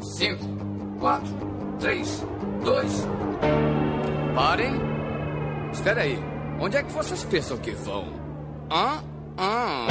[0.00, 0.38] 5,
[1.00, 1.26] 4,
[1.80, 2.24] 3,
[2.64, 3.08] 2.
[4.34, 4.80] Parem!
[5.72, 6.18] Espera aí.
[6.60, 8.12] Onde é que vocês pensam que vão?
[8.70, 9.02] Hã?
[9.38, 9.86] Hã?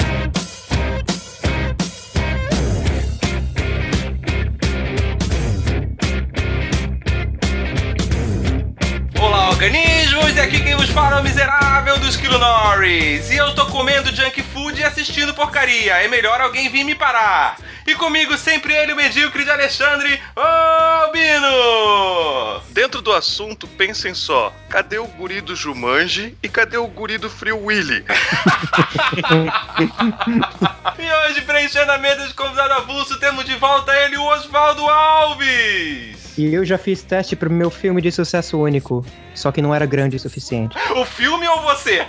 [9.21, 10.35] Olá, organismos!
[10.35, 13.29] E aqui quem vos fala é o miserável do Esquilo Norris.
[13.29, 15.95] E eu tô comendo junk food e assistindo porcaria.
[15.95, 17.57] É melhor alguém vir me parar.
[17.87, 21.47] E comigo sempre ele, o medíocre de Alexandre Albino!
[22.71, 27.29] Dentro do assunto, pensem só: cadê o guri do Jumanji e cadê o guri do
[27.29, 28.03] Free Willy?
[30.99, 36.35] E hoje, preenchendo a mesa de convidado avulso, temos de volta ele, o Oswaldo Alves!
[36.37, 39.85] E eu já fiz teste pro meu filme de sucesso único, só que não era
[39.85, 40.75] grande o suficiente.
[40.95, 42.05] O filme ou você?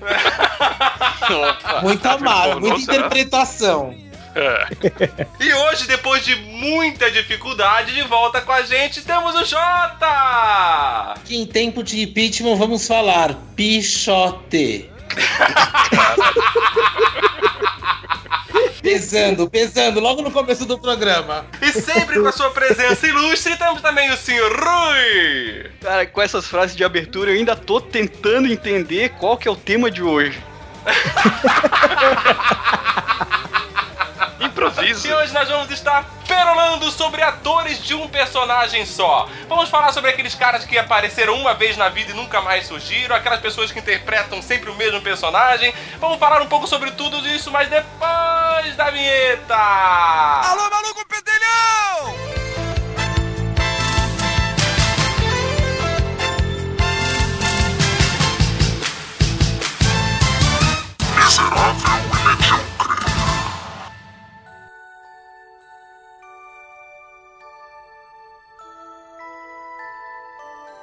[1.82, 3.94] Muito amado, muita interpretação.
[5.40, 11.14] E hoje, depois de muita dificuldade, de volta com a gente, temos o Jota!
[11.24, 14.90] Que em tempo de impeachment vamos falar Pichote.
[18.82, 21.44] pesando, pesando, logo no começo do programa.
[21.60, 25.70] E sempre com a sua presença ilustre, temos também o senhor Rui!
[25.80, 29.56] Cara, com essas frases de abertura, eu ainda tô tentando entender qual que é o
[29.56, 30.40] tema de hoje.
[34.56, 35.06] Improvisa.
[35.06, 39.28] E hoje nós vamos estar perolando sobre atores de um personagem só.
[39.50, 43.14] Vamos falar sobre aqueles caras que apareceram uma vez na vida e nunca mais surgiram,
[43.14, 45.74] aquelas pessoas que interpretam sempre o mesmo personagem.
[46.00, 49.54] Vamos falar um pouco sobre tudo isso, mas depois da vinheta!
[49.54, 52.16] Alô, maluco pedelhão!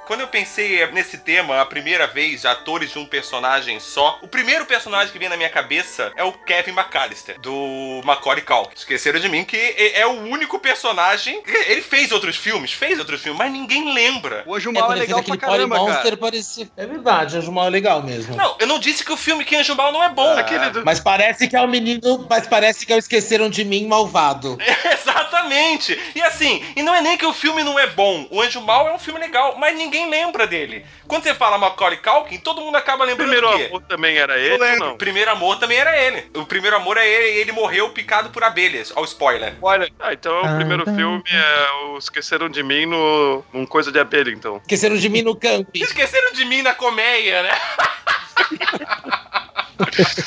[0.06, 4.66] Quando eu pensei nesse tema, a primeira vez, atores de um personagem só, o primeiro
[4.66, 8.74] personagem que vem na minha cabeça é o Kevin McAllister, do Macaulay Culkin.
[8.76, 11.42] Esqueceram de mim que é é o único personagem...
[11.66, 14.42] Ele fez outros filmes, fez outros filmes, mas ninguém lembra.
[14.46, 16.16] O Anjo É, Mal é, legal pra caramba, Monster, cara.
[16.16, 16.68] parecia...
[16.76, 18.36] É verdade, Anjo Mal é legal mesmo.
[18.36, 20.36] Não, eu não disse que o filme Que Anjo Mal não é bom.
[20.36, 20.84] Aquele do...
[20.84, 22.26] Mas parece que é o menino.
[22.28, 24.58] Mas parece que é o Esqueceram de Mim malvado.
[25.44, 25.98] Exatamente!
[26.14, 28.26] E assim, e não é nem que o filme não é bom.
[28.30, 30.84] O Anjo Mal é um filme legal, mas ninguém lembra dele.
[31.06, 33.64] Quando você fala Macaulay Culkin, todo mundo acaba lembrando Primeiro do quê?
[33.66, 34.92] amor também era ele não?
[34.94, 36.30] O primeiro amor também era ele.
[36.34, 38.92] O primeiro amor é ele e ele morreu picado por abelhas.
[38.96, 39.54] Ó, o spoiler.
[39.60, 40.94] Olha, Ah, então o Ah, primeiro tá.
[40.94, 44.56] filme é o Esqueceram de Mim no num Coisa de Abelha, então.
[44.62, 45.68] Esqueceram de Mim no camp.
[45.74, 47.50] Esqueceram de mim na colmeia, né?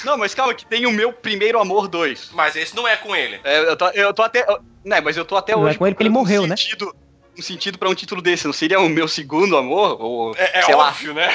[0.05, 2.31] não, mas calma, que tem o meu primeiro amor 2.
[2.33, 3.39] Mas esse não é com ele.
[3.43, 4.45] É, eu, tô, eu tô até.
[4.47, 5.77] eu- Né, mas eu tô até Não é hoje.
[5.77, 6.55] com ele porque ele morreu, um né?
[6.55, 6.95] Sentido,
[7.37, 8.45] um sentido pra um título desse.
[8.45, 10.01] Não seria o meu segundo amor?
[10.01, 11.29] Ou, É, é sei lá, óbvio, né?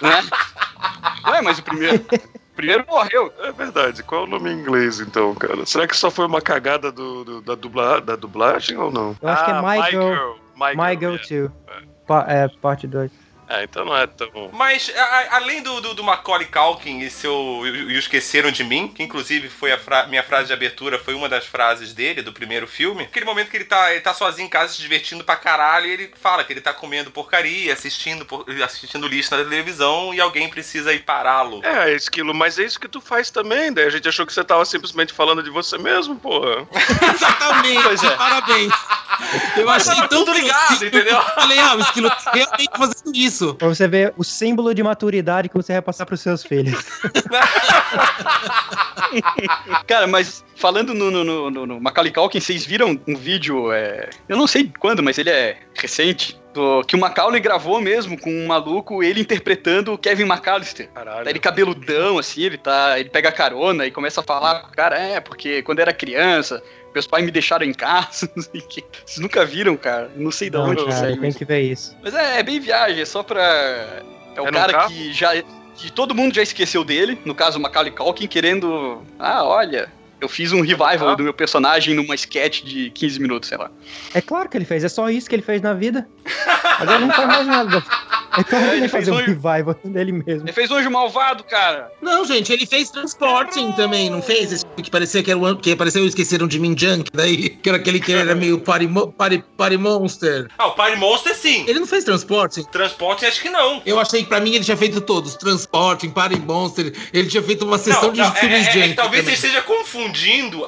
[0.00, 0.22] né?
[1.24, 1.96] Não é, mas o primeiro.
[1.96, 3.32] O primeiro morreu.
[3.40, 4.02] É verdade.
[4.04, 5.66] Qual é o nome em inglês, então, cara?
[5.66, 9.16] Será que só foi uma cagada do, do- da, dubla, da dublagem ou não?
[9.20, 11.48] Eu acho que é Ah, My Girl, My My Girl, Girl é.
[11.48, 11.86] 2.
[12.06, 13.10] Pa- é, parte 2.
[13.48, 14.50] Ah, então não é tão...
[14.52, 18.64] Mas, a- além do, do, do Macaulay Culkin e seu e, e o Esqueceram de
[18.64, 22.22] Mim, que inclusive foi a fra- minha frase de abertura, foi uma das frases dele,
[22.22, 23.04] do primeiro filme.
[23.04, 25.90] Aquele momento que ele tá, ele tá sozinho em casa se divertindo pra caralho e
[25.92, 30.48] ele fala que ele tá comendo porcaria, assistindo, por- assistindo lixo na televisão e alguém
[30.48, 31.60] precisa ir pará-lo.
[31.64, 34.42] É, esquilo, mas é isso que tu faz também, daí a gente achou que você
[34.44, 36.66] tava simplesmente falando de você mesmo, porra.
[37.14, 38.16] Exatamente, Pois é.
[38.16, 38.72] parabéns.
[39.56, 41.16] Eu Mas achei tão tudo ligado, entendeu?
[41.16, 43.33] Eu falei, ah, o esquilo tá realmente fazendo isso.
[43.54, 46.74] Pra você ver o símbolo de maturidade que você vai passar pros seus filhos.
[49.86, 54.08] Cara, mas falando no, no, no, no, no Macaulay Culkin, vocês viram um vídeo, é,
[54.28, 58.30] eu não sei quando, mas ele é recente, do, que o Macaulay gravou mesmo com
[58.30, 60.88] um maluco, ele interpretando o Kevin McAllister.
[60.94, 61.24] Caralho.
[61.24, 62.98] Tá ele cabeludão, assim, ele tá.
[62.98, 66.62] Ele pega carona e começa a falar com o cara, é, porque quando era criança,
[66.94, 68.84] meus pais me deixaram em casa, não sei o quê.
[69.04, 70.10] Vocês nunca viram, cara?
[70.16, 71.96] Não sei de Não, onde que cara, saiu tem que ver isso.
[72.02, 73.42] Mas é, é bem viagem, é só pra.
[74.36, 75.30] É o É cara que já.
[75.76, 79.02] que todo mundo já esqueceu dele, no caso o Macaulay Culkin, querendo.
[79.18, 79.92] Ah, olha.
[80.24, 81.14] Eu fiz um revival Ah.
[81.14, 83.70] do meu personagem numa sketch de 15 minutos, sei lá.
[84.14, 86.08] É claro que ele fez, é só isso que ele fez na vida.
[86.78, 87.84] Agora não faz mais nada.
[88.36, 90.42] É, ele ele vai fez um um- revival dele mesmo.
[90.42, 91.92] Ele fez o Anjo Malvado, cara.
[92.02, 94.50] Não, gente, ele fez Transporting também, não fez?
[94.50, 97.78] Esse que parecia que era o que pareceu esqueceram de mim Junk, daí que era
[97.78, 100.48] aquele que era meio party, party, party monster.
[100.58, 101.64] Ah, o Party Monster sim.
[101.68, 102.64] Ele não fez Transporting?
[102.72, 103.80] Transporte acho que não.
[103.86, 107.64] Eu achei que pra mim ele tinha feito todos, Transporting, Party Monster, ele tinha feito
[107.64, 108.88] uma sessão Não, de não, é, filmes é- é Junk.
[108.88, 109.36] que talvez também.
[109.36, 110.13] você esteja confundindo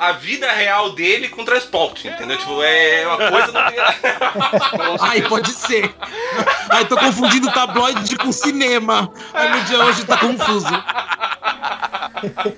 [0.00, 2.36] a vida real dele com transporte, entendeu?
[2.36, 4.96] Tipo, é uma coisa não.
[5.00, 5.94] Ai, pode ser.
[6.70, 9.12] Ai, tô confundindo tabloide com cinema.
[9.32, 10.66] Ai, meu dia hoje tá confuso.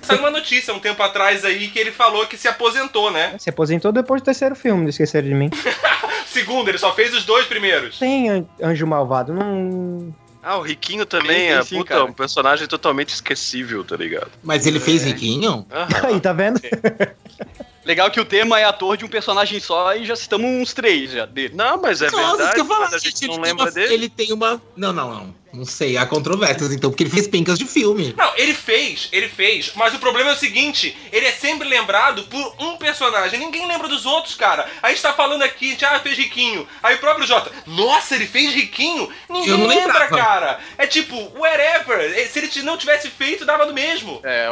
[0.01, 3.35] Saiu uma notícia um tempo atrás aí que ele falou que se aposentou, né?
[3.37, 5.49] Se aposentou depois do terceiro filme, não esqueceram de mim.
[6.25, 7.97] Segundo, ele só fez os dois primeiros.
[7.99, 10.13] Tem An- Anjo Malvado, não.
[10.41, 12.05] Ah, o Riquinho também é puta, cara.
[12.05, 14.31] um personagem totalmente esquecível, tá ligado?
[14.41, 15.65] Mas ele fez Riquinho?
[15.69, 16.07] Aham.
[16.07, 16.59] Aí, tá vendo?
[17.85, 21.11] Legal que o tema é ator de um personagem só e já citamos uns três
[21.11, 21.55] já dele.
[21.55, 23.71] Não, mas é Nossa, verdade, que eu falo, mas a gente, gente não lembra uma-
[23.71, 23.93] dele.
[23.93, 24.61] Ele tem uma.
[24.75, 25.35] Não, não, não.
[25.51, 28.13] Não sei, há controvérsias, então, porque ele fez pencas de filme.
[28.17, 32.23] Não, ele fez, ele fez, mas o problema é o seguinte, ele é sempre lembrado
[32.23, 34.67] por um personagem, ninguém lembra dos outros, cara.
[34.81, 36.67] A gente tá falando aqui, já fez Riquinho.
[36.83, 39.09] Aí o próprio Jota, nossa, ele fez Riquinho?
[39.29, 40.17] Ninguém Eu não lembra, lembrava.
[40.17, 40.59] cara.
[40.77, 44.19] É tipo, whatever, se ele não tivesse feito, dava do mesmo.
[44.23, 44.47] É,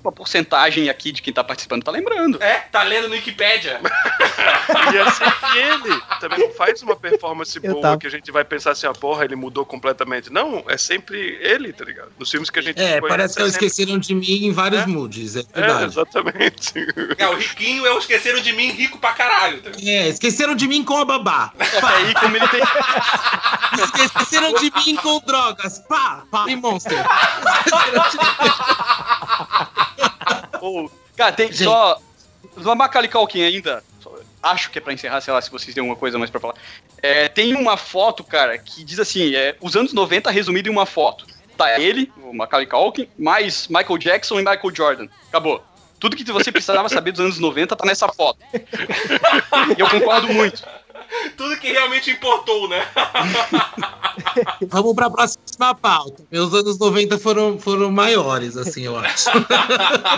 [0.00, 2.42] uma porcentagem aqui de quem tá participando tá lembrando.
[2.42, 3.80] É, tá lendo no Wikipédia.
[4.92, 6.00] E é sempre ele.
[6.20, 7.98] Também não faz uma performance Eu boa tava.
[7.98, 10.03] que a gente vai pensar assim, ah, porra, ele mudou completamente.
[10.30, 12.10] Não, é sempre ele, tá ligado?
[12.18, 14.86] Nos filmes que a gente É, parece que é esqueceram de mim em vários É.
[14.86, 15.84] moods, é É, verdade.
[15.84, 16.72] exatamente.
[17.18, 19.62] É, o Riquinho é o esqueceram de mim rico pra caralho.
[19.62, 19.70] tá?
[19.82, 21.52] É, esqueceram de mim com a babá.
[21.58, 22.60] Que aí, como ele tem.
[24.04, 25.78] Esqueceram de mim com drogas.
[25.88, 26.92] Pá, pá e monster.
[27.66, 28.18] Esqueceram de-
[30.60, 31.64] Pô, cara, tem Gente.
[31.64, 32.00] só.
[32.76, 33.82] Macaulay Culkin ainda.
[34.00, 36.38] só- Acho que é pra encerrar, sei lá, se vocês têm alguma coisa mais pra
[36.40, 36.54] falar.
[37.04, 40.86] É, tem uma foto, cara, que diz assim: é, os anos 90 resumido em uma
[40.86, 41.26] foto.
[41.54, 45.08] Tá ele, o Macaulay Culkin, mais Michael Jackson e Michael Jordan.
[45.28, 45.62] Acabou.
[46.00, 48.38] Tudo que você precisava saber dos anos 90 tá nessa foto.
[49.76, 50.64] e eu concordo muito.
[51.36, 52.86] Tudo que realmente importou, né?
[54.68, 56.24] Vamos pra próxima pauta.
[56.32, 59.28] Meus anos 90 foram, foram maiores, assim, eu acho.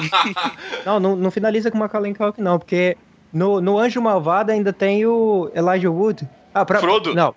[0.87, 2.97] Não, não, não finaliza com Macaulay Culkin, não, porque
[3.33, 6.29] no, no Anjo Malvado ainda tem o Elijah Wood.
[6.57, 7.15] Ah, pra, Frodo?
[7.15, 7.35] Não.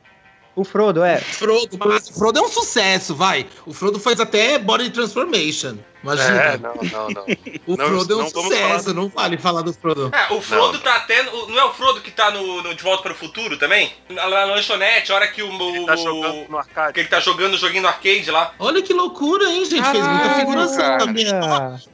[0.56, 1.18] O Frodo, é.
[1.18, 3.46] Frodo, mas o Frodo é um sucesso, vai.
[3.66, 5.78] O Frodo faz até Body Transformation.
[6.04, 6.42] Imagina.
[6.42, 7.26] É, não, não, não.
[7.68, 10.12] o não, Frodo é um não vamos falar sucesso, não vale falar do Frodo.
[10.14, 10.80] É, o Frodo Não.
[10.80, 11.24] tá até.
[11.24, 13.92] no- Não é o Frodo que tá no, no De Volta para o Futuro também?
[14.10, 15.50] Lá na lanchonete, a hora que o.
[15.50, 17.00] Ele tá jogando no que arcade.
[17.02, 18.54] ele tá jogando o joguinho no arcade lá.
[18.60, 19.84] Olha que loucura, hein, gente?
[19.90, 20.98] Fez muita Caralho, figuração cara.
[21.00, 21.26] também.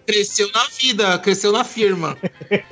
[0.06, 2.16] Cresceu na vida, cresceu na firma.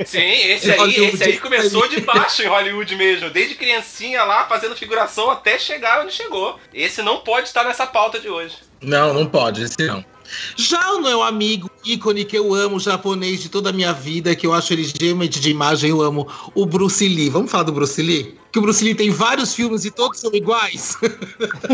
[0.05, 3.29] Sim, esse aí, esse aí começou de baixo em Hollywood mesmo.
[3.31, 6.59] Desde criancinha lá, fazendo figuração até chegar onde chegou.
[6.73, 8.57] Esse não pode estar nessa pauta de hoje.
[8.81, 10.03] Não, não pode, esse não.
[10.55, 14.45] Já o meu amigo, ícone que eu amo, japonês de toda a minha vida, que
[14.47, 17.29] eu acho ele genuinamente de imagem, eu amo, o Bruce Lee.
[17.29, 18.37] Vamos falar do Bruce Lee?
[18.51, 20.95] Que o Bruce Lee tem vários filmes e todos são iguais.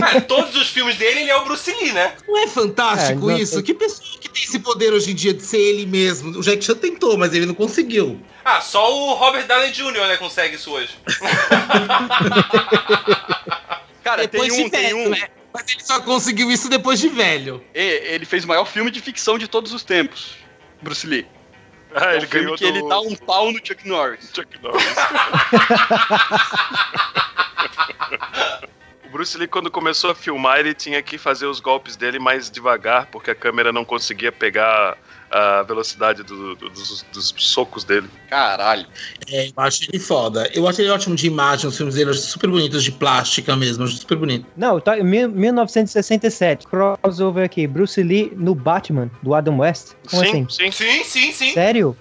[0.01, 2.13] Ah, todos os filmes dele, ele é o Bruce Lee, né?
[2.27, 3.55] Não é fantástico É, isso?
[3.55, 6.37] tem- Que pessoa que tem esse poder hoje em dia de ser ele mesmo?
[6.39, 8.19] O Jack Chan tentou, mas ele não conseguiu.
[8.45, 10.07] Ah, só o Robert Downey Jr.
[10.07, 10.91] né, consegue isso hoje.
[14.03, 15.09] Cara, depois tem um, tem um.
[15.09, 15.27] né?
[15.59, 17.63] Mas ele só conseguiu isso depois de velho.
[17.75, 20.35] E- Ele fez o maior filme de ficção de todos os tempos.
[20.81, 21.27] Bruce Lee.
[21.93, 24.31] Ah, É ele um filme ganhou que ele do dá um pau no Chuck Norris.
[24.33, 24.85] Chuck Norris.
[29.09, 32.49] O Bruce Lee, quando começou a filmar, ele tinha que fazer os golpes dele mais
[32.49, 34.95] devagar, porque a câmera não conseguia pegar
[35.31, 38.07] a velocidade do- do- dos, dos socos dele.
[38.29, 38.85] Caralho.
[39.31, 40.49] É, eu acho ele foda.
[40.53, 43.55] Eu acho ele ótimo de imagem, os filmes dele eu acho super bonitos, de plástica
[43.55, 44.45] mesmo, eu acho super bonito.
[44.55, 46.67] não, tá em mil- 1967.
[46.67, 47.65] Crossover aqui.
[47.67, 49.93] Bruce Lee no Batman, do Adam West.
[50.09, 50.47] Como sim, assim?
[50.49, 50.71] sim.
[50.71, 51.53] Sim, sim, sim.
[51.53, 51.95] Sério?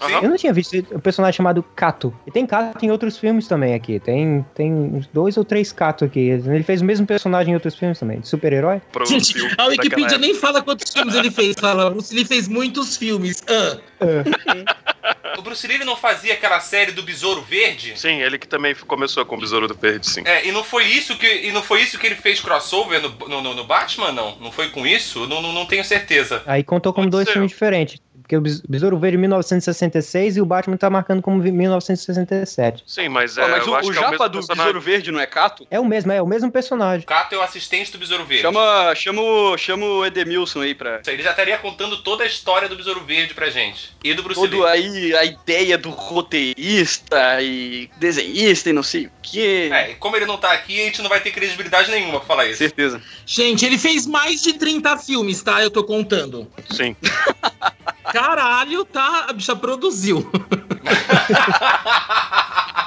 [0.00, 0.20] Aham.
[0.22, 2.14] Eu não tinha visto um personagem chamado Kato.
[2.26, 3.98] E tem Kato em outros filmes também aqui.
[4.00, 6.20] Tem, tem uns dois ou três Kato aqui.
[6.20, 8.20] Ele fez o mesmo personagem em outros filmes também.
[8.20, 8.80] de Super-herói.
[8.92, 11.54] Pro Gente, a Wikipedia nem fala quantos filmes ele fez.
[11.58, 13.42] Fala, Bruce Lee fez muitos filmes.
[13.48, 13.78] Ah,
[15.38, 17.92] O Bruce Lee não fazia aquela série do Besouro Verde?
[17.98, 20.22] Sim, ele que também começou com o Besouro do Verde, sim.
[20.24, 23.08] É, e não foi isso que, e não foi isso que ele fez crossover no,
[23.28, 24.36] no, no- no Batman, não?
[24.38, 25.26] Não foi com isso?
[25.26, 26.42] Não, não, não tenho certeza.
[26.46, 27.32] Aí contou como Pode dois ser.
[27.34, 28.00] filmes diferentes.
[28.24, 32.82] Porque o Bes- Besouro Verde é 1966 e o Batman tá marcando como vi- 1967.
[32.86, 34.32] Sim, mas, é, Pô, mas eu o, acho o que é o japa mesmo do
[34.38, 34.64] personagem.
[34.64, 35.66] Besouro Verde não é Cato?
[35.70, 37.06] É o mesmo, é o mesmo personagem.
[37.06, 38.40] Cato é o assistente do Besouro Verde.
[38.40, 41.02] Chama, chama, o, chama o Edemilson aí pra.
[41.06, 43.94] Ele já estaria contando toda a história do Besouro Verde pra gente.
[44.02, 44.70] E do Bruce Todo Lee.
[44.70, 49.68] aí a ideia do roteirista e desenhista e não sei o quê.
[49.70, 52.26] É, e como ele não tá aqui, a gente não vai ter credibilidade nenhuma pra
[52.26, 52.56] falar isso.
[52.56, 53.02] Certeza.
[53.26, 55.62] Gente, ele fez mais de 30 filmes, tá?
[55.62, 56.50] Eu tô contando.
[56.70, 56.96] Sim.
[58.14, 59.26] Caralho, tá?
[59.28, 60.30] A bicha produziu.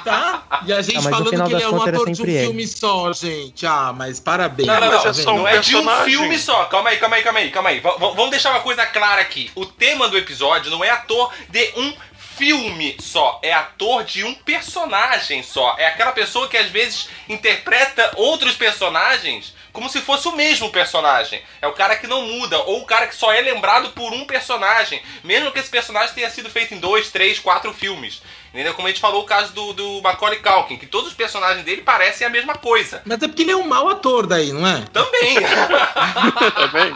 [0.04, 0.42] tá?
[0.66, 2.40] E a gente Ah, falando que ele é um ator de um ele.
[2.40, 3.66] filme só, gente.
[3.66, 4.66] Ah, mas parabéns.
[4.66, 5.06] Não, não, não.
[5.06, 6.64] é só um não é de um filme só.
[6.64, 7.80] Calma aí, calma aí, calma aí, calma aí.
[7.80, 9.50] V- vamos deixar uma coisa clara aqui.
[9.54, 11.92] O tema do episódio não é ator de um
[12.36, 13.38] filme só.
[13.42, 15.74] É ator de um personagem só.
[15.78, 21.42] É aquela pessoa que às vezes interpreta outros personagens como se fosse o mesmo personagem.
[21.60, 24.24] É o cara que não muda, ou o cara que só é lembrado por um
[24.24, 28.20] personagem, mesmo que esse personagem tenha sido feito em dois, três, quatro filmes.
[28.52, 28.72] Entendeu?
[28.72, 31.82] Como a gente falou o caso do, do Macaulay Culkin, que todos os personagens dele
[31.82, 33.02] parecem a mesma coisa.
[33.04, 34.84] Mas é porque ele é um mau ator daí, não é?
[34.90, 35.34] Também.
[36.56, 36.92] Também.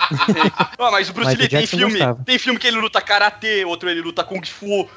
[0.78, 1.92] Ah, mas o Bruce Michael Lee tem filme.
[1.92, 2.24] gostava.
[2.24, 4.88] Tem filme que ele luta karatê, outro ele luta kung fu.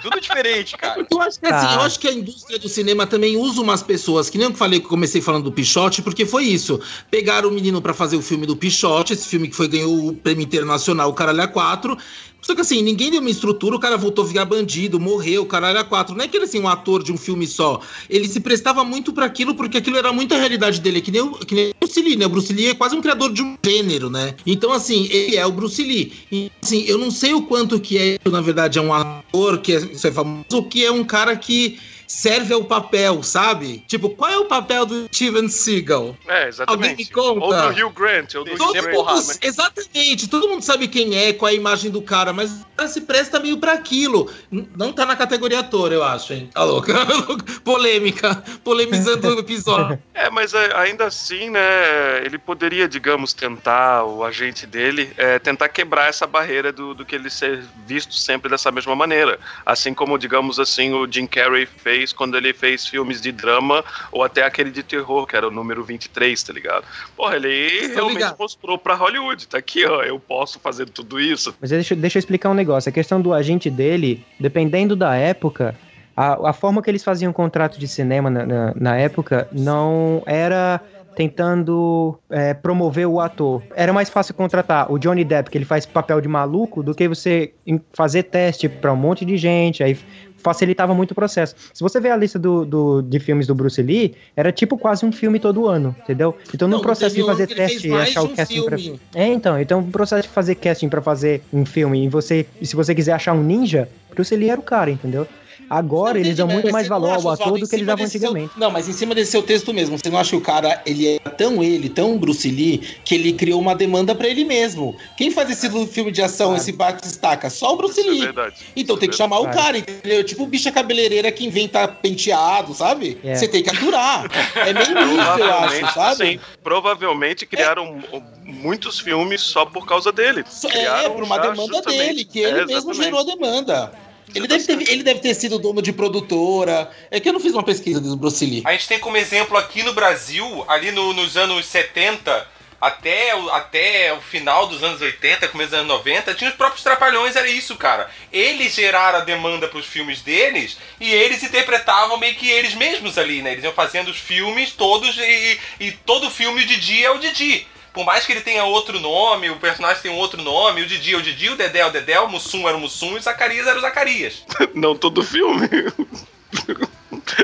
[0.00, 1.04] Tudo diferente, cara.
[1.10, 4.30] Eu acho que assim, eu acho que a indústria do cinema também usa umas pessoas,
[4.30, 6.80] que nem eu falei que eu comecei falando do Pichote, porque foi isso.
[7.10, 10.14] Pegaram o menino pra fazer o filme do Pichote, esse filme que foi ganhou o
[10.14, 11.96] prêmio internacional, o Caralho a 4.
[12.42, 15.78] Só que assim, ninguém deu uma estrutura, o cara voltou a virar bandido, morreu, caralho
[15.78, 16.14] a quatro.
[16.14, 17.80] Não é que ele assim, um ator de um filme só.
[18.10, 21.00] Ele se prestava muito pra aquilo, porque aquilo era muito a realidade dele.
[21.00, 22.26] Que nem, o, que nem o Bruce Lee, né?
[22.26, 24.34] O Bruce Lee é quase um criador de um gênero, né?
[24.44, 26.12] Então, assim, ele é o Bruce Lee.
[26.32, 29.72] E, assim, eu não sei o quanto que é, na verdade, é um ator que
[29.72, 33.84] é, isso é famoso, ou que é um cara que serve ao papel, sabe?
[33.86, 36.16] Tipo, qual é o papel do Steven Seagal?
[36.26, 37.10] É, Alguém me exatamente.
[37.10, 37.44] conta.
[37.44, 38.94] Ou do Hugh Grant, ou do Todo Hugh Grant.
[38.94, 42.66] mundo, exatamente, todo mundo sabe quem é, qual é a imagem do cara, mas o
[42.76, 44.30] cara se presta meio pra aquilo.
[44.50, 46.50] Não tá na categoria ator, eu acho, hein?
[46.52, 46.94] Tá louca?
[47.64, 50.00] Polêmica, polemizando o episódio.
[50.14, 55.68] É, mas é, ainda assim, né, ele poderia, digamos, tentar, o agente dele, é, tentar
[55.68, 59.40] quebrar essa barreira do, do que ele ser visto sempre dessa mesma maneira.
[59.66, 64.24] Assim como, digamos assim, o Jim Carrey fez quando ele fez filmes de drama, ou
[64.24, 66.84] até aquele de terror, que era o número 23, tá ligado?
[67.14, 68.36] Porra, ele realmente ligado.
[68.38, 71.54] mostrou pra Hollywood, tá aqui, ó, eu posso fazer tudo isso.
[71.60, 72.88] Mas deixa, deixa eu explicar um negócio.
[72.88, 75.74] A questão do agente dele, dependendo da época,
[76.16, 80.22] a, a forma que eles faziam o contrato de cinema na, na, na época não
[80.24, 80.80] era
[81.14, 83.62] tentando é, promover o ator.
[83.76, 87.06] Era mais fácil contratar o Johnny Depp, que ele faz papel de maluco, do que
[87.06, 89.82] você em- fazer teste pra um monte de gente.
[89.82, 89.96] Aí
[90.42, 91.54] facilitava muito o processo.
[91.72, 95.04] Se você ver a lista do, do- de filmes do Bruce Lee, era tipo quase
[95.06, 96.36] um filme todo ano, entendeu?
[96.54, 98.78] Então no Não, processo de fazer teste e achar o um casting pra...
[98.78, 99.00] filme.
[99.14, 102.66] É, então, então o processo de fazer casting pra fazer um filme e você, e
[102.66, 105.26] se você quiser achar um ninja, Bruce Lee era o cara, entendeu?
[105.76, 108.52] Agora eles dão muito mais valor ao ator do que eles davam antigamente.
[108.58, 111.08] não, mas em cima desse seu texto mesmo, você não acha que o cara, ele
[111.08, 114.94] é tão ele, tão Bruce Lee, que ele criou uma demanda pra ele mesmo.
[115.16, 117.48] Quem faz esse filme de ação, esse bate-estaca?
[117.48, 118.20] Só o Bruce Isso é Lee.
[118.20, 118.56] verdade.
[118.76, 120.22] Então tem que chamar o cara, entendeu?
[120.22, 123.16] Tipo bicha cabeleireira que inventa penteado, sabe?
[123.24, 123.34] É.
[123.34, 124.26] Você tem que aturar.
[124.56, 126.16] É meio isso, eu acho, sabe?
[126.32, 127.98] sim, provavelmente criaram
[128.44, 130.44] muitos filmes só por causa dele.
[130.64, 133.92] É, Criaram por uma demanda justamente- dele, que ele É, mesmo gerou a demanda.
[134.34, 136.90] Ele deve, ter, ele deve ter sido dono de produtora.
[137.10, 138.62] É que eu não fiz uma pesquisa do Bruce Lee.
[138.64, 142.48] A gente tem como exemplo aqui no Brasil, ali no- nos anos 70,
[142.80, 146.82] até o, até o final dos anos 80, começo dos anos 90, tinha os próprios
[146.82, 148.10] Trapalhões, era isso, cara.
[148.32, 153.40] Eles geraram a demanda pros filmes deles e eles interpretavam meio que eles mesmos ali,
[153.40, 153.52] né?
[153.52, 157.66] Eles iam fazendo os filmes todos e, e todo filme o Didi é o Didi.
[157.92, 161.12] Por mais que ele tenha outro nome, o personagem tem um outro nome, o Didi
[161.14, 163.22] é o Didi, o Dedé é o Dedé, o Mussum era o Mussum e o
[163.22, 164.44] Zacarias era o Zacarias.
[164.74, 165.68] Não todo filme.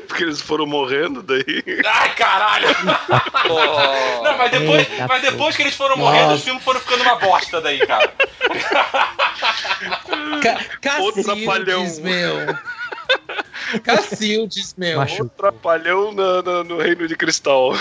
[0.08, 1.44] Porque eles foram morrendo daí.
[1.86, 2.68] Ai, caralho!
[3.50, 6.10] Oh, Não, mas depois, Eita, mas depois que eles foram Nossa.
[6.10, 8.12] morrendo, os filmes foram ficando uma bosta daí, cara.
[10.82, 11.84] Ca Outro trapalhão.
[11.84, 12.58] Cacildes, meu.
[13.82, 14.98] Cacildes, meu.
[14.98, 15.22] Macho.
[15.22, 17.72] O trapalhão na- na- no Reino de Cristal.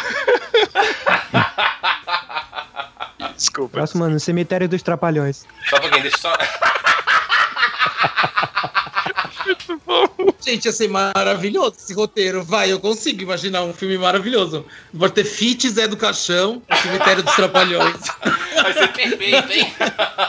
[3.35, 3.73] Desculpa.
[3.73, 5.45] Próximo, no Cemitério dos Trapalhões.
[5.69, 6.37] Só um pouquinho, deixa eu só.
[10.39, 12.43] Gente, ia ser maravilhoso esse roteiro.
[12.43, 14.65] Vai, eu consigo imaginar um filme maravilhoso.
[14.93, 18.01] Vai ter Fit Zé do Caixão, Cemitério dos Trapalhões.
[18.57, 19.73] Vai ser perfeito, hein?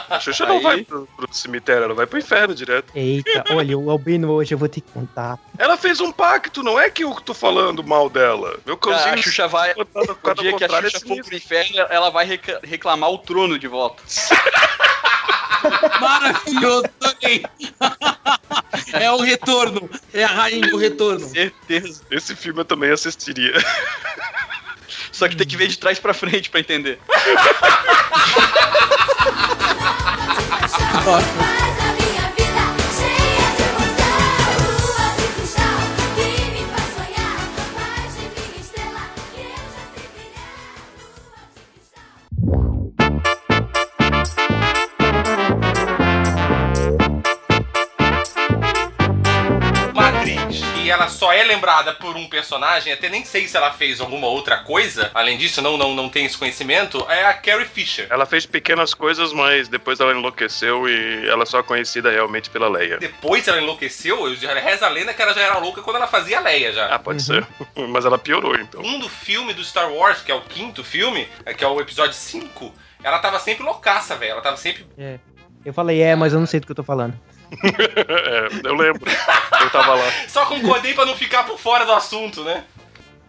[0.09, 2.91] A Xuxa não Aí- vai pro, pro cemitério, ela vai pro inferno direto.
[2.95, 5.39] Eita, olha, o Albino hoje eu vou ter que contar.
[5.57, 8.59] Ela fez um pacto, não é que eu tô falando mal dela.
[8.65, 9.73] Meu a cãozinho Xuxa vai.
[9.73, 13.57] O dia que a contrário é Xuxa for pro inferno, ela vai reclamar o trono
[13.57, 14.03] de volta.
[15.99, 17.43] Maravilhoso, adorei.
[18.93, 19.89] É o retorno.
[20.13, 21.27] É a rainha do retorno.
[21.27, 22.01] Certeza.
[22.09, 23.53] Esse filme eu também assistiria.
[25.11, 26.99] Só que tem que ver de trás pra frente pra entender.
[51.09, 55.11] Só é lembrada por um personagem, até nem sei se ela fez alguma outra coisa,
[55.13, 58.07] além disso, não, não, não tenho esse conhecimento, é a Carrie Fisher.
[58.09, 62.69] Ela fez pequenas coisas, mas depois ela enlouqueceu e ela só é conhecida realmente pela
[62.69, 62.97] Leia.
[62.97, 66.07] Depois ela enlouqueceu, eu já reza a lenda que ela já era louca quando ela
[66.07, 66.87] fazia a Leia já.
[66.87, 67.45] Ah, pode ser.
[67.89, 68.81] Mas ela piorou, então.
[68.81, 71.79] Um do filme do Star Wars, que é o quinto filme, é, que é o
[71.79, 72.73] episódio 5,
[73.03, 74.33] ela tava sempre loucaça, velho.
[74.33, 74.85] Ela tava sempre.
[75.65, 77.13] Eu falei, é, mas eu não sei do que eu tô falando.
[77.63, 79.09] É, eu lembro.
[79.61, 80.11] Eu tava lá.
[80.27, 82.63] Só concordei pra não ficar por fora do assunto, né?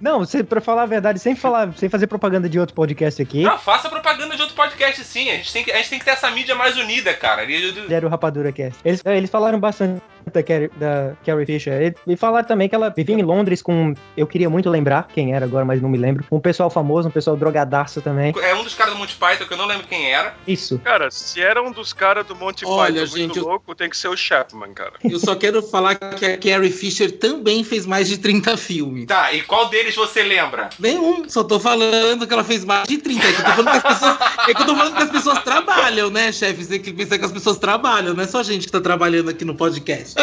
[0.00, 3.43] Não, você, pra falar a verdade, sem falar, sem fazer propaganda de outro podcast aqui,
[3.43, 5.31] Não, faça propaganda de outro podcast sim.
[5.31, 7.45] A gente tem que, a gente tem que ter essa mídia mais unida, cara.
[7.45, 8.79] E- era o Rapadura Cast.
[8.83, 10.00] Eles, é, eles falaram bastante
[10.32, 11.94] da Carrie, da Carrie Fisher.
[12.06, 13.94] E, falaram também que ela vivia em Londres com.
[14.16, 16.25] Eu queria muito lembrar quem era agora, mas não me lembro.
[16.30, 18.32] Um pessoal famoso, um pessoal drogadaço também.
[18.42, 20.34] É um dos caras do Monty Python que eu não lembro quem era.
[20.46, 20.78] Isso.
[20.80, 23.88] Cara, se era um dos caras do Monty Olha, Python muito gente, eu- louco, tem
[23.88, 24.92] que ser o Chapman, cara.
[25.02, 29.06] Eu só quero falar que a Carrie Fisher também fez mais de 30 filmes.
[29.06, 30.70] Tá, e qual deles você lembra?
[30.78, 33.26] Nenhum, só tô falando que ela fez mais de 30.
[33.26, 34.18] É que eu tô falando que as pessoas,
[34.49, 36.64] é que, eu tô falando que as pessoas trabalham, né, chefe?
[36.64, 38.80] Você tem que pensar que as pessoas trabalham, não é só a gente que tá
[38.80, 40.20] trabalhando aqui no podcast.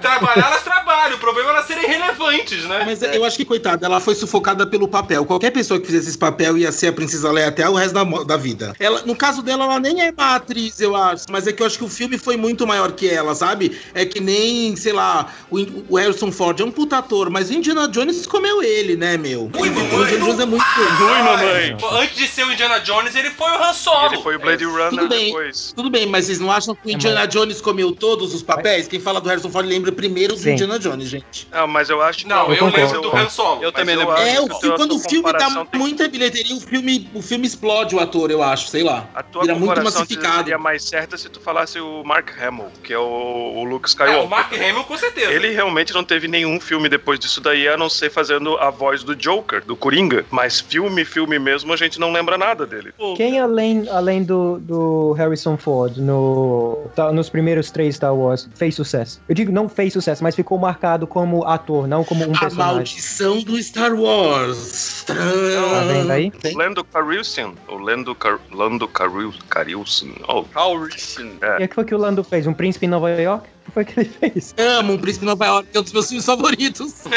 [0.00, 0.83] Trabalhar, elas trabalham.
[1.14, 2.82] O problema é elas serem relevantes, né?
[2.86, 5.24] Mas eu acho que, coitada, ela foi sufocada pelo papel.
[5.24, 8.04] Qualquer pessoa que fizesse esse papel ia ser a Princesa Leia até o resto da,
[8.24, 8.74] da vida.
[8.78, 11.24] Ela, no caso dela, ela nem é uma atriz, eu acho.
[11.30, 13.78] Mas é que eu acho que o filme foi muito maior que ela, sabe?
[13.94, 15.58] É que nem, sei lá, o,
[15.88, 19.50] o Harrison Ford é um puta ator, mas o Indiana Jones comeu ele, né, meu?
[19.54, 21.76] o Indiana Jones é muito Ui, mamãe.
[22.02, 24.14] Antes de ser o Indiana Jones, ele foi o Han Solo.
[24.14, 25.26] Ele foi o Blade Runner Tudo bem.
[25.26, 25.72] depois.
[25.74, 28.88] Tudo bem, mas vocês não acham que o Indiana Jones comeu todos os papéis?
[28.88, 30.48] Quem fala do Harrison Ford lembra primeiro do.
[30.48, 31.48] Indiana Jones, gente.
[31.52, 33.62] Não, mas eu acho que Não, eu, Eu lembro do Han Solo.
[33.62, 34.14] Eu também lembro.
[34.16, 37.22] É, o que fi- a quando o filme dá tem- muita bilheteria, o filme, o
[37.22, 39.08] filme explode o ator, eu acho, sei lá.
[39.14, 40.36] A tua Vira muito massificado.
[40.38, 43.02] seria mais certa se tu falasse o Mark Hamill, que é o,
[43.56, 44.24] o Luke É, Skywalker.
[44.24, 45.32] o Mark Hamill, com certeza.
[45.32, 49.02] Ele realmente não teve nenhum filme depois disso daí, a não ser fazendo a voz
[49.02, 50.24] do Joker, do Coringa.
[50.30, 52.92] Mas filme, filme mesmo, a gente não lembra nada dele.
[53.16, 58.74] Quem além, além do, do Harrison Ford no, tá, nos primeiros três Star Wars fez
[58.74, 59.20] sucesso?
[59.28, 60.73] Eu digo não fez sucesso, mas ficou marcado
[61.06, 62.74] como ator, não como um A personagem.
[62.74, 65.04] maldição do Star Wars.
[65.06, 66.32] Tá vendo aí?
[66.54, 71.30] Lando Calrissian, o Lando, Car Lando Caril Carilson, oh, Calrissian.
[71.58, 72.46] E o que foi que o Lando fez?
[72.46, 73.46] Um príncipe em Nova York?
[73.46, 74.54] O que foi que ele fez?
[74.58, 77.04] Amo um Príncipe de Nova York, que é um dos meus filmes favoritos.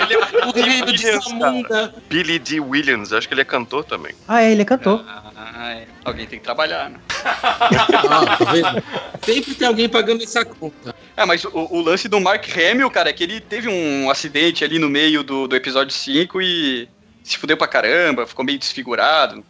[0.00, 1.94] Ele é o Reino de Williams, Samunda.
[2.08, 2.60] Billy D.
[2.60, 4.14] Williams, acho que ele é cantor também.
[4.26, 5.04] Ah, é, ele é cantor.
[5.06, 5.86] Ah, é.
[6.04, 6.98] Alguém tem que trabalhar, né?
[7.24, 8.82] Ah, tá vendo?
[9.24, 10.94] Sempre tem alguém pagando essa conta.
[11.16, 14.64] É, mas o, o lance do Mark Hamill, cara, é que ele teve um acidente
[14.64, 16.88] ali no meio do, do episódio 5 e
[17.22, 19.44] se fudeu pra caramba, ficou meio desfigurado.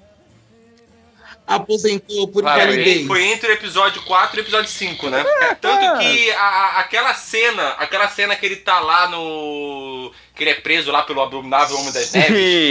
[1.46, 3.06] Aposentou por Ah, invalidez.
[3.08, 5.24] foi, entre o episódio 4 e o episódio 5, né?
[5.60, 10.12] Tanto que a- aquela cena, aquela cena que ele tá lá no.
[10.40, 12.28] Que ele é preso lá pelo abominável Homem das Neves.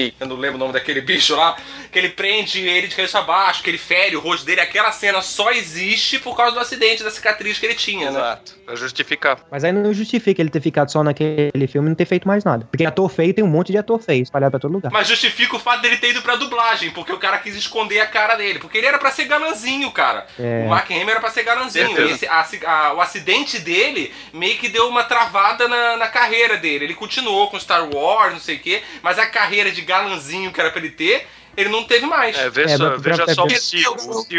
[0.10, 0.12] Sim.
[0.20, 1.56] Eu não lembro o nome daquele bicho lá.
[1.92, 4.62] Que ele prende ele de cabeça abaixo, que ele fere o rosto dele.
[4.62, 8.20] Aquela cena só existe por causa do acidente, da cicatriz que ele tinha, né?
[8.20, 8.60] Exato.
[8.66, 9.40] Pra justificar.
[9.52, 12.44] Mas aí não justifica ele ter ficado só naquele filme e não ter feito mais
[12.44, 12.68] nada.
[12.72, 14.92] Porque ator feio tem um monte de ator feio espalhado pra todo lugar.
[14.92, 18.06] Mas justifica o fato dele ter ido pra dublagem, porque o cara quis esconder a
[18.08, 18.60] cara dele.
[18.60, 20.26] Porque ele era pra ser galanzinho, cara.
[20.40, 20.64] É.
[20.66, 22.00] O Mark Hamill era pra ser galanzinho.
[22.08, 26.56] E esse- a- a- o acidente dele meio que deu uma travada na, na carreira
[26.58, 26.86] dele.
[26.86, 30.60] Ele continuou com Star Wars, não sei o quê, mas a carreira de galanzinho que
[30.60, 32.38] era pra ele ter, ele não teve mais.
[32.38, 33.92] É, vê É, só- veja é, só o é- Sil.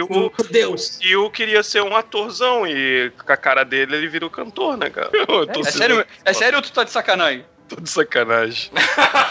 [0.09, 0.99] O o Deus.
[1.33, 5.11] Queria ser um atorzão e com a cara dele ele virou cantor, né, cara?
[5.29, 7.45] Eu tô É sendo- sério, é sério ou tu tá de sacanagem?
[7.69, 8.71] Tô de sacanagem.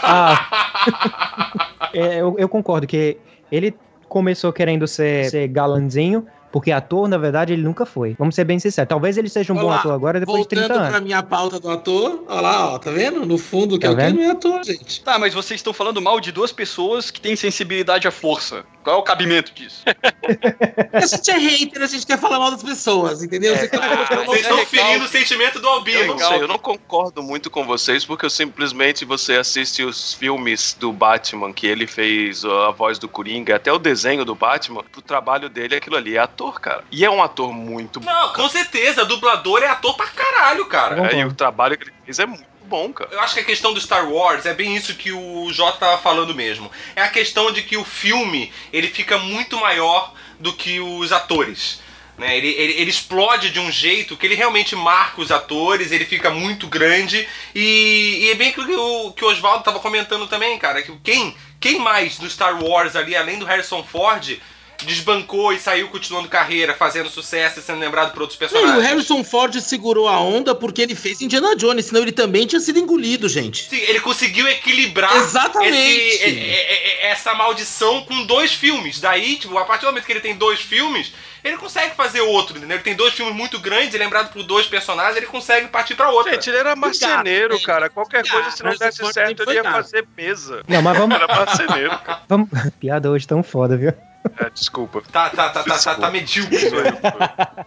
[0.02, 3.16] Ah, é, eu, eu concordo que
[3.52, 3.74] ele
[4.08, 8.14] começou querendo ser, ser galanzinho, Porque ator, na verdade, ele nunca foi.
[8.18, 8.88] Vamos ser bem sinceros.
[8.88, 10.90] Talvez ele seja um bom Olha lá, ator agora, depois de 30 Voltando anos.
[10.92, 13.24] pra minha pauta do ator, olha lá, ó, tá vendo?
[13.24, 14.16] No fundo, que Tá é o que vendo?
[14.16, 15.00] não é ator, gente.
[15.02, 18.64] Tá, mas vocês estão falando mal de duas pessoas que têm sensibilidade à força.
[18.82, 19.82] Qual é o cabimento disso?
[20.92, 23.54] A gente é hater, a gente quer falar mal das pessoas, entendeu?
[23.68, 24.76] Falar mal Vocês estão recalque.
[24.76, 26.06] ferindo o sentimento do Eu Albino.
[26.14, 30.76] não sei, eu não concordo muito com vocês, porque eu simplesmente você assiste os filmes
[30.78, 35.02] do Batman, que ele fez a voz do Coringa, até o desenho do Batman, o
[35.02, 36.84] trabalho dele, aquilo ali é ator, cara.
[36.90, 38.06] E é um ator muito bom.
[38.06, 41.12] Não, com certeza, dublador é ator pra caralho, cara.
[41.12, 43.10] É, e o trabalho que ele fez é muito bom, cara.
[43.12, 45.98] Eu acho que a questão do Star Wars é bem isso que o Jota tava
[45.98, 46.70] falando mesmo.
[46.94, 51.80] É a questão de que o filme ele fica muito maior do que os atores.
[52.20, 52.36] Né?
[52.36, 56.30] Ele, ele, ele explode de um jeito que ele realmente marca os atores, ele fica
[56.30, 57.26] muito grande.
[57.54, 60.82] E, e é bem aquilo que o, que o Oswaldo tava comentando também, cara.
[60.82, 64.38] Que quem, quem mais do Star Wars ali, além do Harrison Ford,
[64.84, 68.78] desbancou e saiu continuando carreira, fazendo sucesso e sendo lembrado por outros Não, e personagens?
[68.78, 72.60] o Harrison Ford segurou a onda porque ele fez Indiana Jones, senão ele também tinha
[72.60, 73.68] sido engolido, gente.
[73.68, 75.76] Sim, ele conseguiu equilibrar Exatamente.
[75.76, 79.00] esse- e- e- e- essa maldição com dois filmes.
[79.00, 81.12] Daí, tipo, a partir do momento que ele tem dois filmes,
[81.42, 82.76] ele consegue fazer outro, entendeu?
[82.76, 86.10] Ele tem dois filmes muito grandes, é lembrado por dois personagens, ele consegue partir pra
[86.10, 86.32] outra.
[86.34, 87.88] Gente, ele era marceneiro, Obrigado, cara.
[87.90, 88.42] Qualquer Obrigado.
[88.42, 90.62] coisa, se não desse certo, ele ia fazer mesa.
[90.68, 91.16] Não, mas vamos.
[91.16, 92.22] Era marceneiro, cara.
[92.28, 92.48] vamos...
[92.78, 93.92] Piada hoje tão foda, viu?
[94.38, 95.02] É, desculpa.
[95.10, 96.56] Tá, tá, tá, tá, tá, tá medíocre.
[96.56, 97.64] isso aí.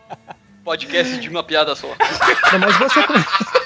[0.64, 1.88] Podcast de uma piada só.
[1.88, 3.00] Não, mas você.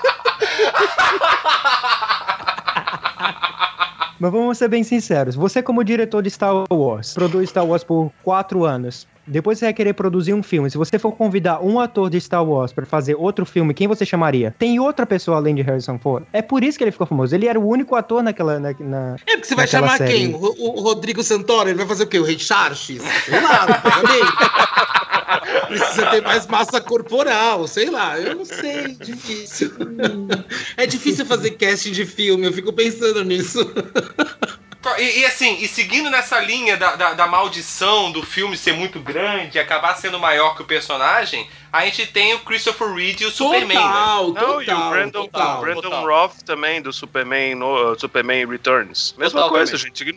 [4.19, 5.35] Mas vamos ser bem sinceros.
[5.35, 9.07] Você, como diretor de Star Wars, produz Star Wars por quatro anos.
[9.27, 10.69] Depois você vai querer produzir um filme.
[10.71, 14.05] Se você for convidar um ator de Star Wars pra fazer outro filme, quem você
[14.05, 14.55] chamaria?
[14.57, 16.23] Tem outra pessoa além de Harrison Ford?
[16.31, 17.35] É por isso que ele ficou famoso.
[17.35, 18.59] Ele era o único ator naquela.
[18.59, 20.13] Na, na- É, porque você vai chamar série.
[20.13, 20.33] quem?
[20.33, 21.69] O, o Rodrigo Santoro?
[21.69, 22.19] Ele vai fazer o quê?
[22.19, 22.79] O Rei Charles?
[22.79, 23.67] Sei lá.
[25.67, 28.17] Precisa ter mais massa corporal, sei lá.
[28.19, 29.71] Eu não sei, difícil.
[30.77, 33.59] É difícil fazer casting de filme, eu fico pensando nisso.
[34.97, 38.99] E, e assim, e seguindo nessa linha da, da, da maldição do filme ser muito
[38.99, 43.27] grande e acabar sendo maior que o personagem, a gente tem o Christopher Reeve e
[43.27, 43.83] o Superman, né?
[43.83, 45.57] Total, Não, e o Brandon, total.
[45.57, 46.05] o Brandon total.
[46.05, 49.13] Roth também, do Superman, no, uh, Superman Returns.
[49.17, 49.91] Mesma Total, coisa, também.
[49.95, 50.15] gente.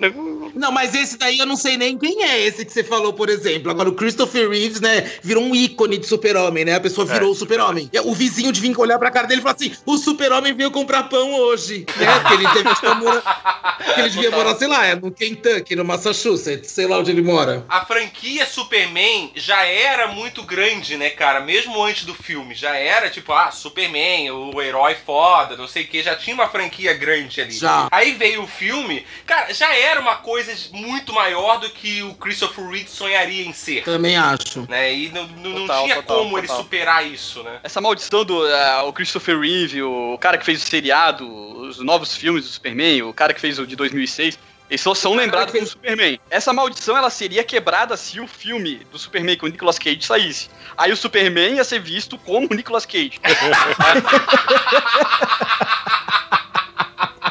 [0.54, 3.28] Não, mas esse daí eu não sei nem quem é esse que você falou, por
[3.28, 3.70] exemplo.
[3.70, 6.74] Agora, o Christopher Reeves, né, virou um ícone de super-homem, né?
[6.74, 7.90] A pessoa virou o super-homem.
[7.92, 11.04] E O vizinho devia olhar pra cara dele e falar assim: o super-homem veio comprar
[11.04, 11.84] pão hoje.
[11.96, 12.20] Né?
[12.20, 13.76] Porque ele teve que morar.
[13.84, 17.22] Porque ele devia morar, sei lá, é no Kentucky, no Massachusetts, sei lá onde ele
[17.22, 17.64] mora.
[17.68, 21.39] A franquia Superman já era muito grande, né, cara?
[21.40, 22.54] Mesmo antes do filme.
[22.54, 26.02] Já era, tipo, ah, Superman, o herói foda, não sei o que.
[26.02, 27.52] Já tinha uma franquia grande ali.
[27.52, 27.88] Já.
[27.90, 29.06] Aí veio o filme.
[29.26, 33.84] Cara, já era uma coisa muito maior do que o Christopher Reeve sonharia em ser.
[33.84, 34.66] Também acho.
[34.68, 34.94] Né?
[34.94, 36.62] E não, não, não Total, tinha total, como ele total.
[36.62, 37.60] superar isso, né?
[37.62, 41.26] Essa maldição do ah, o Christopher Reeve, o cara que fez o seriado,
[41.60, 44.38] os novos filmes do Superman, o cara que fez o de 2006,
[44.70, 46.18] eles só são lembrados como Superman.
[46.30, 50.48] Essa maldição ela seria quebrada se o filme do Superman com o Nicolas Cage saísse.
[50.78, 53.20] Aí o Superman ia ser visto como o Nicolas Cage.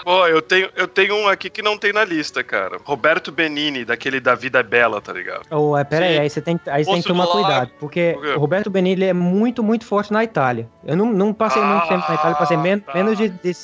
[0.03, 2.79] Pô, eu tenho, eu tenho um aqui que não tem na lista, cara.
[2.83, 5.41] Roberto Benini, daquele da Vida é Bela, tá ligado?
[5.51, 6.19] Oh, é, pera aí, Sim.
[6.21, 7.71] aí você tem, aí você tem que tomar cuidado.
[7.79, 10.67] Porque Por o Roberto Benigni é muito, muito forte na Itália.
[10.83, 12.93] Eu não, não passei muito Ah, tempo na Itália, passei men tá.
[12.95, 13.55] menos de, de-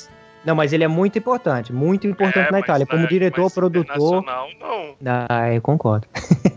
[0.46, 2.86] Não, mas ele é muito importante, muito importante É, na Itália.
[2.86, 4.24] Como na- diretor, produtor.
[4.24, 4.94] não.
[5.28, 6.06] Ah, eu concordo.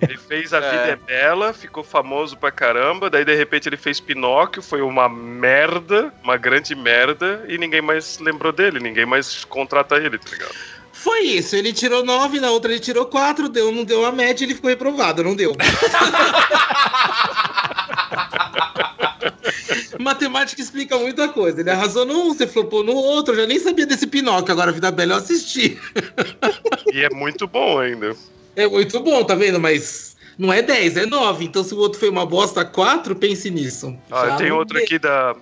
[0.01, 0.61] Ele fez A É.
[0.71, 5.09] Vida é Bela, ficou famoso pra caramba, daí de repente ele fez Pinóquio, foi uma
[5.09, 10.53] merda, uma grande merda, e ninguém mais lembrou dele, ninguém mais contrata ele, tá ligado?
[10.93, 14.43] Foi isso, ele tirou nove, na outra ele tirou quatro, deu, não deu a média,
[14.45, 15.55] ele ficou reprovado, não deu.
[19.99, 21.61] Matemática explica muita coisa.
[21.61, 23.33] Ele arrasou no um, você flopou no outro.
[23.33, 25.79] Eu já nem sabia desse Pinóquio, agora Vida Bela eu assisti.
[26.93, 28.15] E é muito bom ainda.
[28.55, 29.59] É muito bom, tá vendo?
[29.59, 31.45] Mas não é 10, é 9.
[31.45, 33.95] Então se o outro foi uma bosta 4, pense nisso.
[34.09, 35.35] Ah, Já tem outro aqui da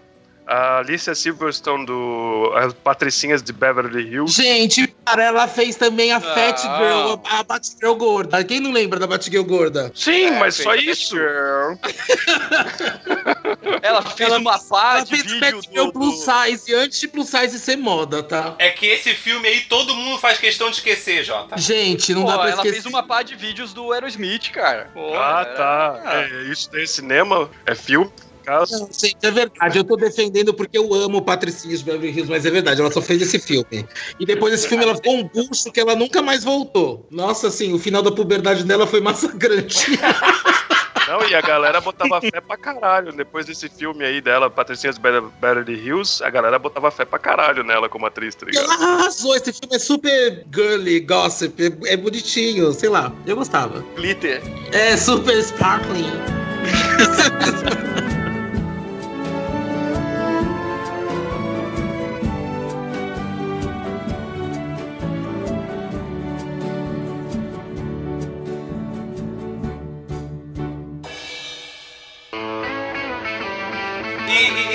[0.48, 4.42] a Alicia Silverstone do As Patricinhas de Beverly Hills.
[4.42, 6.78] Gente, cara, ela fez também a Fat Ah.
[6.80, 8.44] Girl, a, a Batgirl gorda.
[8.44, 9.92] Quem não lembra da Batgirl gorda?
[9.94, 11.16] Sim, É, mas só isso.
[13.82, 16.32] Ela fez Ela- uma pá ela de fez vídeo Batgirl do, plus do...
[16.32, 18.56] size antes de plus size ser moda, tá?
[18.60, 21.58] É que esse filme aí todo mundo faz questão de esquecer, Jota.
[21.58, 22.74] Gente, não Pô, dá pra ela esquecer.
[22.82, 24.90] fez uma pá de vídeos do Aerosmith, cara.
[24.94, 26.02] Pô, Ah, era- tá.
[26.06, 26.22] Ah.
[26.24, 27.50] É, isso tem cinema?
[27.66, 28.12] É filme?
[28.48, 28.80] Caso.
[28.80, 29.78] Não, gente, é verdade.
[29.78, 33.02] Eu tô defendendo porque eu amo Patricinha de Beverly Hills, mas é verdade, ela só
[33.02, 33.86] fez esse filme.
[34.18, 37.06] E depois desse filme ela ficou um bucho que ela nunca mais voltou.
[37.12, 40.00] Nossa, assim, o final da puberdade dela foi massacrante.
[41.10, 43.14] Não, e a galera botava fé pra caralho.
[43.14, 47.64] Depois desse filme aí dela, Patricinhas Be- Beverly Hills, a galera botava fé pra caralho
[47.64, 48.84] nela como atriz, tá E ela ligado?
[49.00, 49.34] arrasou.
[49.36, 53.14] Esse filme é super girly, gossip, é, é bonitinho, sei lá.
[53.26, 53.84] Eu gostava.
[53.96, 54.42] Glitter.
[54.74, 56.12] É super sparkling.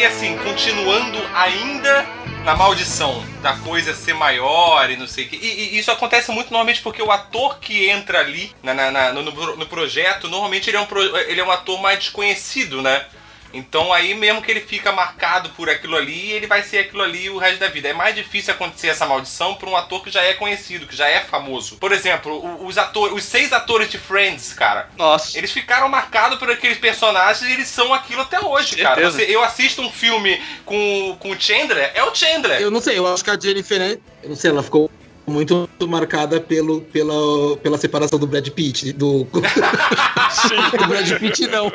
[0.03, 2.05] E, assim, continuando ainda
[2.45, 5.37] na maldição da coisa ser maior e não sei o que.
[5.37, 9.13] E, e isso acontece muito normalmente porque o ator que entra ali na- na- na-
[9.13, 9.23] no-
[9.57, 13.07] no projeto, normalmente ele é, um, pro- ele é um ator mais desconhecido, né?
[13.53, 17.29] Então aí mesmo que ele fica marcado por aquilo ali, ele vai ser aquilo ali
[17.31, 17.89] o resto da vida.
[17.89, 21.09] É mais difícil acontecer essa maldição para um ator que já é conhecido, que já
[21.09, 21.77] é famoso.
[21.77, 25.37] Por exemplo, os atores, os seis atores de Friends, cara, Nossa.
[25.39, 29.11] eles ficaram marcados por aqueles personagens e eles são aquilo até hoje, cara.
[29.11, 32.61] Você- eu assisto um filme com, com o Chandler, é o Chandler.
[32.61, 33.81] Eu não sei, eu acho que a Jennifer,
[34.23, 34.91] eu não sei, ela ficou
[35.27, 38.93] muito marcada pelo, pela, pela separação do Brad Pitt.
[38.93, 41.73] Do, do Brad Pitt, não.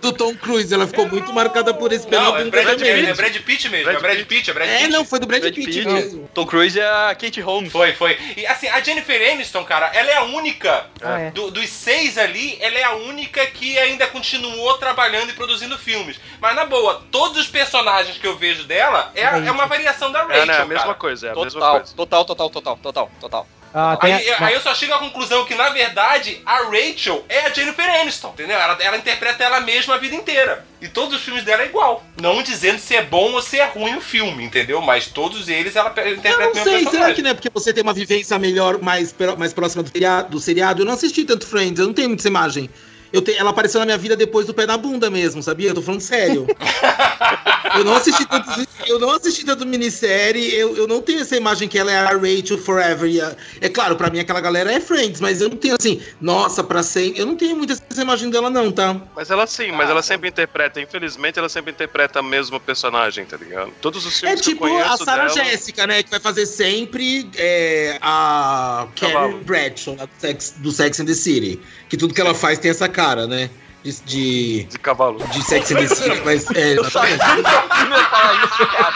[0.00, 0.72] Do Tom Cruise.
[0.72, 2.44] Ela ficou muito marcada por esse Não, é.
[2.44, 2.90] Brad, também.
[3.06, 4.84] é, é Brad Pitt mesmo, Brad é Brad Pitt, é Brad Pitt.
[4.84, 5.86] É, não, foi do Brad, Brad Pitt, Pitt.
[5.88, 6.28] mesmo.
[6.34, 7.72] Tom Cruise é a Kate Holmes.
[7.72, 8.18] Foi, foi.
[8.36, 10.86] E assim, a Jennifer Aniston, cara, ela é a única.
[11.02, 11.30] Ah, é.
[11.30, 16.18] do- dos seis ali, ela é a única que ainda continuou trabalhando e produzindo filmes.
[16.40, 20.22] Mas na boa, todos os personagens que eu vejo dela é, é uma variação da
[20.22, 20.42] Rachel.
[20.42, 20.56] É, né?
[20.58, 20.94] A mesma cara.
[20.94, 21.94] coisa, é a mesma Total, coisa.
[21.96, 22.87] total, total, total, total,
[23.20, 23.46] total.
[23.74, 27.22] Ah, tem Aí, a- aí eu só chego à conclusão que, na verdade, a Rachel
[27.28, 28.58] é a Jennifer Aniston, entendeu?
[28.58, 30.64] Ela, ela interpreta ela mesma a vida inteira.
[30.80, 32.02] E todos os filmes dela é igual.
[32.20, 34.80] Não dizendo se é bom ou se é ruim o filme, entendeu?
[34.80, 37.00] Mas todos eles ela pe- Eu interpreta não o mesmo sei, personagem.
[37.02, 40.30] será que não é porque você tem uma vivência melhor, mais, mais próxima do seriado,
[40.30, 40.80] do seriado?
[40.82, 42.70] Eu não assisti tanto Friends, eu não tenho muita imagem.
[43.12, 45.70] Eu te- ela apareceu na minha vida depois do pé na bunda mesmo, sabia?
[45.70, 46.46] Eu tô falando sério.
[47.76, 51.68] eu não assisti tanto, eu não assisti tanto minissérie, eu, eu não tenho essa imagem
[51.68, 53.24] que ela é a Rachel Forever.
[53.24, 56.62] a- é claro, pra mim aquela galera é Friends, mas eu não tenho assim, nossa,
[56.64, 57.20] pra sempre.
[57.20, 58.96] Eu não tenho muito essa imagem dela, não, tá?
[59.14, 63.36] Mas ela sim, mas ela sempre interpreta, infelizmente, ela sempre interpreta a mesma personagem, tá
[63.36, 63.72] ligado?
[63.80, 65.44] Todos os É filmes que eu tipo a conheço Sarah dela...
[65.44, 66.02] Jéssica, né?
[66.02, 69.34] Que vai fazer sempre é, a Carrie.
[69.44, 71.60] Bradshaw do Sex, do Sex and the City.
[71.88, 73.48] Que tudo que ela faz tem essa cara, né?
[73.84, 75.18] De, de, De cavalo.
[75.28, 76.50] de Sex and the City, mas.
[76.50, 77.44] É, Eu sabia exatamente.
[77.44, 78.94] que eu ia comentar isso, cara.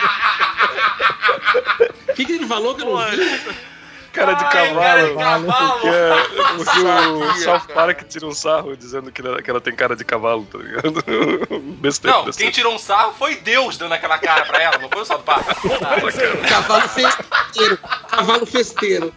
[2.08, 3.00] O que, que ele falou que eu não?
[4.12, 4.80] Cara de Ai, cavalo.
[4.80, 5.46] cara de cavalo.
[5.80, 6.14] Porque, é,
[6.56, 6.78] porque
[7.24, 7.60] o South.
[7.72, 11.02] Park tira um sarro dizendo que ela, que ela tem cara de cavalo, tá ligado?
[11.80, 15.00] Besteira, Não, quem tirou um sarro foi Deus dando aquela cara pra ela, não foi
[15.00, 15.46] o Salto Park.
[16.48, 17.78] Cavalo festeiro.
[18.10, 19.14] Cavalo festeiro.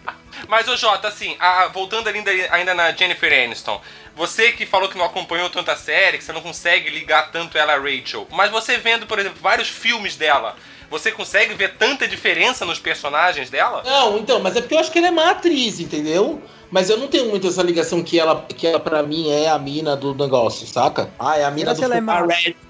[0.48, 3.80] Mas, ô Jota, assim, a- voltando ainda, ainda na Jennifer Aniston,
[4.14, 7.58] você que falou que não acompanhou tanto a série, que você não consegue ligar tanto
[7.58, 10.56] ela a Rachel, mas você vendo, por exemplo, vários filmes dela,
[10.90, 13.82] você consegue ver tanta diferença nos personagens dela?
[13.84, 16.40] Não, então, mas é porque eu acho que ela é má atriz, entendeu?
[16.70, 19.58] Mas eu não tenho muito essa ligação que ela, que ela pra mim, é a
[19.58, 21.10] mina do negócio, saca?
[21.18, 22.20] Ah, é a mina Será do ela é a Será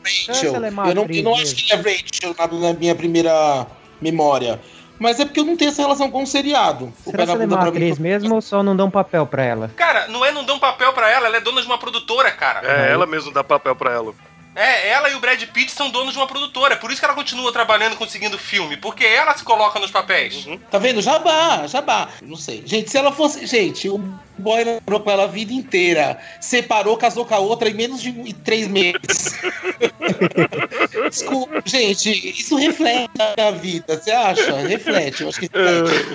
[0.04, 0.64] Rachel.
[0.64, 3.66] é eu, não, eu não acho que ela é Rachel na, na minha primeira
[4.00, 4.60] memória.
[4.98, 6.92] Mas é porque eu não tenho essa relação com o seriado.
[7.04, 8.90] O Será Pé que ela é uma pra mim atriz mesmo ou só não dão
[8.90, 9.70] papel pra ela?
[9.76, 12.66] Cara, não é não dão papel pra ela, ela é dona de uma produtora, cara.
[12.66, 14.14] É, ela mesmo dá papel pra ela.
[14.54, 17.04] É, ela e o Brad Pitt são donos de uma produtora, é por isso que
[17.04, 20.48] ela continua trabalhando conseguindo filme, porque ela se coloca nos papéis.
[20.70, 21.02] Tá vendo?
[21.02, 22.08] Jabá, jabá.
[22.22, 22.62] Não sei.
[22.64, 23.46] Gente, se ela fosse.
[23.46, 24.02] Gente, o
[24.38, 26.18] boy namorou com ela a vida inteira.
[26.40, 29.40] Separou, casou com a outra em menos de três meses.
[31.10, 33.98] Desculpa, gente, isso reflete a minha vida.
[33.98, 34.56] Você acha?
[34.58, 35.22] Reflete.
[35.22, 36.06] Eu acho que reflete.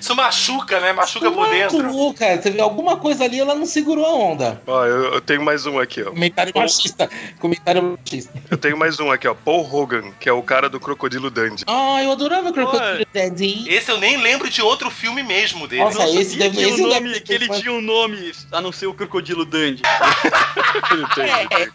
[0.00, 0.92] Isso machuca, né?
[0.92, 2.14] Machuca por dentro.
[2.14, 2.40] Cara.
[2.40, 4.62] Você vê alguma coisa ali, ela não segurou a onda.
[4.66, 6.10] Ó, eu, eu tenho mais um aqui, ó.
[6.10, 7.08] Comentário machista.
[7.38, 8.32] Comentário machista.
[8.50, 9.34] Eu tenho mais um aqui, ó.
[9.34, 11.64] Paul Hogan, que é o cara do Crocodilo Dundee.
[11.66, 13.64] Ah, eu adorava Crocodile Dandy.
[13.68, 15.84] Esse eu nem lembro de outro filme mesmo dele.
[15.84, 18.70] Nossa, esse Sabia deve esse o deve nome, que ele tinha um nome a não
[18.70, 19.82] ser o Crocodilo Dandy.
[21.18, 21.68] É,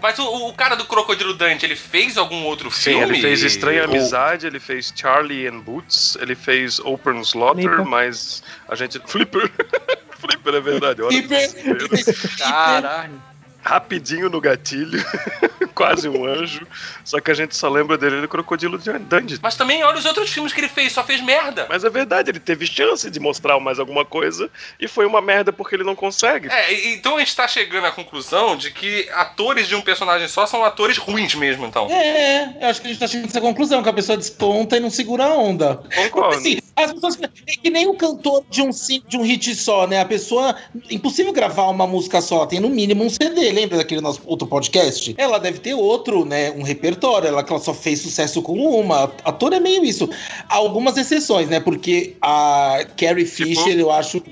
[0.00, 3.04] Mas o, o cara do Crocodilo Dante, ele fez algum outro Sim, filme?
[3.14, 7.84] ele fez Estranha Amizade, ele fez Charlie and Boots, ele fez Open Slaughter, Flipper.
[7.86, 9.00] mas a gente.
[9.06, 9.50] Flipper!
[10.18, 11.10] Flipper é verdade, olha.
[11.22, 12.38] Flipper.
[12.38, 13.22] Caralho.
[13.66, 15.04] Rapidinho no gatilho,
[15.74, 16.64] quase um anjo.
[17.04, 19.38] Só que a gente só lembra dele do Crocodilo Dundee.
[19.42, 21.66] Mas também olha os outros filmes que ele fez, só fez merda.
[21.68, 24.48] Mas é verdade, ele teve chance de mostrar mais alguma coisa
[24.80, 26.48] e foi uma merda porque ele não consegue.
[26.48, 30.46] É, então a gente tá chegando à conclusão de que atores de um personagem só
[30.46, 31.88] são atores ruins mesmo, então.
[31.90, 34.76] É, eu acho que a gente tá chegando a essa conclusão, que a pessoa desponta
[34.76, 35.80] e não segura a onda.
[35.94, 36.36] Concordo.
[36.36, 37.18] Assim, As pessoas.
[37.48, 40.00] É que nem o cantor de um, sim- de um hit só, né?
[40.00, 40.54] A pessoa.
[40.90, 42.44] Impossível gravar uma música só.
[42.46, 43.52] Tem no mínimo um CD.
[43.56, 45.14] Lembra daquele nosso outro podcast?
[45.16, 46.50] Ela deve ter outro, né?
[46.50, 47.26] Um repertório.
[47.26, 49.10] Ela, ela só fez sucesso com uma.
[49.24, 50.10] Ator é meio isso.
[50.46, 51.58] Há algumas exceções, né?
[51.58, 54.22] Porque a Carrie Fisher, eu acho.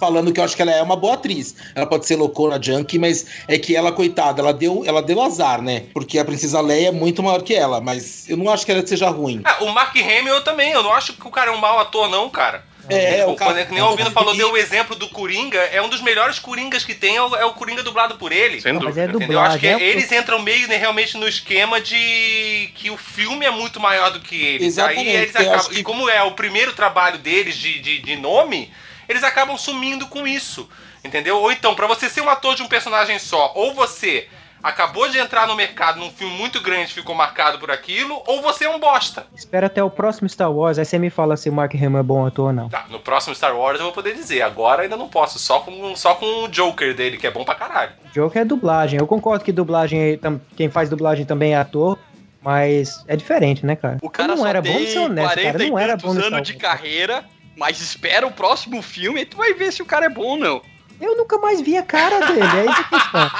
[0.00, 1.54] Falando que eu acho que ela é uma boa atriz.
[1.74, 5.60] Ela pode ser loucona junkie, mas é que ela, coitada, ela deu, ela deu azar,
[5.60, 5.84] né?
[5.92, 7.78] Porque a Princesa Leia é muito maior que ela.
[7.78, 9.42] Mas eu não acho que ela seja ruim.
[9.44, 11.78] Ah, o Mark Hamill eu também, eu não acho que o cara é um mau
[11.78, 12.71] ator, não, cara.
[12.88, 15.88] É, Tipo, o cara- nem o Albino falou, deu o exemplo do Coringa, é um
[15.88, 18.60] dos melhores Coringas que tem, é o, é o Coringa dublado por ele.
[18.60, 19.02] Sem Mas dúvida.
[19.02, 19.38] é Entendeu?
[19.38, 23.46] Eu acho que é- eles entram meio né, realmente no esquema de que o filme
[23.46, 24.66] é muito maior do que eles.
[24.66, 28.16] Exatamente, Aí eles acabam, que- E como é o primeiro trabalho deles de, de, de
[28.16, 28.72] nome,
[29.08, 30.68] eles acabam sumindo com isso.
[31.04, 31.38] Entendeu?
[31.38, 34.28] Ou então, pra você ser um ator de um personagem só, ou você
[34.62, 38.64] acabou de entrar no mercado num filme muito grande ficou marcado por aquilo, ou você
[38.64, 39.26] é um bosta.
[39.34, 42.02] Espera até o próximo Star Wars, aí você me fala se o Mark Hamill é
[42.02, 42.68] bom ator ou não.
[42.68, 44.42] Tá, no próximo Star Wars eu vou poder dizer.
[44.42, 47.54] Agora ainda não posso, só com, só com o Joker dele, que é bom pra
[47.54, 47.92] caralho.
[48.12, 48.98] Joker é dublagem.
[48.98, 50.18] Eu concordo que dublagem, é
[50.56, 51.98] quem faz dublagem também é ator,
[52.42, 53.98] mas é diferente, né, cara?
[54.02, 55.70] O cara não só era bom ser honesto, 40 cara.
[55.70, 57.24] Não era bom anos de carreira,
[57.56, 60.36] mas espera o próximo filme e tu vai ver se o cara é bom ou
[60.36, 60.62] não.
[61.02, 63.30] Eu nunca mais vi a cara dele, é isso a questão.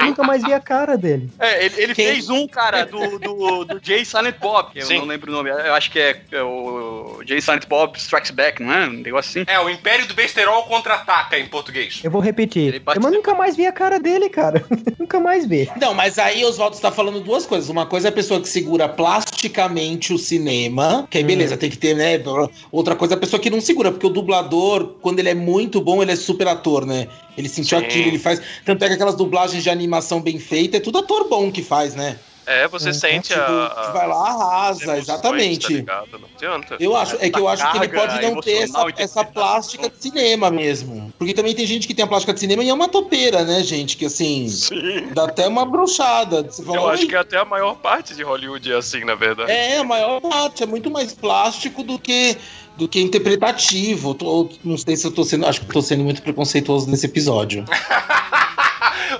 [0.00, 1.28] Eu nunca mais vi a cara dele.
[1.38, 2.06] É, ele, ele Quem?
[2.06, 4.98] fez um, cara, do, do, do Jay Silent Bob, que eu Sim.
[4.98, 5.50] não lembro o nome.
[5.50, 8.86] Eu acho que é, é o Jay Silent Bob Strikes Back, não é?
[8.86, 9.50] Um negócio assim.
[9.50, 12.00] É, o Império do Besterol contra-ataca em português.
[12.04, 12.74] Eu vou repetir.
[12.74, 14.64] Eu mas nunca mais vi a cara dele, cara.
[14.98, 15.68] nunca mais vi.
[15.80, 17.68] Não, mas aí Oswaldo está falando duas coisas.
[17.68, 21.78] Uma coisa é a pessoa que segura plasticamente o cinema, que aí beleza, tem que
[21.78, 22.22] ter, né?
[22.70, 25.80] Outra coisa é a pessoa que não segura, porque o dublador, quando ele é muito
[25.80, 27.08] bom, ele é super ator, né?
[27.36, 27.84] Ele sentiu Sim.
[27.84, 28.40] aquilo, ele faz.
[28.64, 31.94] Tanto é que aquelas dublagens de animação bem feita, é tudo ator bom que faz,
[31.94, 32.18] né?
[32.46, 33.84] É, você É, sente Tipo, a.
[33.86, 35.72] que vai lá, arrasa, tá exatamente.
[35.74, 36.18] ligado?
[36.18, 36.76] Não adianta.
[36.80, 39.96] Eu acho, é que eu acho que ele pode não ter essa, essa plástica de
[40.00, 41.12] cinema mesmo.
[41.18, 43.62] Porque também tem gente que tem a plástica de cinema e é uma topeira, né,
[43.62, 43.96] gente?
[43.96, 45.08] Que assim, Sim.
[45.14, 45.64] dá até uma.
[45.64, 49.14] Você fala, Eu acho "Oi, que até a maior parte de Hollywood é assim, na
[49.14, 49.50] verdade.
[49.50, 50.62] É, a maior parte.
[50.62, 52.36] É muito mais plástico do que,
[52.76, 54.14] do que interpretativo.
[54.14, 55.46] Tô- não sei se eu tô sendo.
[55.46, 57.64] Acho que eu tô sendo muito preconceituoso nesse episódio.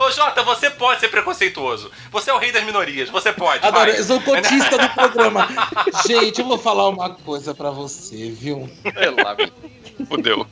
[0.00, 1.90] Ô Jota, você pode ser preconceituoso.
[2.10, 3.64] Você é o rei das minorias, você pode.
[3.66, 3.98] Adoro, vai.
[3.98, 5.48] eu sou cotista do programa.
[6.06, 8.68] Gente, eu vou falar uma coisa pra você, viu?
[8.82, 9.36] Sei lá.
[10.08, 10.46] Fudeu.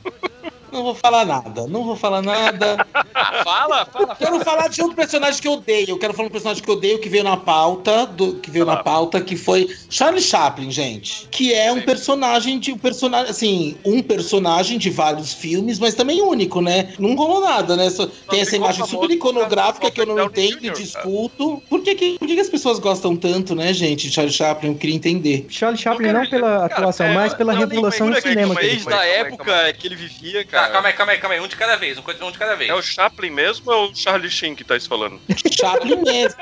[0.71, 2.85] Não vou falar nada, não vou falar nada.
[3.13, 5.89] Ah, fala, fala, Quero falar de outro personagem que eu odeio.
[5.89, 8.65] Eu quero falar um personagem que eu odeio que veio na pauta, do, que veio
[8.65, 11.27] na pauta, que foi Charlie Chaplin, gente.
[11.29, 16.21] Que é um personagem de um personagem, assim, um personagem de vários filmes, mas também
[16.21, 16.93] único, né?
[16.97, 17.89] Não rolou nada, né?
[17.89, 21.61] Só- tem essa imagem super iconográfica que eu não entendo e discuto.
[21.69, 24.69] Por que, que, por que que as pessoas gostam tanto, né, gente, de Charlie Chaplin?
[24.69, 25.45] Eu queria entender.
[25.49, 28.55] Charlie Chaplin Cara, não pela atuação, é, mas pela não, revelação nem do figura, cinema.
[28.55, 28.97] cara, que ele Desde fez.
[28.97, 30.73] da época que ele vivia, Tá, cara.
[30.73, 31.41] calma aí, calma aí, calma aí.
[31.41, 32.69] Um de cada vez, um de cada vez.
[32.69, 35.19] É o Chaplin mesmo ou é o Charlie Sheen que tá se falando?
[35.51, 36.39] Chaplin mesmo.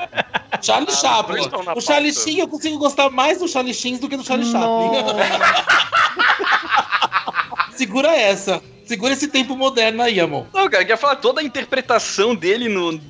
[0.62, 1.42] Charlie Chaplin.
[1.42, 2.12] estão na O Charlie.
[2.12, 4.90] Sheen, eu consigo gostar mais do Charlie Sheen do que do Charlie Chaplin.
[7.76, 8.62] Segura essa.
[8.84, 10.46] Segura esse tempo moderno aí, amor.
[10.52, 13.00] Não, cara, eu queria falar toda a interpretação dele no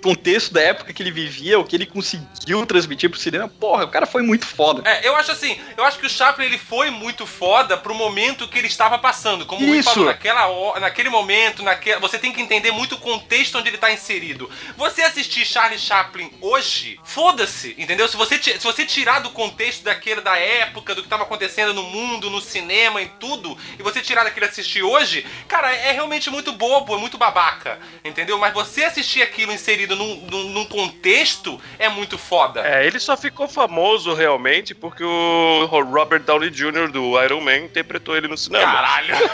[0.00, 3.48] contexto da época que ele vivia, o que ele conseguiu transmitir pro cinema.
[3.48, 4.82] Porra, o cara foi muito foda.
[4.88, 8.48] É, eu acho assim, eu acho que o Chaplin ele foi muito foda pro momento
[8.48, 9.46] que ele estava passando.
[9.46, 9.90] Como Isso.
[9.90, 13.78] falou, naquela hora, naquele momento, naquela, você tem que entender muito o contexto onde ele
[13.78, 14.50] tá inserido.
[14.76, 18.08] Você assistir Charlie Chaplin hoje, foda-se, entendeu?
[18.08, 21.82] Se você, se você tirar do contexto daquele da época, do que tava acontecendo no
[21.82, 26.30] mundo, no cinema, em tudo, e você tirar daquilo e assistir hoje, cara, é realmente
[26.30, 28.38] muito bobo, é muito babaca, entendeu?
[28.38, 32.66] Mas você assistir aquilo inserido num, num, num contexto é muito foda.
[32.66, 36.90] É, ele só ficou famoso realmente porque o Robert Downey Jr.
[36.90, 38.64] do Iron Man interpretou ele no cinema.
[38.64, 39.14] Caralho.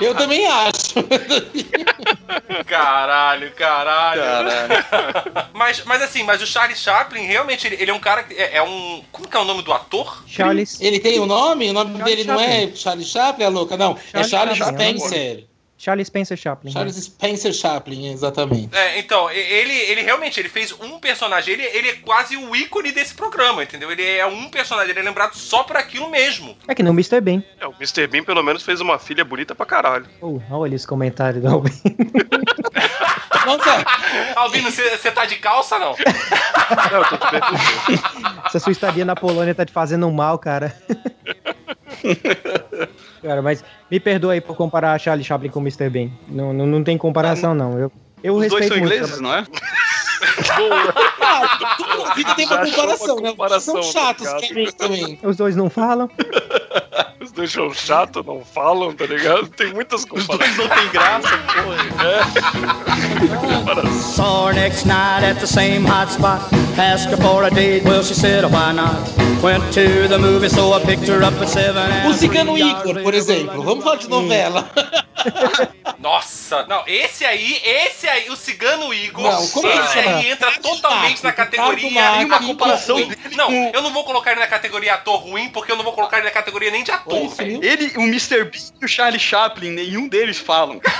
[0.00, 0.94] Eu também acho.
[2.66, 4.22] Caralho, caralho.
[4.22, 4.84] Caralho.
[5.52, 8.56] Mas, mas assim, mas o Charlie Chaplin, realmente, ele, ele é um cara que é,
[8.56, 9.02] é um.
[9.10, 10.22] Como que é o nome do ator?
[10.26, 10.80] Charles.
[10.80, 11.70] Ele tem um nome?
[11.70, 13.76] O nome Charlie dele não é Charlie Chaplin, a louca?
[13.76, 15.44] Não, é Charlie Charles Chaplin, Spencer.
[15.82, 16.70] Charles Spencer Chaplin.
[16.70, 16.74] né?
[16.74, 18.72] Charles Spencer Chaplin, exatamente.
[18.72, 22.92] É, então, ele, ele realmente ele fez um personagem, ele, ele é quase o ícone
[22.92, 23.90] desse programa, entendeu?
[23.90, 26.56] Ele é um personagem, ele é lembrado só por aquilo mesmo.
[26.68, 27.20] É que não Mr.
[27.20, 27.42] Bean.
[27.58, 28.06] É, o Mr.
[28.06, 30.06] Bean pelo menos fez uma filha bonita pra caralho.
[30.20, 31.72] Oh, olha esse comentário do Albin.
[33.46, 33.84] Nossa,
[34.36, 35.94] Albino, você tá de calça não?
[36.90, 38.42] Não, eu tô te perguntando.
[38.46, 40.74] Essa sua estadia na Polônia tá te fazendo mal, cara.
[43.22, 45.88] cara, mas me perdoa aí por comparar Charlie Chaplin com Mr.
[45.90, 46.10] Bean.
[46.28, 47.78] Não, não, não tem comparação, não.
[47.78, 48.94] Eu, eu Os dois respeito são muito.
[48.94, 49.44] ingleses, não é?
[51.20, 53.30] Ah, tudo na vida tem uma comparação, uma né?
[53.30, 54.38] comparação, São chatos tá
[54.78, 55.18] também.
[55.22, 56.08] Os dois não falam?
[57.20, 59.48] Os dois são chato, não falam, tá ligado?
[59.48, 60.56] Tem muitas comparações.
[60.56, 61.82] Não tem graça, porra.
[64.00, 66.40] Saw her next night at the same hot spot.
[66.78, 68.96] Asked her for a date, well, she said, why not?
[69.42, 72.06] Went to the movie, so I picked her up at seven.
[72.08, 73.62] O Cigano Igor, por exemplo.
[73.62, 74.70] Vamos falar de novela.
[75.98, 80.11] Nossa, não, esse aí, esse aí, o Cigano Igor, Não, como esse chama?
[80.16, 81.90] Aí entra totalmente na categoria.
[81.90, 82.96] Mack, uma com- comparação.
[83.02, 85.92] com- Não, eu não vou colocar ele na categoria ator ruim, porque eu não vou
[85.92, 87.32] colocar ele na categoria nem de ator?
[87.40, 88.44] Ele, o Mr.
[88.44, 90.80] Bean e o Charlie Chaplin, nenhum deles falam.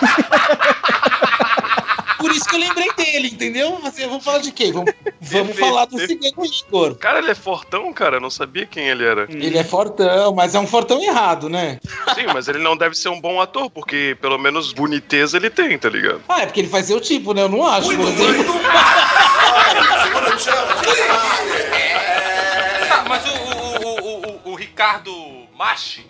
[2.22, 3.80] Por isso que eu lembrei dele, entendeu?
[3.84, 4.70] Assim, vamos falar de quê?
[4.70, 5.98] Vamos, vamos falar do.
[5.98, 6.94] Cigano Igor.
[6.94, 8.16] Cara, ele é fortão, cara.
[8.16, 9.26] Eu não sabia quem ele era.
[9.28, 11.80] Ele é fortão, mas é um fortão errado, né?
[12.14, 15.76] Sim, mas ele não deve ser um bom ator, porque pelo menos boniteza ele tem,
[15.76, 16.22] tá ligado?
[16.28, 17.42] Ah, é porque ele faz seu tipo, né?
[17.42, 18.54] Eu não acho, por exemplo.
[22.88, 23.32] Tá, mas o,
[23.84, 25.12] o, o, o Ricardo
[25.56, 26.06] Machi,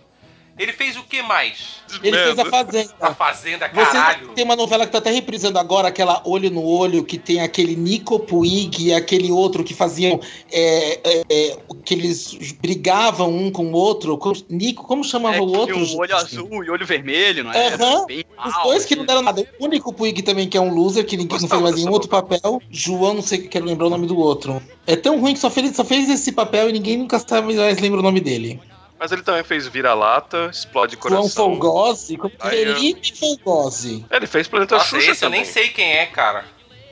[0.58, 1.82] ele fez o que mais?
[2.02, 3.14] Ele fez a A Fazenda.
[3.14, 4.28] Fazenda, Você caralho.
[4.28, 7.76] tem uma novela que tá até reprisando agora, aquela Olho no Olho, que tem aquele
[7.76, 10.18] Nico Puig e aquele outro que faziam.
[10.50, 14.16] É, é, é, que eles brigavam um com o outro.
[14.16, 15.74] Como- Nico, como chamava É o que outro?
[15.84, 16.34] tinha um olho gente?
[16.36, 17.76] azul e olho vermelho, não é?
[18.06, 19.00] Bem Os mal, dois que assim.
[19.00, 19.46] não deram nada.
[19.58, 22.08] O único Puig também, que é um loser, que ninguém não fez mais nenhum outro
[22.08, 22.60] papel.
[22.70, 24.62] João, não sei, quero lembrar o nome do outro.
[24.86, 27.78] É tão ruim que só fez, só fez esse papel e ninguém nunca sabe mais
[27.80, 28.60] lembra o nome dele.
[29.02, 31.44] Mas ele também fez Vira-Lata, Explode João Coração.
[31.58, 32.16] Folgose?
[32.16, 34.06] como- Felipe Folgose.
[34.08, 35.52] É, Ele fez Planeta Nossa, Xuxa esse eu nem também.
[35.52, 36.44] sei quem é, cara.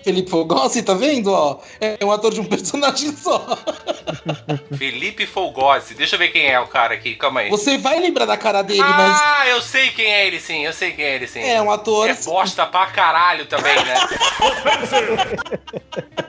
[0.03, 1.33] Felipe Folgose, tá vendo?
[1.33, 3.59] Ó, é um ator de um personagem só.
[4.77, 5.95] Felipe Folgose.
[5.95, 7.51] Deixa eu ver quem é o cara aqui, calma aí.
[7.51, 10.73] Você vai lembrar da cara dele, mas Ah, eu sei quem é ele sim, eu
[10.73, 11.41] sei quem é ele sim.
[11.41, 12.09] é um ator.
[12.09, 13.95] É bosta pra caralho também, né?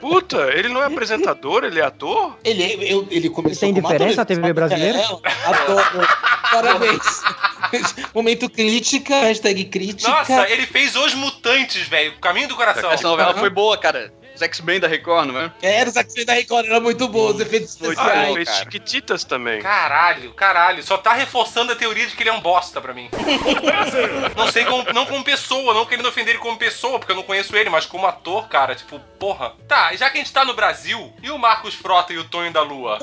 [0.00, 2.36] Puta, ele não é apresentador, ele é ator?
[2.44, 4.98] Ele, eu- ele começou Tem como diferença ator, a TV brasileira?
[4.98, 6.08] É, ator.
[6.50, 7.22] Parabéns.
[8.14, 10.10] Momento crítica, hashtag crítica.
[10.10, 12.18] Nossa, ele fez Os Mutantes, velho.
[12.20, 12.90] Caminho do Coração.
[12.90, 14.12] Essa novela foi boa, cara.
[14.34, 15.52] Os X-Men da Record, não é?
[15.60, 18.28] Era os X-Men da Record, era muito bom, os efeitos Ah, especiais.
[18.34, 18.58] ele fez.
[18.60, 19.60] Chiquititas também.
[19.60, 20.82] Caralho, caralho.
[20.82, 23.10] Só tá reforçando a teoria de que ele é um bosta pra mim.
[24.34, 27.22] não sei como, não como pessoa, não querendo ofender ele como pessoa, porque eu não
[27.22, 29.52] conheço ele, mas como ator, cara, tipo, porra.
[29.68, 32.50] Tá, já que a gente tá no Brasil, e o Marcos Frota e o Tonho
[32.50, 32.98] da Lua?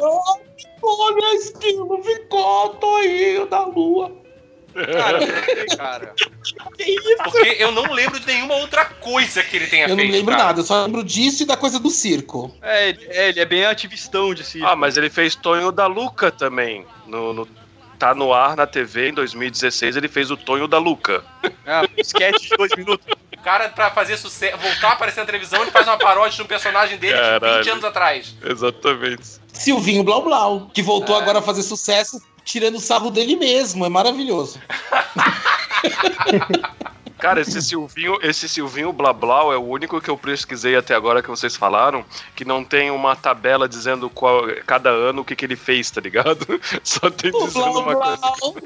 [0.82, 4.19] Olha, esquilo, ficou Toinho da Lua.
[4.74, 6.14] Cara, não sei, cara.
[6.78, 7.18] Que isso?
[7.24, 10.12] Porque eu não lembro de nenhuma outra coisa que ele tenha Eu não feito.
[10.12, 10.46] lembro cara.
[10.48, 12.56] nada, eu só lembro disso e da coisa do circo.
[12.62, 14.64] É, ele- é, ele é bem ativistão de si.
[14.64, 16.86] Ah, mas ele fez Tonho da Luca também.
[17.08, 17.48] No, no-
[17.98, 21.24] tá no ar na TV em 2016, ele fez o Tonho da Luca.
[21.68, 23.06] Ah, um sketch de dois minutos.
[23.38, 26.42] O cara, pra fazer sucesso, voltar a aparecer na televisão, ele faz uma paródia de
[26.42, 27.72] um personagem dele de 20 Caralho.
[27.72, 28.36] anos atrás.
[28.44, 29.40] Exatamente.
[29.54, 31.22] Silvinho Blau Blau, que voltou É.
[31.22, 34.60] agora a fazer sucesso tirando o sarro dele mesmo, é maravilhoso.
[37.20, 41.30] Cara, esse Silvinho, esse Silvinho Blablau é o único que eu pesquisei até agora que
[41.30, 45.58] vocês falaram, que não tem uma tabela dizendo qual, cada ano o que, que ele
[45.58, 46.48] fez, tá ligado?
[46.82, 48.64] Só tem O dizendo Blau uma coisa.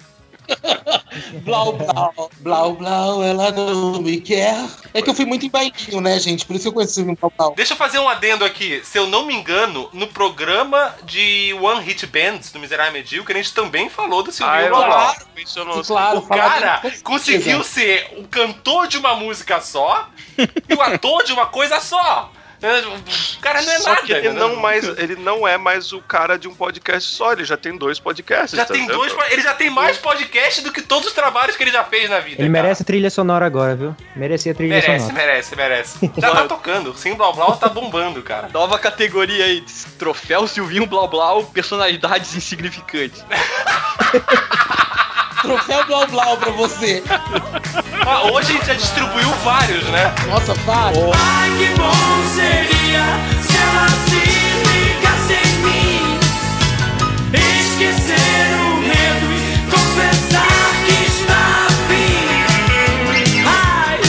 [1.44, 1.74] Blau.
[1.74, 4.56] Blau Blau, Blau ela não me quer.
[4.94, 6.46] É que eu fui muito em bailinho, né, gente?
[6.46, 7.54] Por isso que eu conheço o Blau Blau.
[7.56, 8.82] Deixa eu fazer um adendo aqui.
[8.84, 13.42] Se eu não me engano, no programa de One Hit Bands do Miserável Medíocre, a
[13.42, 15.14] gente também falou do Silvinho Ah, Blau Blau.
[15.14, 16.18] Claro, mencionou claro.
[16.20, 21.46] O cara conseguiu ser o cantor de uma música só e o ator de uma
[21.46, 22.32] coisa só.
[22.64, 24.02] O cara não é Só nada.
[24.04, 24.48] que ele entendeu?
[24.50, 27.76] não, mais, ele não é mais o cara de um podcast só, ele já tem
[27.78, 28.58] dois podcasts.
[28.58, 28.96] Já tá tem vendo?
[28.98, 29.14] dois.
[29.32, 32.20] Ele já tem mais podcast do que todos os trabalhos que ele já fez na
[32.20, 32.42] vida.
[32.42, 32.64] Ele cara.
[32.64, 33.96] merece trilha sonora agora, viu?
[34.16, 35.14] Merecia trilha Merece, sonora.
[35.26, 36.12] merece, merece.
[36.18, 36.92] Já tá tocando.
[36.92, 38.48] O Sim Blau Blau tá bombando, cara.
[38.54, 39.64] Nova categoria aí,
[40.00, 43.24] troféu Silvinho Blau Blau, personalidades insignificantes.
[45.42, 47.04] Troféu Blau Blau pra você.
[48.06, 50.14] Ah, hoje a gente já distribuiu vários, né?
[50.28, 51.04] Nossa, vários.
[51.16, 51.94] Ai, que bom
[52.36, 53.04] seria
[53.42, 54.22] se ela se
[54.68, 56.20] ligasse em mim.
[57.34, 63.44] Esquecer o medo e confessar que está afim.
[63.48, 64.00] Ai,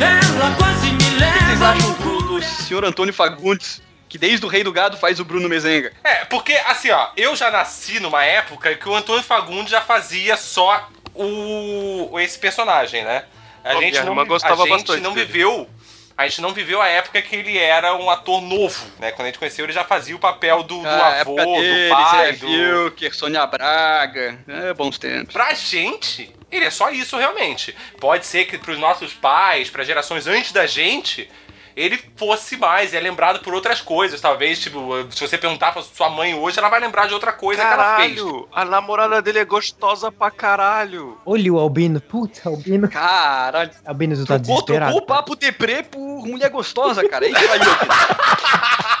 [0.00, 1.20] ela quase me O que vocês
[1.60, 2.02] leva acham cu.
[2.02, 5.92] do, do senhor Antônio Fagundes, que desde o Rei do Gado faz o Bruno Mezenga?
[6.04, 10.36] É, porque assim, ó, eu já nasci numa época que o Antônio Fagundes já fazia
[10.36, 13.24] só o esse personagem, né?
[13.64, 15.26] A gente não, irmã a gostava gente bastante não dele.
[15.26, 15.68] viveu
[16.16, 19.10] a gente não viveu a época que ele era um ator novo, né?
[19.12, 21.88] Quando a gente conheceu, ele já fazia o papel do, do Ah, avô, época dele,
[21.88, 22.46] do pai, Zé do...
[22.46, 25.32] Wilker, Sônia Braga, é, bons tempos.
[25.32, 27.74] Pra gente, ele é só isso realmente.
[27.98, 31.28] Pode ser que pros nossos pais, para gerações antes da gente,
[31.76, 36.10] ele fosse mais, é lembrado por outras coisas, talvez, tipo, se você perguntar pra sua
[36.10, 38.14] mãe hoje, ela vai lembrar de outra coisa que ela fez.
[38.14, 41.18] Caralho, a namorada dele é gostosa pra caralho.
[41.24, 42.00] Olha o Albino.
[42.00, 42.88] Puta, Albino.
[42.88, 43.70] Caralho.
[43.84, 44.96] Albino, tu tá Trocou, desesperado.
[44.96, 47.26] o papo deprê por mulher gostosa, cara.
[47.26, 47.60] É isso aí.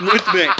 [0.00, 0.50] Muito bem.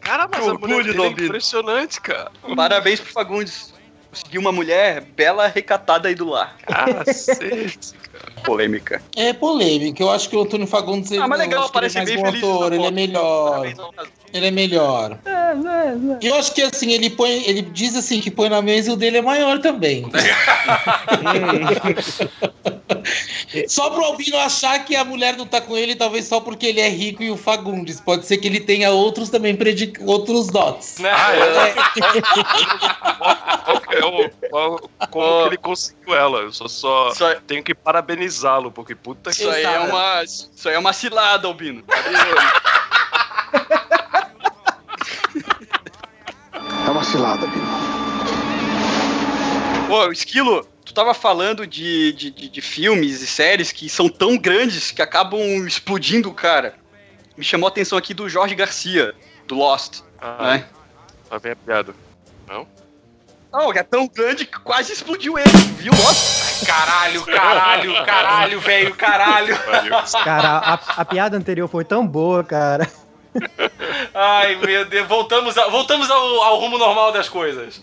[0.00, 2.30] Cara, mas Que a mulher orgulho é impressionante, cara.
[2.56, 3.74] Parabéns pro Fagundes.
[4.10, 6.56] Conseguiu uma mulher bela, recatada aí do lar.
[6.66, 7.92] Cacete.
[8.44, 9.02] Polêmica.
[9.16, 10.02] É polêmica.
[10.02, 12.76] Eu acho que o Antônio Fagundes Ah, mas legal, é parece mais bem feliz ele
[12.76, 12.92] é foto.
[12.94, 13.66] melhor.
[14.32, 15.18] Parabéns ao casal.
[15.22, 16.18] Ele é melhor.
[16.22, 17.30] Eu acho que assim, ele põe.
[17.44, 20.04] Ele diz assim que põe na mesa e o dele é maior também.
[23.68, 26.80] só pro Albino achar que a mulher não tá com ele, talvez só porque ele
[26.80, 28.00] é rico e o Fagundes.
[28.00, 30.02] Pode ser que ele tenha outros também, predic...
[30.04, 30.98] outros dots.
[30.98, 31.10] Né?
[31.10, 31.74] Ah, é.
[33.64, 34.30] Qual que é o-
[35.10, 36.40] como que ele conseguiu ela?
[36.40, 40.74] Eu só, só tenho que parabenizá-lo, porque puta que Isso aí é uma, isso aí
[40.74, 41.82] é uma cilada, Albino.
[41.82, 42.08] Cadê
[46.86, 47.98] É uma cilada, Bino.
[49.88, 54.36] Ô, Esquilo, tu tava falando de, de, de, de filmes e séries que são tão
[54.36, 56.74] grandes que acabam explodindo, cara.
[57.36, 59.14] Me chamou a atenção aqui do Jorge Garcia,
[59.46, 60.00] do Lost.
[60.20, 60.66] Ah, Né?
[61.30, 61.94] Lá vem a piada.
[63.50, 65.92] Não, que é tão grande que quase explodiu ele, viu?
[65.92, 66.64] Lost?
[66.66, 69.56] Caralho, caralho, caralho, velho, caralho.
[70.24, 72.90] Cara, a, a piada anterior foi tão boa, cara.
[74.14, 77.80] Ai, meu Deus, voltamos, a- voltamos ao, ao rumo normal das coisas.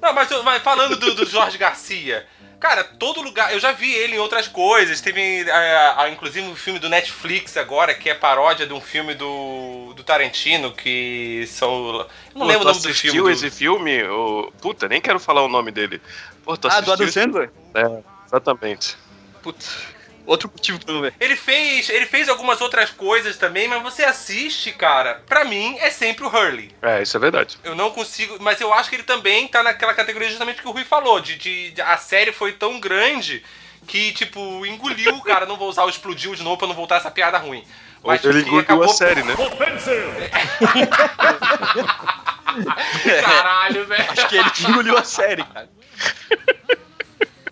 [0.00, 2.26] Não, mas, mas falando do, do Jorge Garcia,
[2.58, 3.52] cara, todo lugar.
[3.52, 5.00] Eu já vi ele em outras coisas.
[5.00, 9.14] Teve, é, a- inclusive, um filme do Netflix agora, que é paródia de um filme
[9.14, 11.86] do, do Tarantino, que são.
[12.00, 13.30] Eu não Pô, lembro o nome do assistiu filme.
[13.30, 14.02] do- esse filme?
[14.60, 16.00] Puta, nem quero falar o nome dele.
[16.44, 17.50] Pô, Ah, do assistiu Adam Sandler?
[17.74, 18.96] É, exatamente.
[19.42, 19.76] Putz,
[20.26, 21.14] outro motivo pra não ver.
[21.20, 25.22] Ele fez, ele fez algumas outras coisas também, mas você assiste, cara.
[25.26, 26.70] Pra mim, é sempre o Hurley.
[26.82, 27.56] É, isso é verdade.
[27.64, 30.72] Eu não consigo, mas eu acho que ele também tá naquela categoria justamente que o
[30.72, 31.36] Rui falou, de,
[31.70, 33.42] de- a série foi tão grande
[33.86, 37.10] que, tipo, engoliu, cara, não vou usar o explodiu de novo pra não voltar essa
[37.10, 37.64] piada ruim.
[38.04, 39.34] Mas Ele que engoliu a série, né?
[43.22, 44.04] Caralho, velho.
[44.10, 45.68] Acho que ele engoliu a série, cara.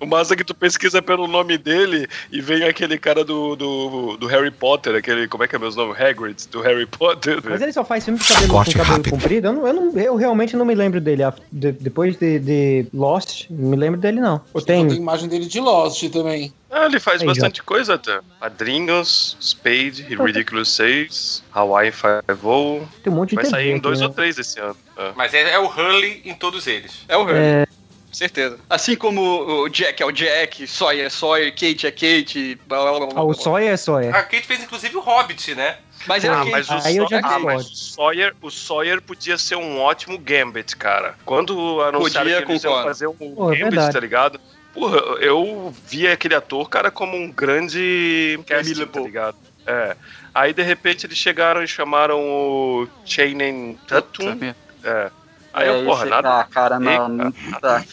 [0.04, 4.16] O massa é que tu pesquisa pelo nome dele e vem aquele cara do, do,
[4.18, 5.26] do Harry Potter, aquele.
[5.26, 5.94] Como é que é meu nome?
[5.98, 7.40] Hagrid, do Harry Potter.
[7.42, 9.46] Mas ele só faz filme com cabelo, com cabelo comprido?
[9.48, 11.22] Eu, não, eu, não- eu realmente não me lembro dele.
[11.50, 14.40] De- depois de, de Lost, não me lembro dele, não.
[14.52, 14.96] Ou Tem tem.
[14.98, 16.52] imagem dele de Lost também.
[16.70, 18.18] Ah, ele faz Aí, bastante coisa até.
[18.40, 22.82] Padrinhos, Spade, Ridiculous 6, Hawaii Five-O.
[23.02, 24.06] Tem um monte de Vai sair em aqui, dois né?
[24.06, 24.76] ou três esse ano.
[24.96, 25.12] É.
[25.14, 27.04] Mas é, é o Hurley em todos eles.
[27.08, 27.66] É o Hurley, É,
[28.14, 28.58] certeza.
[28.68, 29.20] Assim como
[29.62, 32.58] o Jack é o Jack, Sawyer é Sawyer, Kate é Kate.
[32.66, 33.34] Blá, blá, blá, blá, ah, o.
[33.34, 34.14] Sawyer é Sawyer.
[34.14, 35.78] A Kate fez inclusive o Hobbit, né?
[36.06, 39.02] Mas é Ah, mas o, Aí eu já Sawyer, ah, mas o Sawyer, o Sawyer
[39.02, 41.14] podia ser um ótimo Gambit, cara.
[41.24, 43.92] Quando anunciaram Podia, que eles iam fazer um Pô, é Gambit, verdade.
[43.92, 44.40] tá ligado?
[44.72, 49.36] Porra, eu via aquele ator, cara, como um grande casting, tá ligado?
[49.66, 49.96] É.
[50.34, 54.52] Aí, de repente, eles chegaram e chamaram o Chainen Tatum.
[54.82, 55.10] É.
[55.54, 56.40] Aí eu, porra, nada.
[56.40, 57.24] Ah, cara, não, não.
[57.32, 57.84] não tá.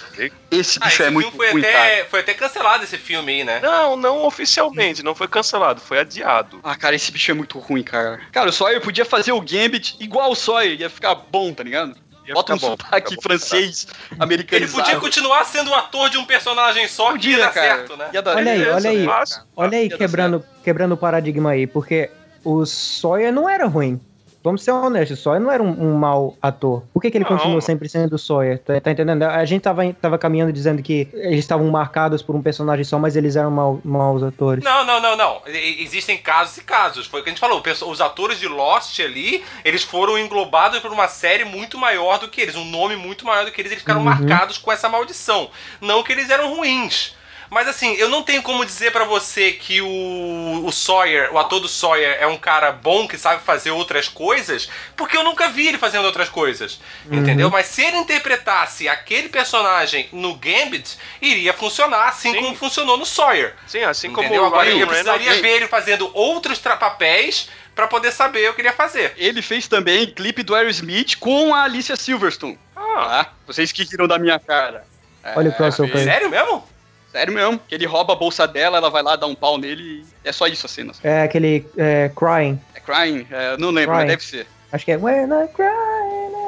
[0.49, 1.78] Esse Ah, bicho esse é filme muito foi ruim, cara.
[1.78, 3.59] até, foi até cancelado esse filme aí, né?
[3.62, 6.59] Não, não oficialmente, não foi cancelado, foi adiado.
[6.64, 8.20] Ah, cara, esse bicho é muito ruim, cara.
[8.32, 11.95] Cara, o Sawyer podia fazer o Gambit igual o Sawyer, ia ficar bom, tá ligado?
[12.28, 14.84] Ia Bota um bom, sotaque bom, francês, Ele americanizado.
[14.84, 17.76] podia continuar sendo o ator de um personagem só que Podia, ia dar cara.
[17.78, 18.09] certo, né?
[18.14, 19.07] Ia dar- Olha aí, olha aí.
[19.55, 22.09] Olha aí, quebrando, quebrando o paradigma aí, porque
[22.43, 23.99] o Sawyer não era ruim.
[24.43, 26.83] Vamos ser honestos, o Sawyer não era um, um mau ator.
[26.93, 27.37] Por que, que ele Não.
[27.37, 28.57] continua sempre sendo o Sawyer?
[28.59, 29.23] Tá, tá entendendo?
[29.23, 33.15] A gente tava, tava caminhando dizendo que eles estavam marcados por um personagem só, mas
[33.15, 34.63] eles eram mau, maus atores.
[34.63, 35.41] Não, não, não, não.
[35.45, 37.05] Existem casos e casos.
[37.05, 37.61] Foi o que a gente falou.
[37.87, 42.41] Os atores de Lost ali, eles foram englobados por uma série muito maior do que
[42.41, 44.05] eles, um nome muito maior do que eles, eles ficaram Uhum.
[44.05, 45.49] marcados com essa maldição.
[45.79, 47.15] Não que eles eram ruins.
[47.54, 51.60] Mas assim, eu não tenho como dizer pra você que o, o Sawyer, o ator
[51.60, 55.68] do Sawyer, é um cara bom que sabe fazer outras coisas, porque eu nunca vi
[55.68, 56.80] ele fazendo outras coisas.
[57.12, 57.49] Entendeu?
[57.49, 62.41] Mas se ele interpretasse aquele personagem no Gambit, iria funcionar assim Sim.
[62.41, 63.54] como funcionou no Sawyer.
[63.68, 64.43] Sim, assim como Entendeu?
[64.43, 68.54] o Agora Ryan eu precisaria Reynolds- ver ele fazendo outros papéis pra poder saber o
[68.54, 69.14] que ele ia fazer.
[69.18, 72.58] Ele fez também clipe do Aerosmith com a Alicia Silverstone.
[72.78, 72.82] Ah,
[73.26, 73.34] Tá?
[73.45, 74.86] Vocês que riram da minha cara.
[75.22, 75.97] É, Olha o crossover.
[75.97, 76.04] aí.
[76.06, 76.70] Sério mesmo?
[77.12, 77.59] Sério mesmo.
[77.68, 80.32] Que ele rouba a bolsa dela, ela vai lá dar um pau nele e é
[80.32, 80.93] só isso a cena.
[81.03, 82.59] É aquele é, Crying.
[82.74, 83.28] É Crying?
[83.30, 84.07] É, não lembro, Crying.
[84.07, 84.47] mas deve ser.
[84.72, 86.40] Acho que é When I Cry.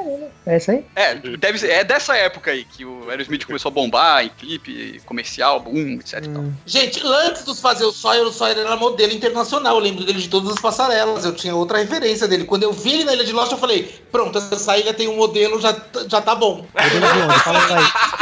[0.45, 0.85] É isso aí?
[0.95, 5.01] É, deve ser, é dessa época aí que o Aerosmith começou a bombar em clipe,
[5.05, 6.45] comercial, boom, etc tal.
[6.65, 9.75] Gente, antes dos fazer o Sawyer, o Sawyer era modelo internacional.
[9.75, 11.23] Eu lembro dele de todas as passarelas.
[11.23, 12.45] Eu tinha outra referência dele.
[12.45, 15.15] Quando eu vi ele na Ilha de Lost, eu falei: pronto, essa ilha tem um
[15.15, 15.75] modelo, já,
[16.07, 16.65] já tá bom.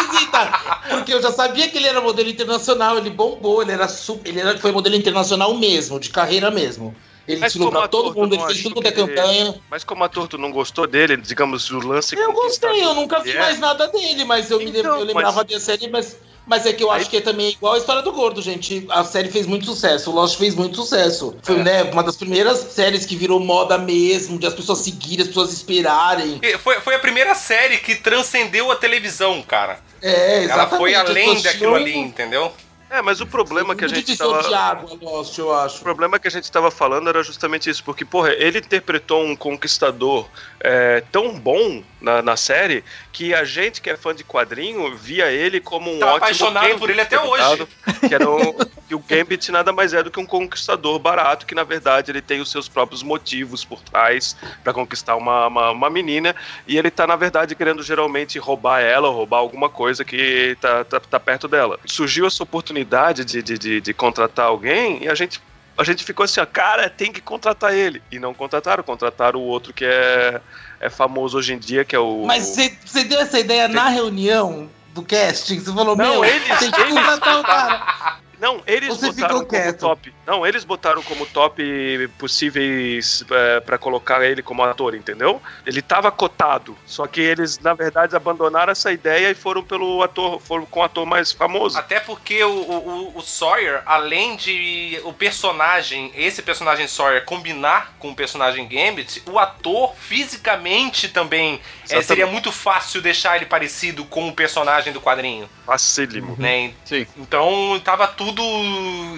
[0.01, 4.29] Esquisita, porque eu já sabia que ele era modelo internacional, ele bombou, ele era super,
[4.29, 6.95] ele era, foi modelo internacional mesmo, de carreira mesmo.
[7.27, 9.55] Ele Mas pra todo mundo, ele fez tudo quanto é campanha.
[9.69, 13.31] Mas como ator, tu não gostou dele, digamos, o lance Eu gostei, eu nunca vi
[13.31, 13.39] É.
[13.39, 16.17] mais nada dele, mas eu, me Então, eu lembrava mas- da série, mas,
[16.47, 18.85] mas é que eu acho que é também igual a história do Gordo, gente.
[18.89, 21.35] A série fez muito sucesso, o Lost fez muito sucesso.
[21.43, 21.63] Foi É.
[21.63, 25.53] né, uma das primeiras séries que virou moda mesmo, de as pessoas seguirem, as pessoas
[25.53, 26.41] esperarem.
[26.63, 29.79] Foi, foi a primeira série que transcendeu a televisão, cara.
[30.01, 32.51] É, Ela foi exatamente, além daquilo ali, entendeu?
[32.91, 34.43] É, mas o problema que a gente tava...
[34.43, 35.77] de água, Lost, eu acho.
[35.77, 39.33] O problema que a gente estava falando era justamente isso, porque, porra, ele interpretou um
[39.33, 40.27] conquistador
[40.59, 42.83] é, tão bom na, na série
[43.13, 46.79] que a gente que é fã de quadrinho via ele como um Tá ótimo apaixonado
[46.79, 47.65] por ele até hoje.
[48.07, 48.53] Que, era um,
[48.87, 52.21] que o Gambit nada mais é do que um conquistador barato, que na verdade ele
[52.21, 56.35] tem os seus próprios motivos por trás para conquistar uma, uma, uma menina,
[56.67, 60.83] e ele tá, na verdade, querendo geralmente roubar ela, ou roubar alguma coisa que tá,
[60.83, 61.79] tá, tá perto dela.
[61.85, 65.41] Surgiu essa oportunidade de, de, de, de contratar alguém e a gente
[65.77, 68.01] a gente ficou assim, ó, cara, tem que contratar ele.
[68.11, 70.39] E não contrataram, contrataram o outro que é,
[70.79, 72.25] é famoso hoje em dia, que é o.
[72.25, 75.59] Mas você você deu essa ideia na reunião do casting?
[75.59, 78.17] Você falou, Não, meu, eles- tem que eles contratar o cara.
[78.41, 80.13] Não, eles Você botaram como top.
[80.25, 85.39] Não, eles botaram como top possíveis é, para colocar ele como ator, entendeu?
[85.63, 90.41] Ele tava cotado, só que eles na verdade abandonaram essa ideia e foram pelo ator,
[90.41, 91.77] foram com o ator mais famoso.
[91.77, 98.09] Até porque o, o, o Sawyer, além de o personagem, esse personagem Sawyer, combinar com
[98.09, 101.61] o personagem Gambit, o ator fisicamente também
[101.91, 105.47] é, seria muito fácil deixar ele parecido com o personagem do quadrinho.
[105.63, 106.35] Facílimo.
[106.39, 106.73] Né?
[106.85, 107.05] Sim.
[107.17, 108.30] Então tava tudo.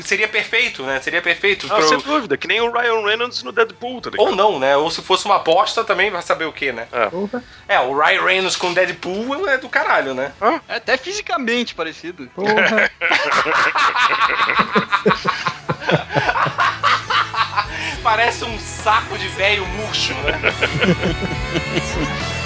[0.03, 0.99] Seria perfeito, né?
[1.01, 1.67] Seria perfeito.
[1.69, 4.09] Ah, pro- sem dúvida, que nem o Ryan Reynolds no Deadpool, tá?
[4.17, 4.75] Ou não, né?
[4.77, 6.87] Ou se fosse uma aposta também, vai saber o que, né?
[6.91, 7.09] É.
[7.75, 10.31] É, o Ryan Reynolds com Deadpool é do caralho, né?
[10.67, 12.29] É até fisicamente parecido.
[12.35, 12.91] Porra.
[18.03, 20.39] Parece um saco de velho murcho, né?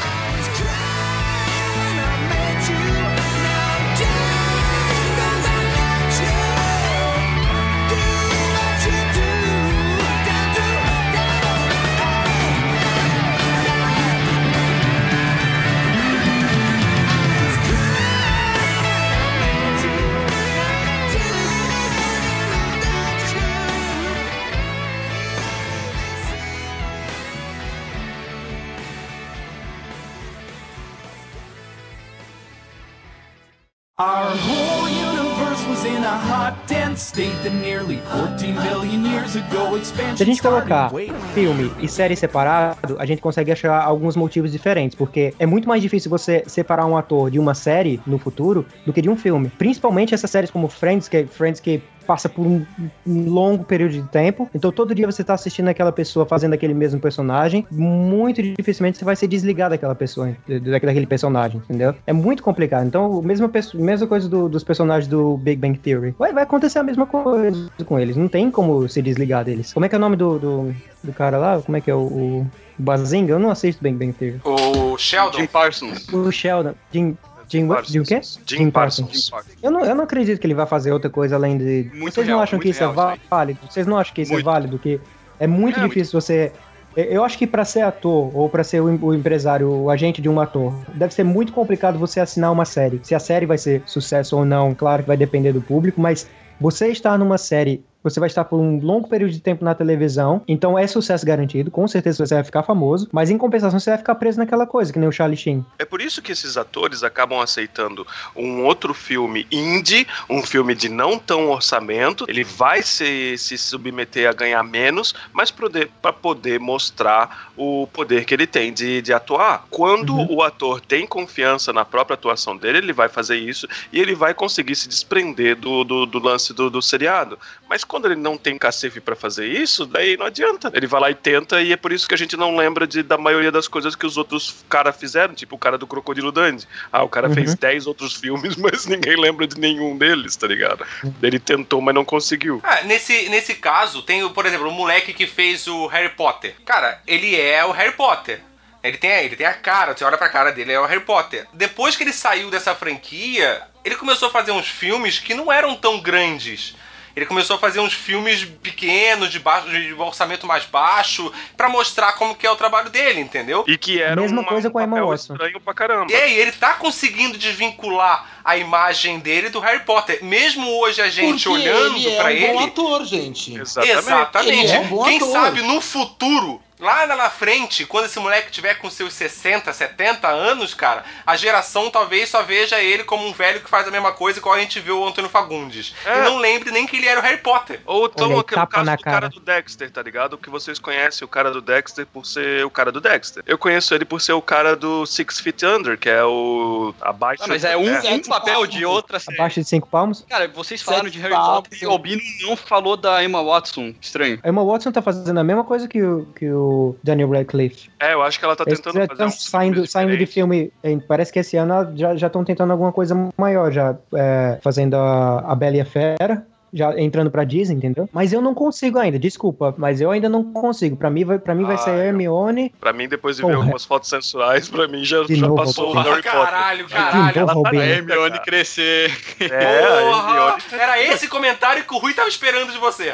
[33.99, 39.75] Our whole universe was in a hot, dense state that nearly 14 billion years ago
[39.75, 40.91] expansion Se a gente colocar
[41.33, 45.81] filme e série separado, a gente consegue achar alguns motivos diferentes, porque é muito mais
[45.81, 49.49] difícil você separar um ator de uma série no futuro do que de um filme.
[49.57, 52.65] Principalmente essas séries como Friends, que Friends que passa por um,
[53.05, 54.49] um longo período de tempo.
[54.55, 59.05] Então todo dia você tá assistindo aquela pessoa fazendo aquele mesmo personagem, muito dificilmente você
[59.05, 61.93] vai se desligar daquela pessoa, da- daquele personagem, entendeu?
[62.07, 62.87] É muito complicado.
[62.87, 66.15] Então, mesma, mesma coisa do- dos personagens do Big Bang Theory.
[66.17, 68.15] Vai, vai acontecer a mesma coisa com eles.
[68.15, 69.73] Não tem como se desligar deles.
[69.73, 71.61] Como é que é o nome do, do, do cara lá?
[71.61, 72.47] Como é que é o, o
[72.77, 73.33] Bazinga?
[73.33, 74.39] Eu não assisto Big Bang Theory.
[74.45, 75.37] O Sheldon.
[75.39, 76.07] Jim Parsons.
[76.13, 76.73] O Sheldon.
[76.91, 77.17] Jim.
[77.47, 77.91] Jim, Parsons.
[77.93, 78.21] Jim quê?
[78.45, 79.11] Jim Parsons.
[79.11, 79.53] Jim Parsons.
[79.63, 81.89] Eu não, eu não acredito que ele vai fazer outra coisa além de.
[81.93, 83.59] Muito Vocês não real, acham que muito isso é isso válido?
[83.69, 84.47] Vocês não acham que isso Muito.
[84.47, 84.79] é válido?
[84.79, 84.99] Que
[85.39, 86.51] é muito É, difícil você.
[86.95, 90.27] eu- Eu acho que pra ser ator ou pra ser o empresário, o agente de
[90.27, 92.99] um ator, deve ser muito complicado você assinar uma série.
[93.03, 96.27] Se a série vai ser sucesso ou não, claro que vai depender do público, mas
[96.59, 100.41] você estar numa série, você vai estar por um longo período de tempo na televisão,
[100.47, 103.99] então é sucesso garantido, com certeza você vai ficar famoso, mas em compensação você vai
[103.99, 105.65] ficar preso naquela coisa, que nem o Charlie Sheen.
[105.79, 108.05] É por isso que esses atores acabam aceitando
[108.35, 112.25] um outro filme indie, um filme de não tão orçamento.
[112.27, 118.33] Ele vai se, se submeter a ganhar menos, mas para poder mostrar o poder que
[118.33, 119.65] ele tem de, de atuar.
[119.69, 124.15] Quando o ator tem confiança na própria atuação dele, ele vai fazer isso e ele
[124.15, 127.37] vai conseguir se desprender do, do, do lance do, do seriado.
[127.69, 130.69] Mas quando ele não tem cacife para fazer isso, daí não adianta.
[130.73, 133.01] Ele vai lá e tenta, e é por isso que a gente não lembra de,
[133.01, 136.67] da maioria das coisas que os outros caras fizeram, tipo o cara do Crocodilo Dandy.
[136.91, 137.33] Ah, o cara Uhum.
[137.33, 140.85] fez 10 outros filmes, mas ninguém lembra de nenhum deles, tá ligado?
[141.23, 142.59] Ele tentou, mas não conseguiu.
[142.63, 146.55] Ah, nesse, nesse caso, tem, por exemplo, o moleque que fez o Harry Potter.
[146.65, 148.41] Cara, ele é o Harry Potter.
[148.83, 151.45] Ele tem, ele tem a cara, você olha pra cara dele, é o Harry Potter.
[151.51, 155.75] Depois que ele saiu dessa franquia, ele começou a fazer uns filmes que não eram
[155.75, 156.75] tão grandes.
[157.17, 162.13] Ele começou a fazer uns filmes pequenos, de, baixo, de orçamento mais baixo, pra mostrar
[162.13, 163.63] como que é o trabalho dele, entendeu?
[163.67, 165.33] E que era Mesma uma- coisa com a um Emma papel Watson.
[165.33, 166.11] estranho pra caramba.
[166.11, 170.23] E aí, ele tá conseguindo desvincular a imagem dele do Harry Potter.
[170.23, 172.47] Mesmo hoje a gente Porque olhando ele é pra um ele.
[172.53, 173.59] bom ator, gente.
[173.59, 174.49] Exatamente.
[174.49, 175.31] Ele é um bom Quem ator.
[175.31, 180.73] sabe no futuro, lá na frente, quando esse moleque tiver com seus 60, 70 anos,
[180.73, 184.39] cara, a geração talvez só veja ele como um velho que faz a mesma coisa
[184.39, 185.95] igual a gente viu o Antônio Fagundes.
[186.05, 186.19] É.
[186.19, 187.79] E não lembre nem que ele era o Harry Potter.
[187.85, 189.19] Ou então aquele tapa caso do cara.
[189.21, 189.29] cara.
[189.29, 190.37] do Dexter, tá ligado?
[190.37, 193.43] Que vocês conhecem o cara do Dexter por ser o cara do Dexter.
[193.47, 197.43] Eu conheço ele por ser o cara do Six Feet Under, que é o abaixo.
[197.43, 199.37] Ah, mas é um, da um papel de outra série.
[199.37, 200.25] Abaixo de cinco palmos.
[200.29, 203.93] Cara, vocês falaram de Harry Sete Potter e o Albino não falou da Emma Watson.
[203.99, 204.39] Estranho.
[204.43, 206.66] A Emma Watson tá fazendo a mesma coisa que o, que o
[207.03, 207.89] Daniel Radcliffe.
[207.99, 210.71] É, eu acho que ela tá Eles tentando fazer um saindo, saindo de filme.
[211.07, 215.55] Parece que esse ano já estão tentando alguma coisa maior, já é, fazendo a, a
[215.55, 216.45] Bela e a Fera.
[216.73, 218.09] Já entrando pra Disney, entendeu?
[218.11, 220.97] Mas eu não consigo ainda, desculpa, mas eu ainda não consigo.
[220.97, 222.73] Pra mim vai, pra mim vai Ah, ser Hermione.
[222.79, 223.59] Pra mim, depois de ver Porra.
[223.61, 225.93] algumas fotos sensuais, pra mim já, já novo, passou o.
[225.93, 226.31] Harry Potter.
[226.31, 227.39] Caralho, caralho.
[227.47, 227.83] novo, tá Albino.
[227.83, 228.43] aí, Hermione cara.
[228.43, 229.11] crescer.
[229.39, 230.27] É, a!
[230.27, 233.13] Hermione Era esse comentário que o Rui tava esperando de você.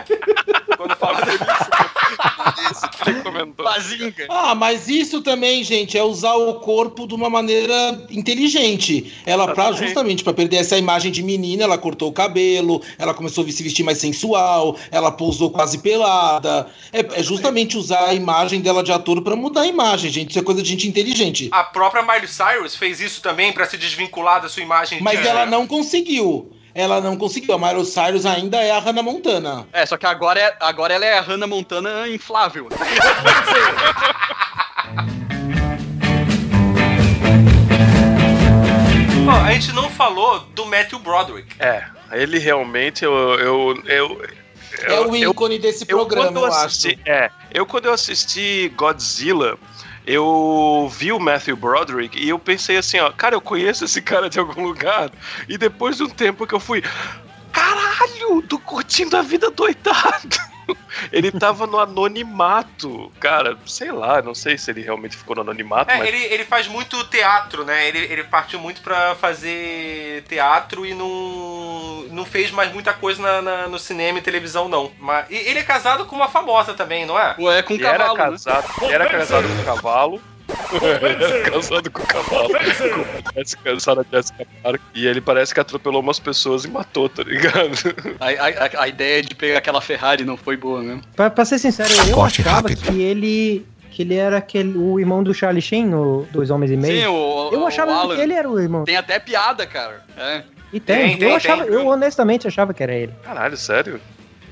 [0.78, 3.66] Quando falou que ele comentou.
[3.66, 4.26] Bazinga.
[4.30, 7.74] Ah, mas isso também, gente, é usar o corpo de uma maneira
[8.10, 9.14] inteligente.
[9.26, 13.43] Ela, pra, justamente para perder essa imagem de menina, ela cortou o cabelo, ela começou
[13.50, 16.68] a se vestir mais sensual, ela pousou quase pelada.
[16.92, 20.30] É, é justamente usar a imagem dela de ator pra mudar a imagem, gente.
[20.32, 21.50] Isso é coisa de gente inteligente.
[21.52, 25.28] A própria Miley Cyrus fez isso também pra se desvincular da sua imagem Mas de
[25.28, 26.52] ela não conseguiu.
[26.76, 27.54] Ela não conseguiu.
[27.54, 29.68] A Miley Cyrus ainda é a Hannah Montana.
[29.72, 32.68] É, só que agora, é, agora ela é a Hannah Montana inflável.
[39.26, 41.56] Ó, a gente não falou do Matthew Broderick.
[41.60, 41.86] É,
[42.16, 43.14] ele realmente, eu...
[43.14, 44.22] eu, eu
[44.88, 46.66] é o eu- ícone desse eu, programa, quando eu, eu acho.
[46.66, 49.58] assisti, É, eu quando eu assisti Godzilla,
[50.06, 54.30] eu vi o Matthew Broderick e eu pensei assim, ó, cara, eu conheço esse cara
[54.30, 55.12] de algum lugar.
[55.48, 56.84] E depois de um tempo que eu fui,
[57.52, 60.38] caralho, tô curtindo a vida doidado.
[61.12, 65.92] Ele tava no anonimato, cara, sei lá, não sei se ele realmente ficou no anonimato,
[65.92, 67.88] É, mas ele, ele faz muito teatro, né?
[67.88, 73.42] Ele, ele partiu muito pra fazer teatro e não, não fez mais muita coisa na-
[73.42, 74.92] na- no cinema e televisão, não.
[75.00, 77.36] Mas, e ele é casado com uma famosa também, não é?
[77.40, 78.30] Ué, com ele era cavalo, né?
[78.32, 80.22] casado, ele era casado com o cavalo.
[81.52, 82.50] Casado com o cavalo.
[83.80, 84.82] Sarah Jessica Parker.
[84.94, 87.78] E ele parece que atropelou umas pessoas e matou, tá ligado?
[88.20, 91.02] A, a- a ideia de pegar aquela Ferrari não foi boa mesmo.
[91.16, 92.82] Pra, pra ser sincero, eu Corte achava rápido.
[92.82, 93.66] que ele.
[93.92, 97.00] Que ele era aquele, o irmão do Charlie Sheen, no Dois Homens e Meio.
[97.02, 98.86] Sim, o, eu o achava Alan que ele era o irmão.
[98.86, 100.02] Tem até piada, cara.
[100.18, 100.42] É.
[100.74, 101.74] E tem, Tem, tem, eu achava, tem.
[101.76, 103.14] eu honestamente achava que era ele.
[103.24, 104.02] Caralho, sério?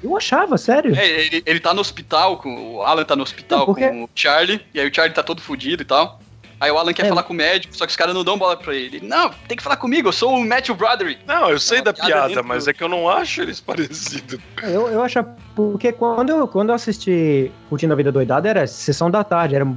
[0.04, 0.95] Eu achava, sério.
[0.95, 4.04] É, ele, ele tá no hospital, com, o Alan tá no hospital Não, porque- com
[4.06, 6.20] o Charlie, e aí o Charlie tá todo fudido e tal.
[6.60, 7.10] Aí o Alan quer É.
[7.10, 8.97] falar com o médico, só que os caras não dão bola pra ele.
[8.97, 11.22] Ele, Não, tem que falar comigo, eu sou o Matthew Broderick.
[11.26, 13.60] Não, eu sei É da piada piada, mas do- é que eu não acho eles
[13.62, 14.39] parecidos.
[14.62, 15.24] Eu, eu acho.
[15.56, 19.68] Porque quando eu, quando eu assisti Curtindo a Vida Doidada, era sessão da tarde, era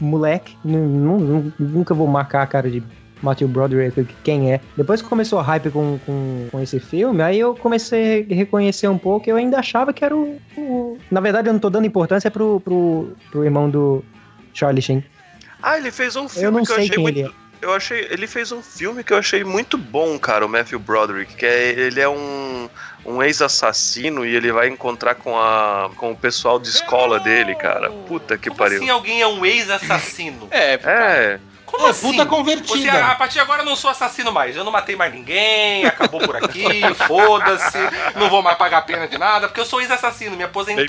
[0.00, 0.56] moleque.
[0.64, 0.86] nu-
[1.20, 2.82] nu- nunca vou marcar a cara de
[3.22, 4.60] Matthew Broderick, quem é.
[4.76, 8.88] Depois que começou a hype com, com, com esse filme, aí eu comecei a reconhecer
[8.88, 9.28] um pouco.
[9.30, 10.40] Eu ainda achava que era o.
[10.56, 14.04] o- Na verdade, eu não tô dando importância pro, pro, pro irmão do
[14.52, 15.04] Charlie Sheen.
[15.62, 17.18] Ah, ele fez um filme Eu não que eu sei achei quem muito.
[17.20, 17.42] ele é.
[17.62, 18.08] Eu achei.
[18.10, 21.68] Ele fez um filme que eu achei muito bom, cara, o Matthew Broderick, que é,
[21.70, 22.68] ele é um,
[23.06, 27.88] um ex-assassino e ele vai encontrar com, a, com o pessoal de escola dele, cara.
[28.08, 28.78] Puta que Como pariu.
[28.78, 30.48] assim alguém é um ex-assassino?
[30.50, 31.40] É, É,
[31.72, 32.10] Como É, assim?
[32.10, 32.92] puta convertida.
[32.92, 34.54] Você, a partir de agora eu não sou assassino mais.
[34.54, 36.66] Eu não matei mais ninguém, acabou por aqui,
[37.08, 37.78] foda-se.
[38.14, 40.84] Não vou mais pagar pena de nada, porque eu sou ex-assassino, me aposentei.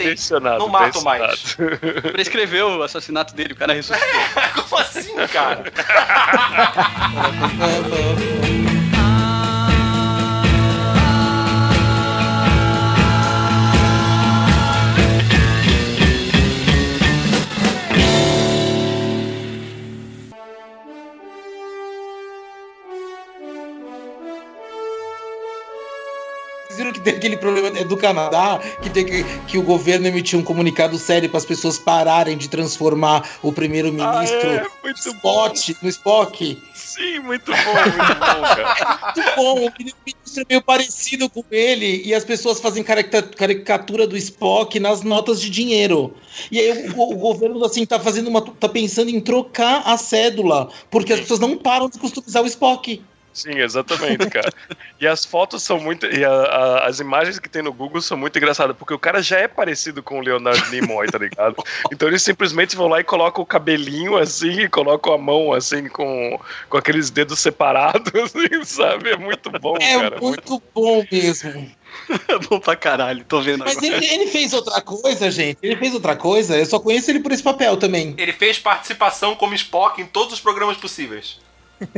[0.60, 1.56] Não mato mais.
[2.12, 4.10] prescreveu o assassinato dele, o cara ressuscitou.
[4.70, 5.64] Como assim, cara?
[27.04, 30.98] Tem aquele problema é do Canadá, que, tem que, que o governo emitiu um comunicado
[30.98, 34.94] sério para as pessoas pararem de transformar o primeiro-ministro Ah, é, no.
[34.94, 36.64] Spock, no Spock.
[36.74, 39.14] Sim, muito bom, muito bom, cara.
[39.16, 44.08] Muito bom, o primeiro-ministro é meio parecido com ele e as pessoas fazem carica- caricatura
[44.08, 46.14] do Spock nas notas de dinheiro.
[46.52, 50.70] E aí o, o governo assim tá fazendo uma tá pensando em trocar a cédula,
[50.90, 53.02] porque as pessoas não param de customizar o Spock.
[53.34, 54.52] Sim, exatamente, cara.
[55.02, 56.06] E as fotos são muito.
[56.06, 59.22] E a- a- as imagens que tem no Google são muito engraçadas, porque o cara
[59.24, 61.56] já é parecido com o Leonardo Nimoy, tá ligado?
[61.92, 65.88] Então eles simplesmente vão lá e colocam o cabelinho assim, e colocam a mão assim,
[65.90, 69.10] com, com aqueles dedos separados, assim, sabe?
[69.10, 70.22] É muito bom, É cara.
[70.22, 71.72] muito bom mesmo.
[72.50, 73.96] bom pra caralho, tô vendo Mas agora.
[73.98, 75.58] ele, ele fez outra coisa, gente.
[75.64, 76.58] Ele fez outra coisa.
[76.58, 78.14] Eu só conheço ele por esse papel também.
[78.18, 81.40] Ele fez participação como Spock em todos os programas possíveis.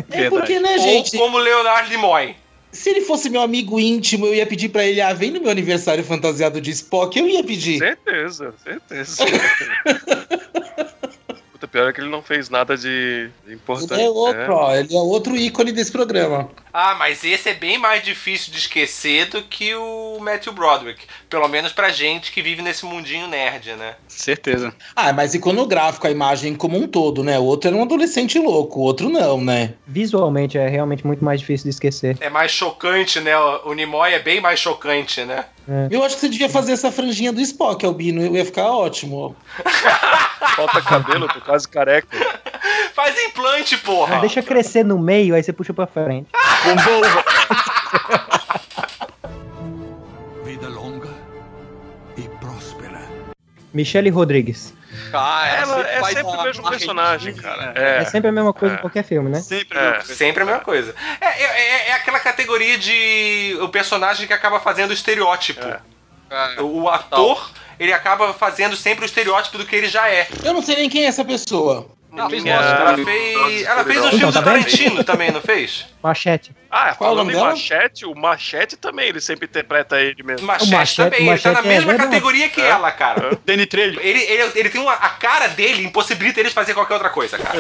[0.10, 1.18] É porque, né, Ou gente?
[1.18, 2.36] como Leonardo Nimoy.
[2.72, 5.50] Se ele fosse meu amigo íntimo, eu ia pedir pra ele, ah, vem no meu
[5.50, 7.80] aniversário fantasiado de Spock, eu ia pedir.
[7.80, 9.26] Certeza, certeza.
[11.56, 13.94] Puta, pior é que ele não fez nada de, de importante.
[13.94, 14.50] Ele é outro, né?
[14.50, 14.76] ó.
[14.76, 16.52] Ele é outro ícone desse programa.
[16.74, 21.06] Ah, mas esse é bem mais difícil de esquecer do que o Matthew Broderick.
[21.36, 23.96] Pelo menos pra gente que vive nesse mundinho nerd, né?
[24.08, 24.74] Certeza.
[24.96, 27.38] Ah, mas iconográfico, a imagem como um todo, né?
[27.38, 29.74] O outro era um adolescente louco, o outro não, né?
[29.86, 32.16] Visualmente é realmente muito mais difícil de esquecer.
[32.22, 33.38] É mais chocante, né?
[33.38, 35.44] O Nimoy é bem mais chocante, né?
[35.92, 38.34] Eu acho que você devia fazer essa franjinha do Spock, Albino.
[38.34, 39.36] Ia ficar ótimo.
[40.56, 42.08] Falta cabelo, tô quase careca.
[42.96, 44.22] Faz implante, porra!
[44.22, 46.30] Deixa crescer no meio, aí você puxa pra frente.
[46.64, 46.82] Vida
[53.76, 54.74] Michelle Rodrigues.
[55.14, 57.66] Ah, Ela é faz sempre o mesmo personagem, redinha, cara.
[57.68, 57.74] né?
[57.76, 58.06] É, É.
[58.06, 58.78] sempre a mesma coisa é.
[58.78, 59.42] em qualquer filme, né?
[59.42, 59.78] Sempre.
[59.78, 60.02] É.
[60.02, 60.96] Sempre a mesma coisa.
[61.20, 65.62] É, é, é- é aquela categoria de o personagem que acaba fazendo o estereótipo.
[65.66, 66.62] É.
[66.62, 70.28] O ator, ele acaba fazendo sempre o estereótipo do que ele já é.
[70.44, 71.88] Eu não sei nem quem é essa pessoa.
[72.16, 74.42] Não, fez Ela fez, ela fez os filmes do?
[74.44, 75.86] Tarantino também, não fez?
[76.02, 76.52] Machete.
[76.70, 77.50] Ah, Qual é o falando nome em dela?
[77.50, 80.46] Machete, o Machete também, ele sempre interpreta ele mesmo.
[80.46, 82.10] Machete, Machete- também, ele tá na Machete é mesma verdade.
[82.12, 83.40] categoria que ela, cara.
[83.46, 84.00] Danny Trejo.
[84.00, 84.94] Ele, ele, ele tem uma.
[84.94, 87.60] A cara dele impossibilita ele de fazer qualquer outra coisa, cara.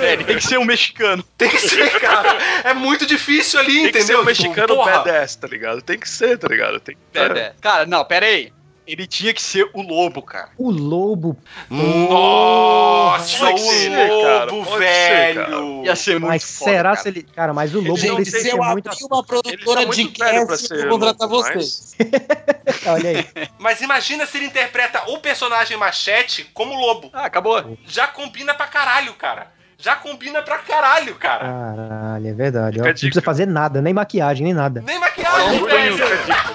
[0.00, 1.22] É, ele tem que ser um mexicano.
[1.36, 2.36] Tem que ser, cara.
[2.64, 4.20] É muito difícil ali, Tem que ser entendeu?
[4.20, 4.98] um mexicano porra.
[4.98, 5.82] badass, tá ligado?
[5.82, 6.80] Tem que ser, tá ligado?
[6.80, 7.52] Tem que É, é.
[7.60, 8.52] Cara, não, pera aí.
[8.86, 10.50] Ele tinha que ser o lobo, cara.
[10.58, 11.36] O lobo.
[11.70, 15.84] Nossa, o ser, cara, lobo, ser, velho.
[15.84, 17.02] Ia ser muito Mas foda, será cara.
[17.02, 17.22] se ele.
[17.22, 18.88] Cara, mas o lobo Gente, precisa se ser eu muito.
[18.88, 21.94] abrir uma produtora Ele tá de cast, eu vou contratar lobo, vocês.
[22.86, 23.48] Olha aí.
[23.58, 27.10] Mas imagina se ele interpreta o personagem Machete como lobo.
[27.12, 27.78] Ah, acabou.
[27.86, 29.52] Já combina pra caralho, cara.
[29.84, 31.44] Já combina pra caralho, cara.
[31.44, 32.80] Caralho, é verdade.
[32.80, 32.84] Ó.
[32.84, 34.80] Não precisa fazer nada, nem maquiagem, nem nada.
[34.80, 35.96] Nem maquiagem, velho.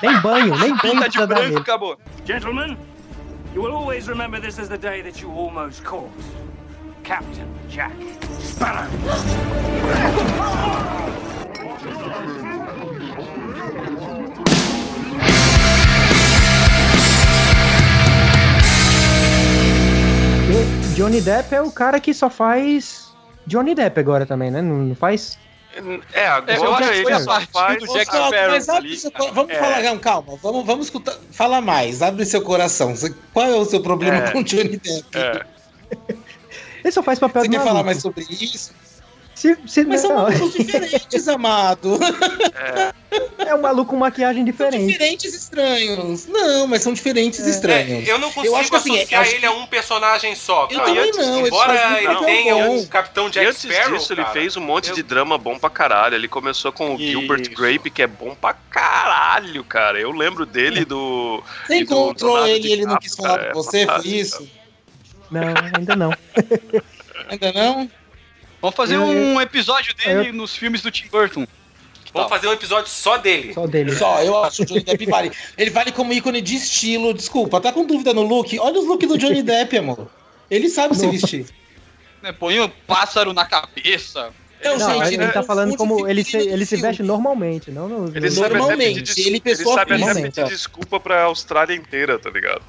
[0.02, 1.58] Nem banho, nem banho Pinta de branco, nele.
[1.58, 1.96] acabou.
[2.26, 2.76] Gentlemen,
[3.54, 6.10] you will always remember this as the day that you almost caught
[7.04, 7.94] Captain Jack
[8.42, 8.88] Sparrow.
[20.96, 23.09] Johnny Depp é o cara que só faz
[23.50, 24.62] Johnny Depp agora também, né?
[24.62, 25.38] Não, faz.
[25.74, 25.80] É,
[26.22, 27.80] É, agora eu acho que ele foi a só partir faz...
[27.84, 29.56] do Jack Sparrow mas abre ali, seu Vamos É.
[29.60, 30.36] falar, não, calma.
[30.41, 31.16] Vamos, vamos escutar.
[31.32, 32.93] Fala mais, abre seu coração.
[33.34, 34.32] Qual é o seu problema É.
[34.32, 35.06] com o Johnny Depp?
[35.18, 35.45] É.
[36.84, 37.86] Ele só faz papel Você de quer falar maluco.
[37.88, 38.72] mais sobre isso?
[39.40, 41.98] Se, se, Mas são não, malucos diferentes, amado.
[43.40, 44.88] é um maluco com maquiagem diferente.
[44.92, 46.26] Diferentes estranhos.
[46.28, 48.06] Não, mas são diferentes estranhos.
[48.06, 50.68] É, eu não consigo acho que, assim, associar acho ele a um personagem só.
[50.70, 50.88] Eu cara.
[50.94, 52.76] também não, ele Embora ele, muito tenha bom.
[52.80, 55.38] um Capitão E Jack antes Sparrow, disso, ele cara, fez um monte eu- de drama
[55.38, 56.16] bom pra caralho.
[56.16, 57.52] Ele começou com o Gilbert Isso.
[57.52, 59.98] Grape, que é bom pra caralho, cara.
[60.02, 61.42] Eu lembro dele do.
[61.66, 63.86] Você e do encontrou Leonardo ele e ele não quis falar cara, com é você?
[63.86, 64.50] Foi isso?
[65.32, 65.44] Não,
[65.78, 66.14] ainda não.
[67.30, 67.90] Ainda não?
[68.62, 71.45] Vamos fazer Eu- um episódio dele eu- nos filmes do Tim Burton.
[72.14, 73.53] Vamos fazer um episódio só dele.
[73.53, 73.95] Só dele.
[73.95, 75.32] Só, eu acho que o Johnny Depp vale.
[75.57, 77.14] Ele vale como ícone de estilo.
[77.14, 78.57] Desculpa, tá com dúvida no look?
[78.60, 80.10] Olha os looks do Johnny Depp, amor.
[80.49, 81.12] Ele sabe se Não.
[81.12, 81.45] vestir.
[82.22, 84.32] Né, Põe um pássaro na cabeça.
[84.62, 88.07] Não, Não, gente, ele tá falando como ele se, ele se veste normalmente, não no.
[88.10, 90.32] Ele no- sabe até Normalmente, ele pessoa sabe até física.
[90.43, 92.62] pedir desculpa pra Austrália inteira, tá ligado?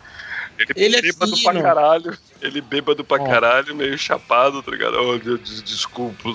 [0.60, 1.52] Ele, Ele é bêbado fino.
[1.52, 2.18] pra caralho.
[2.42, 3.26] Ele bêbado pra Ó.
[3.26, 4.96] caralho, meio chapado, tá ligado?
[4.98, 5.18] Oh,
[5.62, 6.28] desculpa.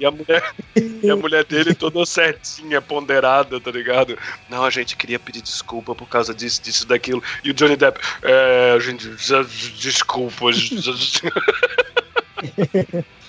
[0.00, 0.54] E a mulher,
[1.02, 4.18] e a mulher dele toda certinha, ponderada, tá ligado?
[4.48, 7.22] Não, a gente queria pedir desculpa por causa disso, disso, daquilo.
[7.44, 9.08] E o Johnny Depp, é, a gente,
[9.78, 10.46] desculpa.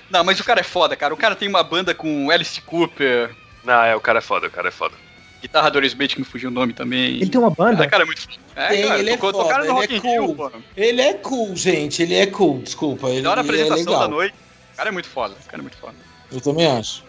[0.09, 1.13] Não, mas o cara é foda, cara.
[1.13, 3.30] O cara tem uma banda com Alice Cooper,
[3.63, 4.95] Não, é, o cara é foda, o cara é foda.
[5.41, 7.15] Guitarra do Aerosmith que me fugiu o nome também.
[7.17, 7.83] Ele tem uma banda?
[7.83, 8.37] Ah, cara, é muito foda.
[8.55, 10.35] É, Tem, cara, ele é tocou, foda, tocaram no ele Rock é in Rio, cool.
[10.35, 10.63] mano.
[10.75, 12.01] Ele é cool, gente.
[12.03, 13.09] Ele é cool, desculpa.
[13.09, 13.99] Ele, Da hora ele é apresentação legal.
[14.01, 14.35] da noite.
[14.73, 15.95] O cara é muito foda, o cara é muito foda.
[16.31, 17.03] Eu também acho.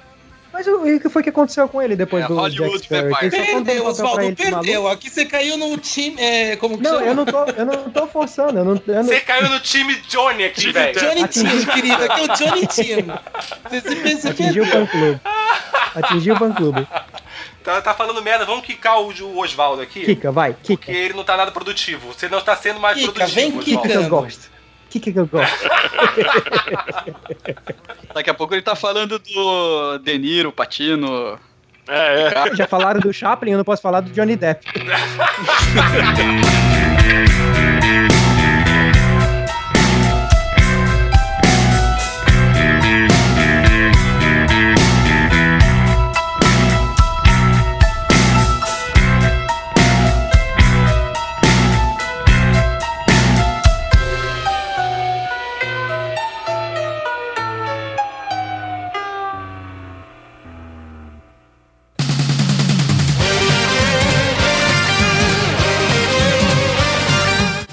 [0.53, 3.87] Mas o, o que foi que aconteceu com ele depois É, do Hollywood Jack Perdeu,
[3.87, 4.89] Oswaldo, perdeu.
[4.89, 6.21] Aqui você caiu no time.
[6.21, 7.07] É, como que Não, chama?
[7.07, 9.95] eu não tô, eu não tô forçando, eu não, eu não- Você caiu no time
[10.09, 10.99] Johnny aqui, velho.
[10.99, 12.05] Johnny Team, querido.
[12.05, 13.21] Aqui é o Johnny Team.
[13.71, 15.21] Você, você pensa que atingiu o fã clube.
[15.95, 16.87] Atingiu o fã clube.
[17.63, 20.03] Tá, tá falando merda, vamos quicar o, o Oswaldo aqui.
[20.05, 20.91] Kika, vai, Porque Kika.
[20.91, 22.09] ele não tá nada produtivo.
[22.13, 23.53] Você não tá sendo mais Kika, produtivo, vem.
[23.61, 24.51] Kika que eu gosto.
[24.89, 25.61] Kika que eu gosto.
[28.15, 31.39] Daqui a pouco ele tá falando do De Niro, Patino.
[31.89, 32.33] É, é.
[32.57, 34.67] Já falaram do Chaplin, eu não posso falar do Johnny Depp.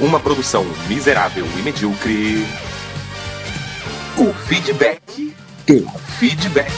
[0.07, 2.47] Uma produção miserável e medíocre.
[4.15, 5.35] O feedback.
[5.69, 6.71] O feedback.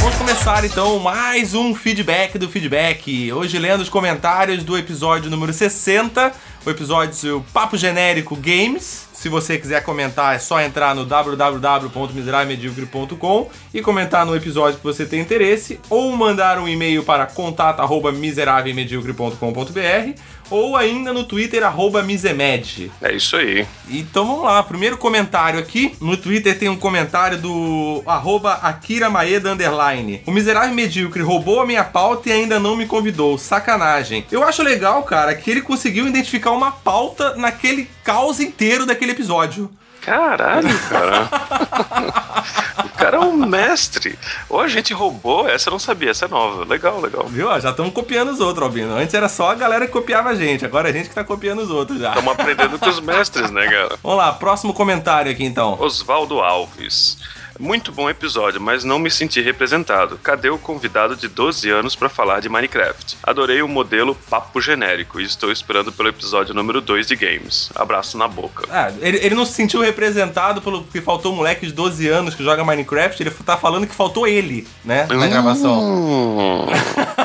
[0.00, 3.30] Vamos começar então mais um feedback do feedback.
[3.34, 6.32] Hoje lendo os comentários do episódio número 60,
[6.64, 9.08] o episódio Papo Genérico Games.
[9.12, 15.06] Se você quiser comentar, é só entrar no www.miserávelmedíocre.com e comentar no episódio que você
[15.06, 20.20] tem interesse, ou mandar um e-mail para contato@miserávelmedíocre.com.br
[20.54, 22.90] ou ainda no Twitter arroba misemed.
[23.02, 23.66] É isso aí.
[23.88, 25.94] Então vamos lá, primeiro comentário aqui.
[26.00, 30.22] No Twitter tem um comentário do arroba Akira Maeda underline.
[30.26, 33.36] O miserável medíocre roubou a minha pauta e ainda não me convidou.
[33.36, 34.24] Sacanagem.
[34.30, 39.70] Eu acho legal, cara, que ele conseguiu identificar uma pauta naquele caos inteiro daquele episódio.
[40.04, 41.28] Caralho, cara.
[42.84, 44.18] o cara é um mestre.
[44.48, 46.64] Ou a gente roubou, essa eu não sabia, essa é nova.
[46.64, 47.26] Legal, legal.
[47.26, 47.48] Viu?
[47.48, 48.94] Ó, Já estamos copiando os outros, Albino.
[48.96, 51.24] Antes era só a galera que copiava a gente, agora é a gente que tá
[51.24, 52.10] copiando os outros já.
[52.10, 53.98] Estamos aprendendo com os mestres, né, cara?
[54.02, 55.76] Vamos lá, próximo comentário aqui então.
[55.80, 57.16] Oswaldo Alves.
[57.58, 60.18] Muito bom episódio, mas não me senti representado.
[60.22, 63.18] Cadê o convidado de 12 anos para falar de Minecraft?
[63.22, 67.70] Adorei o modelo papo genérico e estou esperando pelo episódio número 2 de games.
[67.74, 68.64] Abraço na boca.
[68.70, 72.34] Ah, ele, ele não se sentiu representado pelo que faltou um moleque de 12 anos
[72.34, 75.06] que joga Minecraft, ele tá falando que faltou ele, né?
[75.06, 76.66] Na gravação.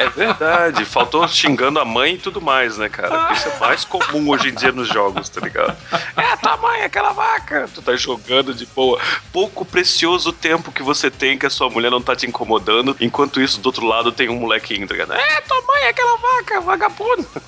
[0.00, 3.32] É verdade, faltou xingando a mãe e tudo mais, né, cara?
[3.32, 5.76] Isso é mais comum hoje em dia nos jogos, tá ligado?
[6.16, 7.68] É tua mãe, aquela vaca!
[7.74, 8.98] Tu tá jogando de boa.
[9.30, 13.42] Pouco precioso tempo que você tem que a sua mulher não tá te incomodando, enquanto
[13.42, 15.12] isso do outro lado tem um molequinho, tá ligado?
[15.12, 17.26] É, tua mãe, aquela vaca, vagabundo!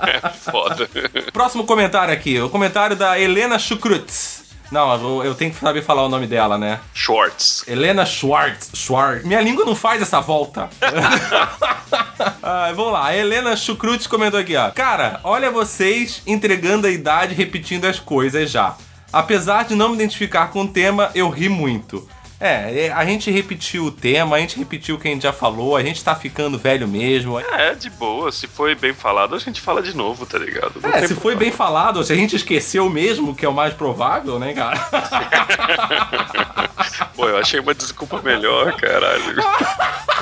[0.00, 0.88] é foda.
[1.32, 4.45] Próximo comentário aqui, o comentário da Helena Schukrutz.
[4.70, 6.80] Não, eu, tenho que saber falar o nome dela, né?
[6.92, 7.64] Schwartz.
[7.68, 8.70] Helena Schwartz.
[8.74, 9.24] Schwartz.
[9.24, 10.68] Minha língua não faz essa volta.
[12.42, 14.70] ah, vamos lá, a Helena Chucrutes comentou aqui, ó.
[14.70, 18.76] Cara, olha vocês entregando a idade e repetindo as coisas já.
[19.12, 22.06] Apesar de não me identificar com o tema, eu ri muito.
[22.38, 25.74] É, a gente repetiu o tema, a gente repetiu o que a gente já falou,
[25.74, 27.40] a gente tá ficando velho mesmo.
[27.40, 28.30] É, de boa.
[28.30, 30.78] Se foi bem falado, a gente fala de novo, tá ligado?
[30.80, 33.72] Não É, se foi bem falado, se a gente esqueceu mesmo, que é o mais
[33.72, 34.76] provável, né, cara?
[37.16, 39.36] Pô, eu achei uma desculpa melhor, caralho.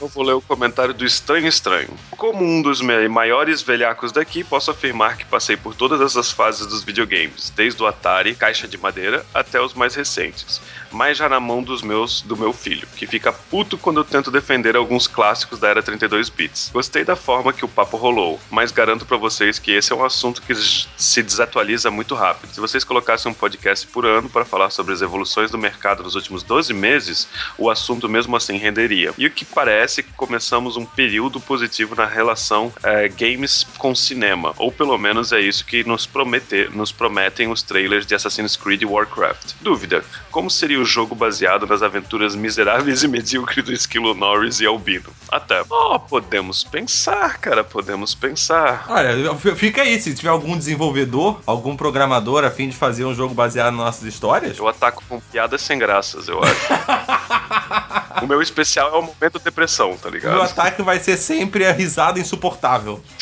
[0.00, 1.88] Eu vou ler o comentário do Estranho Estranho.
[2.16, 6.84] Como um dos maiores velhacos daqui, posso afirmar que passei por todas essas fases dos
[6.84, 10.60] videogames, desde o Atari, caixa de madeira, até os mais recentes.
[10.90, 14.30] Mas já na mão dos meus, do meu filho, que fica puto quando eu tento
[14.30, 16.70] defender alguns clássicos da era 32 bits.
[16.72, 20.04] Gostei da forma que o papo rolou, mas garanto pra vocês que esse é um
[20.04, 22.52] assunto que se desatualiza muito rápido.
[22.52, 26.14] Se vocês colocassem um podcast por ano para falar sobre as evoluções do mercado nos
[26.14, 29.12] últimos 12 meses, o assunto mesmo assim renderia.
[29.18, 34.54] E o que parece que começamos um período positivo na relação eh, games com cinema,
[34.56, 38.82] ou pelo menos é isso que nos, prometer, nos prometem os trailers de Assassin's Creed
[38.82, 39.54] e Warcraft.
[39.60, 44.66] Dúvida: como seria o jogo baseado nas aventuras miseráveis e medíocres do Esquilo Norris e
[44.66, 45.10] Albino?
[45.30, 45.62] Até.
[45.68, 48.86] Oh, podemos pensar, cara, podemos pensar.
[48.88, 53.34] Olha, fica aí, se tiver algum desenvolvedor, algum programador a fim de fazer um jogo
[53.34, 54.58] baseado nas nossas histórias.
[54.58, 56.56] Eu ataco com piadas sem graças, eu acho.
[58.24, 60.32] o meu especial é o momento depressão, tá O ligado?
[60.32, 63.02] meu ataque vai ser sempre a risada insuportável.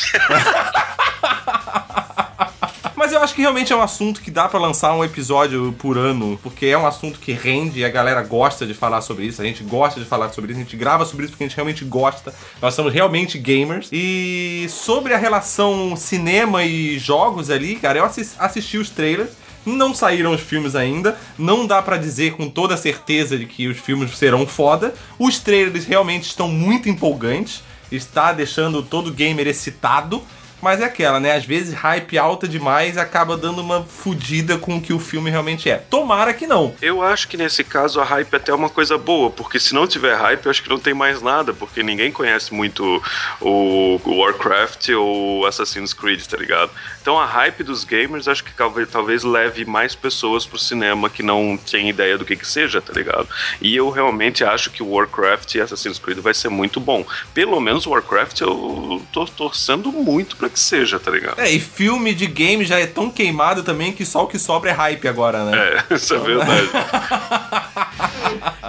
[3.07, 5.97] Mas eu acho que realmente é um assunto que dá pra lançar um episódio por
[5.97, 9.41] ano, porque é um assunto que rende e a galera gosta de falar sobre isso.
[9.41, 11.55] A gente gosta de falar sobre isso, a gente grava sobre isso porque a gente
[11.55, 12.35] realmente gosta.
[12.61, 13.87] Nós somos realmente gamers.
[13.93, 19.29] E sobre a relação cinema e jogos ali, cara, eu assis- assisti os trailers.
[19.65, 23.77] Não saíram os filmes ainda, não dá pra dizer com toda certeza de que os
[23.77, 24.93] filmes serão foda.
[25.17, 30.21] Os trailers realmente estão muito empolgantes, está deixando todo gamer excitado.
[30.61, 31.35] Mas é aquela, né?
[31.35, 35.69] Às vezes hype alta demais acaba dando uma fudida com o que o filme realmente
[35.69, 35.77] é.
[35.77, 36.73] Tomara que não.
[36.81, 39.87] Eu acho que nesse caso a hype até é uma coisa boa, porque se não
[39.87, 43.01] tiver hype, eu acho que não tem mais nada, porque ninguém conhece muito
[43.39, 46.71] o Warcraft ou Assassin's Creed, tá ligado?
[47.01, 48.51] Então a hype dos gamers acho que
[48.91, 52.93] talvez, leve mais pessoas pro cinema que não tem ideia do que que seja, tá
[52.93, 53.27] ligado?
[53.61, 57.05] E eu realmente acho que o Warcraft e Assassin's Creed vai ser muito bom.
[57.33, 61.39] Pelo menos Warcraft eu tô torcendo muito pra que seja, tá ligado?
[61.39, 64.71] É, e filme de game já é tão queimado também que só o que sobra
[64.71, 65.83] é hype agora, né?
[65.89, 66.69] É, isso é verdade.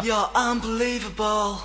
[0.04, 1.58] You're unbelievable.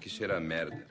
[0.00, 0.82] Aqui cheira a merda.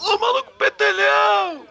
[0.00, 1.66] Ô maluco petelhão!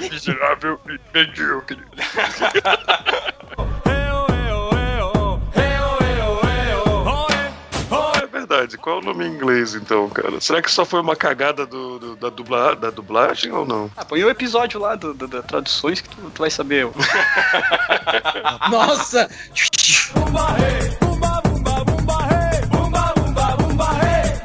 [0.00, 1.84] Miserável e medíocre.
[8.78, 10.40] Qual é o nome em inglês, então, cara?
[10.40, 13.90] Será que só foi uma cagada do, do- da, dubla, da dublagem ou não?
[13.96, 16.86] Ah, põe o episódio lá do, do- da traduções que tu, tu vai saber.
[18.70, 19.28] Nossa!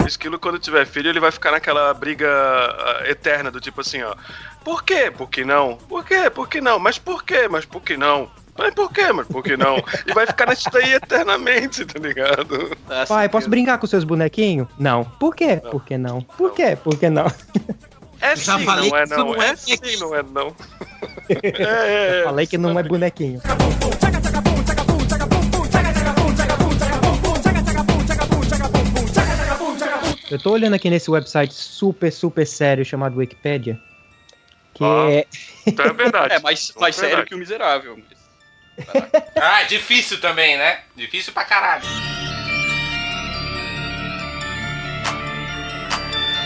[0.08, 4.16] Esquilo, quando tiver filho, ele vai ficar naquela briga ah, eterna do tipo assim, ó.
[4.64, 5.12] Por quê?
[5.16, 5.78] Por que não?
[5.78, 6.30] Por quê?
[6.30, 6.80] Por que não?
[6.80, 7.48] Mas por quê?
[7.50, 8.30] Mas por que não?
[8.60, 9.12] Mas por quê?
[9.14, 9.78] Mas por que não?
[10.06, 12.76] E vai ficar nisso daí eternamente, tá ligado?
[13.08, 14.68] Pai, posso brincar com seus bonequinhos?
[14.78, 15.06] Não.
[15.06, 15.58] Por quê?
[15.72, 16.22] Por que não?
[16.22, 16.76] Por quê?
[16.76, 17.26] Por que não?
[18.22, 19.18] É Já sim, falei não é não.
[19.18, 20.56] não é é sim, não é não.
[21.30, 22.24] É, é.
[22.26, 23.40] Falei que não é bonequinho.
[30.30, 33.80] Eu tô olhando aqui nesse website super, super sério chamado Wikipedia.
[34.74, 35.08] Que Ah.
[35.12, 35.26] é.
[35.66, 36.34] Então é verdade.
[36.36, 37.98] É mais, mais É sério que o miserável.
[39.36, 40.80] Ah, difícil também, né?
[40.96, 41.84] Difícil pra caralho.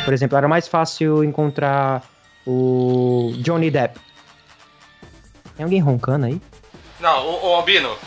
[0.06, 2.04] Por exemplo, era mais fácil encontrar
[2.46, 4.00] o Johnny Depp.
[5.56, 6.42] Tem alguém roncando aí?
[7.00, 7.98] Não, o, o Albino,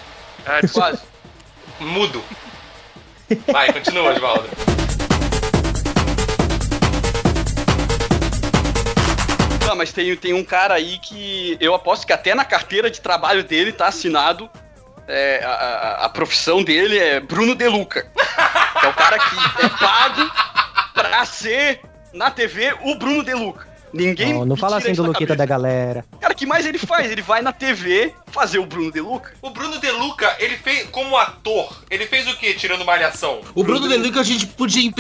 [0.45, 1.03] Ah, Quase.
[1.81, 2.22] mudo.
[3.53, 4.49] Vai, continua, Osvaldo.
[9.74, 13.42] Mas tem, tem um cara aí que eu aposto que até na carteira de trabalho
[13.44, 14.48] dele tá assinado.
[15.08, 18.10] é, a, a- a profissão dele é Bruno De Luca.
[18.80, 20.30] Que é o cara que é pago
[20.94, 21.80] pra ser
[22.12, 23.65] na TV o Bruno De Luca.
[23.93, 24.34] Ninguém.
[24.34, 25.37] Não, não fala assim do da Luquita cabeça.
[25.37, 26.05] da galera.
[26.20, 27.11] Cara, o que mais ele faz?
[27.11, 29.32] Ele vai na TV fazer o Bruno De Luca.
[29.41, 33.41] O Bruno De Luca, ele fez como ator, ele fez o que tirando malhação?
[33.55, 34.93] O Bruno De Luca, a gente podia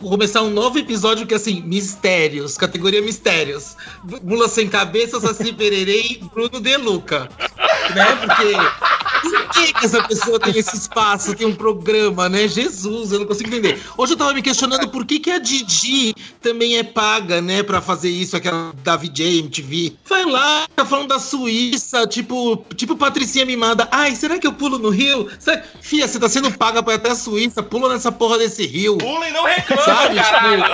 [0.00, 3.76] começar um novo episódio que é assim, mistérios, categoria mistérios.
[4.22, 7.28] Mula sem cabeça, Saci Pererê e Bruno De Luca.
[7.90, 8.04] Né?
[8.20, 8.89] Porque
[9.22, 12.48] por que, que essa pessoa tem esse espaço, tem um programa, né?
[12.48, 13.80] Jesus, eu não consigo entender.
[13.96, 17.80] Hoje eu tava me questionando por que, que a Didi também é paga, né, pra
[17.80, 19.94] fazer isso, aquela da VJ, MTV.
[20.08, 23.88] Vai lá, tá falando da Suíça, tipo, tipo Patricinha mimada.
[23.90, 25.28] Ai, será que eu pulo no rio?
[25.38, 25.62] Será...
[25.80, 28.98] Fia, você tá sendo paga pra ir até a Suíça, pula nessa porra desse rio.
[28.98, 30.64] Pula e não reclama, Sabe, caralho.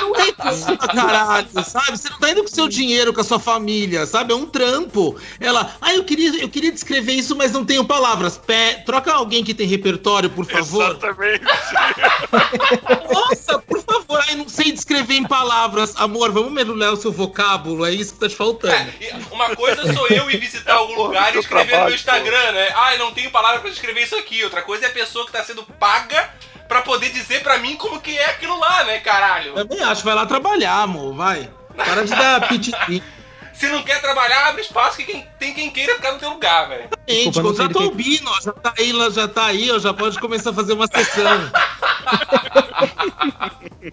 [0.00, 1.98] Não reclama, caralho, sabe?
[1.98, 4.32] Você não tá indo com seu dinheiro, com a sua família, sabe?
[4.32, 5.16] É um trampo.
[5.38, 8.36] Ela, ah, eu queria, eu queria descrever isso, mas não tenho palavras.
[8.38, 10.90] Pé, troca alguém que tem repertório, por favor.
[10.90, 11.44] Exatamente.
[13.12, 14.22] Nossa, por favor.
[14.28, 15.94] Ai, não sei descrever em palavras.
[15.96, 18.92] Amor, vamos mergulhar o seu vocábulo, é isso que tá te faltando.
[19.00, 22.52] E Uma coisa sou eu ir visitar algum lugar e escrever no trabalho, meu Instagram,
[22.52, 22.68] né?
[22.76, 24.42] Ah, eu não tenho palavra pra descrever isso aqui.
[24.44, 26.30] Outra coisa é a pessoa que tá sendo paga
[26.68, 29.54] pra poder dizer pra mim como que é aquilo lá, né, caralho?
[29.54, 31.50] Também acho, vai lá trabalhar, amor, vai.
[31.76, 33.02] Para de dar pititim.
[33.60, 36.66] Se não quer trabalhar, abre espaço que quem, tem quem queira ficar no teu lugar,
[36.66, 36.88] velho.
[37.06, 40.18] Gente, contrata do o Bino, ó, já tá aí, já tá aí, ó, já pode
[40.18, 41.50] começar a fazer uma sessão.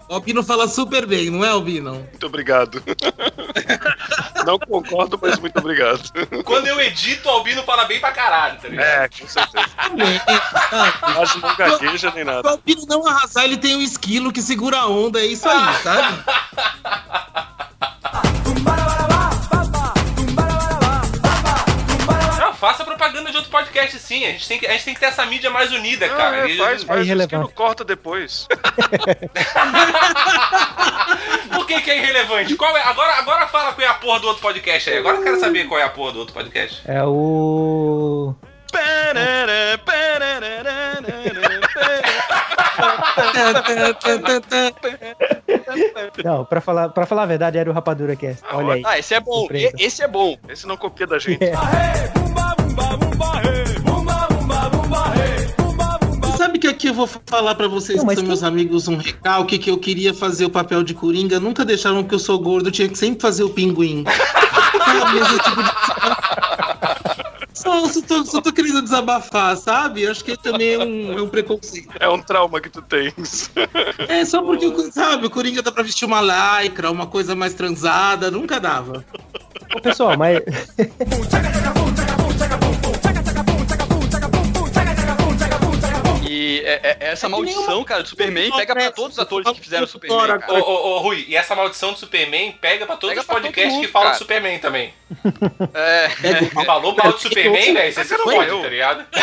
[0.08, 1.94] O Albino fala super bem, não é, Albino?
[1.94, 2.82] Muito obrigado.
[4.44, 6.10] Não concordo, mas muito obrigado.
[6.44, 8.86] Quando eu edito, o Albino fala bem pra caralho, tá ligado?
[8.86, 9.68] É, com certeza.
[11.14, 12.50] Mas não gagueja nem Se o nada.
[12.50, 16.24] Albino não arrasar, ele tem um esquilo que segura a onda, é isso aí, sabe?
[22.58, 24.24] faça propaganda de outro podcast sim.
[24.26, 26.48] A gente tem que, a gente tem que ter essa mídia mais unida, cara.
[26.48, 27.00] É, E- faz, faz.
[27.00, 27.34] O irrelevante.
[27.34, 28.46] esquilo corta depois.
[31.54, 32.54] Por que, que é irrelevante?
[32.56, 32.82] Qual é?
[32.82, 34.98] Agora, agora fala qual é a porra do outro podcast aí.
[34.98, 36.82] Agora eu quero saber qual é a porra do outro podcast.
[36.86, 38.34] É o.
[46.24, 48.42] Não, pra falar, pra falar a verdade, era o Rapadura Cast.
[48.52, 48.82] Olha aí.
[48.84, 49.40] Ah, esse é bom.
[49.40, 49.72] Surpresa.
[49.78, 50.36] Esse é bom.
[50.48, 51.38] Esse não copia da gente.
[56.36, 59.58] Sabe que aqui eu vou falar pra vocês Não, que são meus amigos um recalque
[59.58, 62.88] que eu queria fazer o papel de Coringa, nunca deixaram que eu sou gordo, tinha
[62.88, 64.04] que sempre fazer o pinguim.
[65.20, 65.68] Esse tipo de-
[67.58, 70.06] Só, só, tô, só tô querendo desabafar, sabe?
[70.06, 71.88] Acho que também é um, é um preconceito.
[71.98, 73.50] É um trauma que tu tens.
[74.08, 76.20] É só porque, o- sabe, o Coringa dá pra vestir uma
[76.62, 79.04] lycra, uma coisa mais transada, nunca dava.
[79.74, 80.40] Ô, pessoal, mas.
[86.28, 89.84] E é- é- essa maldição, cara, do Superman pega pra todos os atores que fizeram
[89.84, 90.62] o Superman, Ô, cara.
[90.62, 93.72] ô, ô, Rui, e essa maldição do Superman pega pra todos Pega os todo podcasts
[93.72, 94.92] mundo, que falam do Superman também.
[95.72, 96.08] É.
[96.66, 98.60] Falou mal do Superman, velho, você fode, eu.
[98.62, 99.06] tá ligado?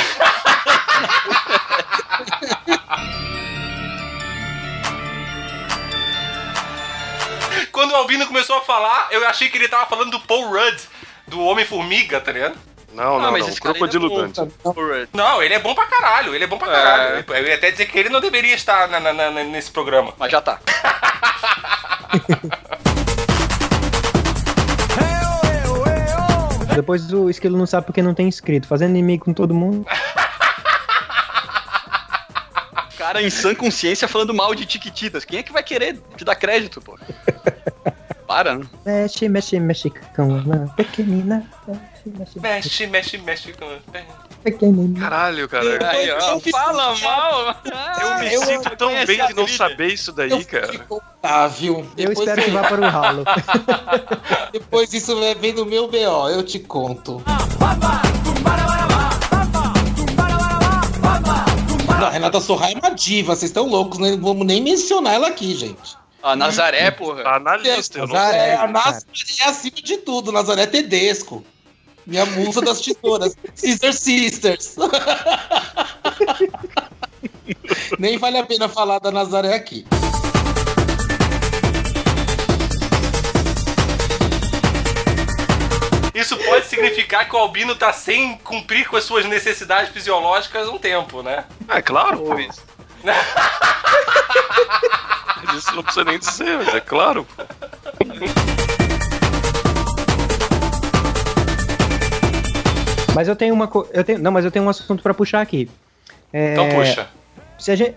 [7.72, 10.78] Quando o Albino começou a falar, eu achei que ele tava falando do Paul Rudd,
[11.28, 12.58] do Homem-Formiga, tá ligado?
[12.96, 13.50] Não, não, Ah, mas não.
[13.50, 14.54] esse cara Crocodilo ainda Dante.
[14.64, 14.74] não-
[15.14, 17.26] Não, ele é bom pra caralho, ele é bom pra caralho.
[17.28, 20.14] Eu ia até dizer que ele não deveria estar na- na- na- nesse programa.
[20.18, 20.60] Mas já tá.
[26.76, 29.86] Depois o esquilo não sabe porque não tem inscrito, fazendo inimigo com todo mundo.
[32.98, 35.24] Cara em sã consciência falando mal de Tiquititas.
[35.24, 36.98] Quem é que vai querer te dar crédito, pô?
[38.28, 38.66] Para, né?
[38.86, 41.46] Mexe, mexe, mexe com uma pequenina.
[42.06, 43.66] Mexe, mexe, Mexe, mexe, mexe com.
[44.44, 45.00] pequenina.
[45.00, 45.90] Caralho, cara.
[45.90, 47.56] Aí, ó, fala mal.
[48.00, 50.86] Eu me eu- sinto tão bem de não saber isso daí, cara.
[51.22, 51.80] Tá, viu?
[51.98, 53.24] Eu Depois espero que vá para o ralo.
[54.54, 57.24] Depois isso vai vem no meu BO, eu te conto.
[62.00, 65.56] Não, Renata Sorra é uma diva, vocês estão loucos, não vamos nem mencionar ela aqui,
[65.56, 65.98] gente.
[66.22, 67.24] A Nazaré, porra.
[67.24, 68.54] Tá na lista, eu não Nazaré, sei.
[68.56, 69.06] a Nazaré
[69.40, 71.44] é acima de tudo, Nazaré Tedesco.
[72.06, 73.36] Minha musa das tesouras.
[73.56, 74.76] Sister Sisters.
[77.98, 79.86] Nem vale a pena falar da Nazaré aqui.
[86.14, 90.78] Isso pode significar que o Albino tá sem cumprir com as suas necessidades fisiológicas um
[90.78, 91.44] tempo, né?
[91.68, 92.36] É claro, pô.
[95.56, 97.28] Isso não precisa nem dizer, mas é claro.
[103.16, 103.88] Mas eu tenho uma co...
[103.94, 105.72] eu tenho Não, mas eu tenho um assunto pra puxar aqui.
[106.34, 107.08] É, Então puxa.
[107.58, 107.96] Se a gente,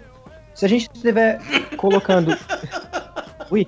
[0.54, 1.40] se a gente estiver
[1.76, 2.38] colocando.
[3.50, 3.66] Ui.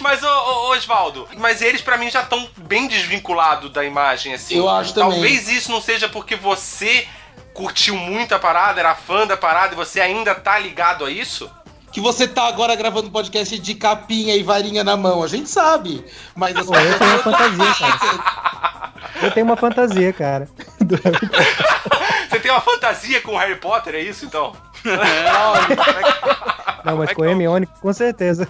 [0.00, 4.56] Mas, ô, Osvaldo, mas eles pra mim já estão bem desvinculados da imagem, assim.
[4.56, 5.10] Eu acho também.
[5.10, 7.06] Talvez isso não seja porque você
[7.52, 11.50] curtiu muito a parada, era fã da parada e você ainda tá ligado a isso?
[11.92, 16.04] Que você tá agora gravando podcast de capinha e varinha na mão, a gente sabe.
[16.34, 18.92] Mas as Pô, eu tenho uma fantasia, cara.
[19.22, 20.48] Eu tenho uma fantasia, cara.
[22.28, 24.52] Você tem uma fantasia com o Harry Potter, é isso então?
[26.84, 28.48] Não, mas com Hermione, com certeza.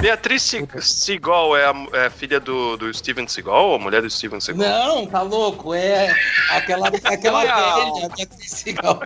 [0.00, 4.40] Beatriz Se- Seagal é a, é filha do, do Steven Seagal, a mulher do Steven
[4.40, 4.66] Seagal?
[4.96, 5.74] Não, tá louco?
[5.74, 6.14] É
[6.50, 9.00] aquela, aquela velha Beatriz Seagal.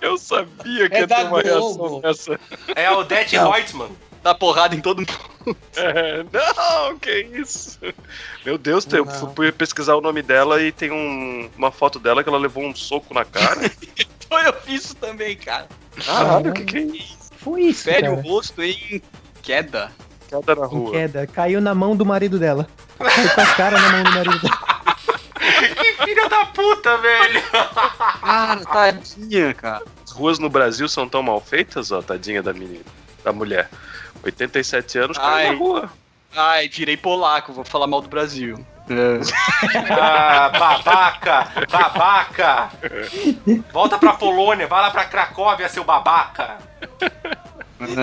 [0.00, 2.40] Eu sabia que É ia da ter uma reação dessa.
[2.74, 3.50] É a Odete Não.
[3.50, 3.90] Reutemann.
[4.22, 5.36] Dá porrada em todo mundo.
[5.76, 7.78] É, não, que isso?
[8.44, 9.32] Meu Deus, eu Não.
[9.32, 12.74] fui pesquisar o nome dela e tem um- uma foto dela que ela levou um
[12.74, 13.60] soco na cara.
[13.96, 15.68] Então eu fiz isso também, cara.
[16.04, 17.16] Caralho, o que, que é isso?
[17.38, 18.22] Foi isso, Fere o cara.
[18.28, 19.00] rosto em
[19.40, 19.92] queda.
[20.28, 20.92] Queda na Em rua.
[20.92, 21.26] queda.
[21.26, 22.66] Caiu na mão do marido dela.
[22.98, 24.66] Caiu com a cara na mão do marido dela.
[25.76, 27.42] Que filha da puta, velho!
[28.20, 29.82] Cara, tadinha, cara.
[30.04, 32.84] As ruas no Brasil são tão mal feitas, ó, tadinha da menina,
[33.24, 33.68] da mulher.
[34.24, 35.50] 87 anos, caiu Ai.
[35.52, 35.90] na rua.
[36.36, 38.64] Ai, virei polaco, vou falar mal do Brasil.
[38.90, 39.20] É.
[39.92, 41.48] Ah, babaca!
[41.70, 42.70] Babaca!
[43.72, 46.56] Volta pra Polônia, vai lá pra Cracóvia, seu babaca!
[47.78, 47.96] Vamos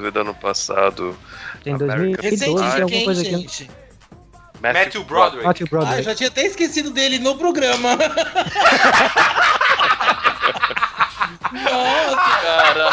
[0.00, 1.16] ver do ano passado.
[1.66, 2.82] American 2012, tem Pie.
[2.82, 3.30] alguma coisa aqui.
[3.30, 3.70] gente?
[4.60, 5.46] Matthew Broderick.
[5.46, 6.02] Matthew Ah, eu Broderick.
[6.04, 7.96] já tinha até esquecido dele no programa.
[11.52, 12.90] Nossa, Cara,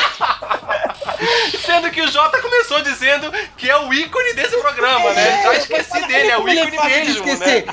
[1.65, 5.43] Sendo que o Jota começou dizendo que é o ícone desse programa, né?
[5.43, 7.63] Já esqueci dele, é o ícone mesmo, né?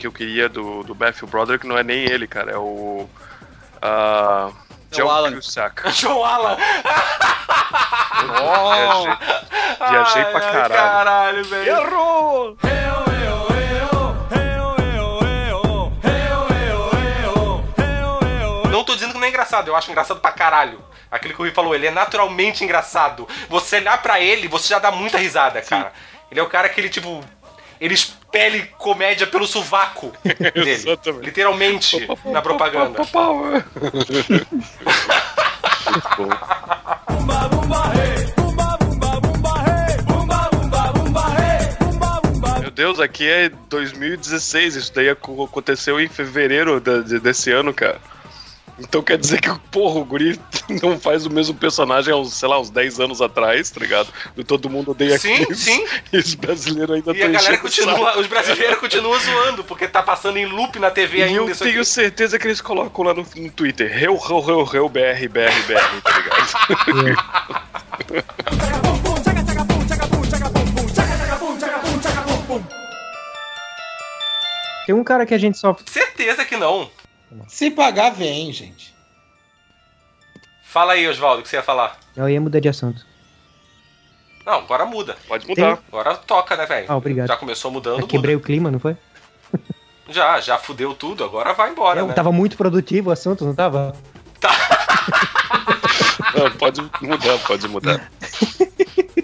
[0.00, 2.52] Que eu queria do, do Matthew Broderick não é nem ele, cara.
[2.52, 3.08] É o.
[3.76, 4.54] Uh,
[4.90, 5.34] John Alan.
[5.34, 5.88] Cusack.
[5.92, 6.56] João Alan.
[8.96, 10.74] Viajei, viajei pra Ai, ai, caralho.
[10.74, 11.68] Caralho, velho.
[11.68, 12.56] Errou!
[18.70, 20.82] Não tô dizendo que não é engraçado, eu acho engraçado pra caralho.
[21.10, 23.28] Aquilo que o Rui falou, ele é naturalmente engraçado.
[23.48, 25.92] Você olhar pra ele, você já dá muita risada, cara.
[26.30, 27.22] Ele é o cara que ele, tipo.
[27.80, 27.94] Ele
[28.32, 30.70] expele comédia pelo sovaco dele.
[30.70, 31.24] Exatamente.
[31.24, 33.00] Literalmente, na propaganda.
[42.60, 44.76] Meu Deus, aqui é 2016.
[44.76, 47.98] Isso daí ac- aconteceu em fevereiro desse ano, cara.
[48.80, 50.40] Então quer dizer que, porra, o Guri
[50.82, 54.08] não faz o mesmo personagem há uns, sei lá, uns 10 anos atrás, tá ligado?
[54.34, 55.58] Do Todo Mundo Odeia Sim, Chris.
[55.58, 55.84] sim.
[56.12, 60.38] E os brasileiros ainda E a galera continua, os brasileiros continuam zoando, porque tá passando
[60.38, 61.40] em loop na TV E ainda.
[61.40, 61.84] eu isso tenho aqui.
[61.90, 63.90] certeza que eles colocam lá no, no Twitter.
[63.92, 67.50] Reu, reu, reu, reu, BR, BR, BR, tá ligado?
[74.86, 75.76] Tem um cara que a gente só.
[75.86, 76.90] Certeza que não.
[77.48, 78.94] Se pagar, vem, gente.
[80.64, 81.98] Fala aí, Oswaldo, o que você ia falar?
[82.16, 83.04] Eu ia mudar de assunto.
[84.46, 85.16] Não, agora muda.
[85.28, 85.76] Pode mudar.
[85.76, 86.86] Tem- Agora toca, né, velho?
[86.88, 87.28] Ah, obrigado.
[87.28, 88.92] Já começou mudando, Eu quebrei o clima, não foi?
[88.92, 89.00] muda.
[90.10, 92.12] Já, já fudeu tudo, agora vai embora, Eu né?
[92.14, 93.94] tava muito produtivo o assunto, não tava?
[96.34, 98.10] Não, pode mudar, pode mudar.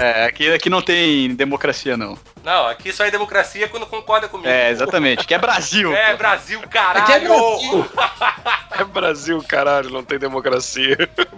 [0.00, 2.18] é, aqui, aqui não tem democracia, não.
[2.42, 4.48] Não, aqui só é democracia quando concorda comigo.
[4.48, 5.26] É, exatamente.
[5.26, 5.94] Que é Brasil.
[5.94, 7.02] É, Brasil, caralho!
[7.02, 7.90] Aqui é Brasil.
[8.80, 10.96] É Brasil, caralho, não tem democracia.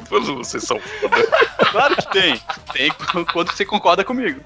[0.08, 1.16] Vocês são foda.
[1.72, 2.40] Claro que tem.
[2.72, 2.92] Tem
[3.32, 4.40] quando você concorda comigo.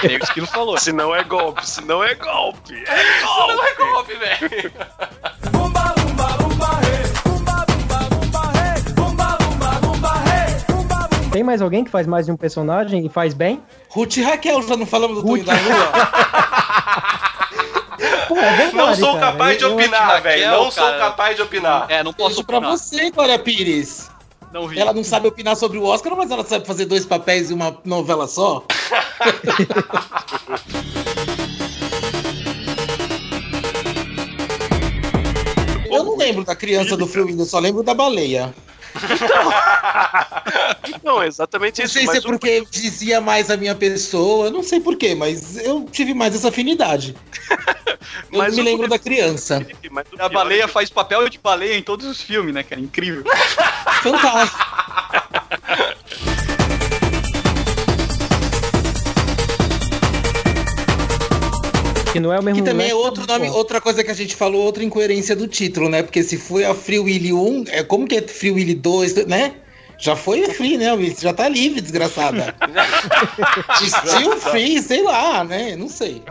[0.00, 0.78] Tem isso que não falou.
[0.78, 2.82] Se não é golpe, se não é golpe.
[2.86, 3.54] É golpe.
[3.54, 4.72] não é golpe, velho.
[11.34, 13.60] Tem mais alguém que faz mais de um personagem e faz bem?
[13.88, 15.42] Ruth e Raquel, já não falamos do Ruth.
[15.42, 15.90] da Lua?
[18.28, 19.32] Pô, é verdade, Não sou cara.
[19.32, 20.50] capaz de opinar, velho.
[20.52, 20.98] Não sou cara.
[20.98, 21.86] capaz de opinar.
[21.88, 24.08] É, não posso Beijo pra você, Glória Pires.
[24.52, 24.78] Não vi.
[24.78, 27.76] Ela não sabe opinar sobre o Oscar, mas ela sabe fazer dois papéis em uma
[27.84, 28.64] novela só.
[35.90, 38.54] Eu não lembro da criança do Free Willy, eu só lembro da baleia.
[41.02, 41.94] Não, é exatamente Não isso.
[41.94, 46.14] sei se é porque dizia mais a minha pessoa, não sei porquê, mas eu tive
[46.14, 47.14] mais essa afinidade.
[48.30, 49.66] Eu Mas me o- lembro da criança.
[49.90, 52.80] mas A baleia é que- faz papel de baleia em todos os filmes, né, cara?
[52.80, 53.24] Incrível.
[54.02, 54.83] Fantástico.
[62.14, 62.62] Que não é o mesmo.
[62.62, 65.48] Que também é outro nome, Bom, outra coisa que a gente falou, outra incoerência do
[65.48, 66.00] título, né?
[66.00, 69.54] Porque se foi a Free Willy 1, é como que é Free Willy 2, né?
[69.98, 70.94] Já foi free, né?
[70.96, 72.54] Você já tá livre, desgraçada.
[73.82, 75.74] Still free, sei lá, né?
[75.74, 76.22] Não sei.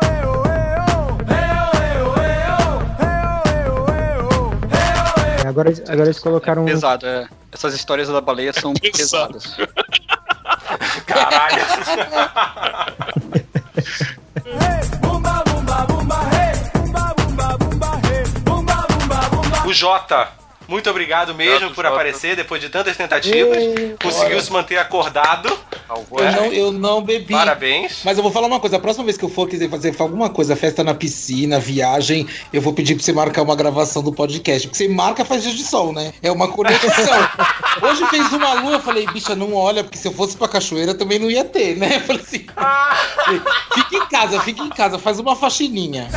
[5.43, 6.63] é, Agora, eles- agora eles colocaram.
[6.63, 7.27] um- Pesado, é.
[7.51, 9.55] Essas histórias da baleia são pesadas.
[11.05, 11.61] Caralho.
[19.73, 20.29] O Jota,
[20.67, 21.95] muito obrigado mesmo Obrigado, por Jota.
[21.95, 23.57] aparecer depois de tantas tentativas.
[23.57, 25.49] Ei, Conseguiu se manter acordado.
[25.89, 27.33] Eu não, eu não bebi.
[27.33, 28.01] Parabéns.
[28.05, 30.29] Mas eu vou falar uma coisa, a próxima vez que eu for quiser fazer alguma
[30.29, 34.67] coisa, festa na piscina, viagem, eu vou pedir pra você marcar uma gravação do podcast.
[34.67, 36.13] Porque você marca faz dia de sol, né?
[36.21, 37.29] É uma conexão.
[37.81, 40.93] Hoje fez uma lua, eu falei, bicha, não olha, porque se eu fosse pra cachoeira
[40.93, 41.95] também não ia ter, né?
[41.97, 42.45] Eu falei assim,
[43.73, 46.09] fica em casa, fica em casa, faz uma faxininha.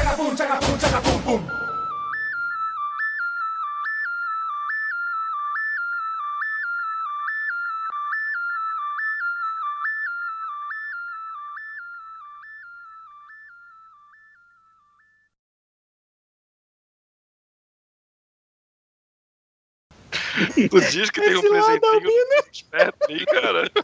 [20.70, 22.10] Tu diz que tem um presentinho
[22.52, 23.70] esperto aí, cara.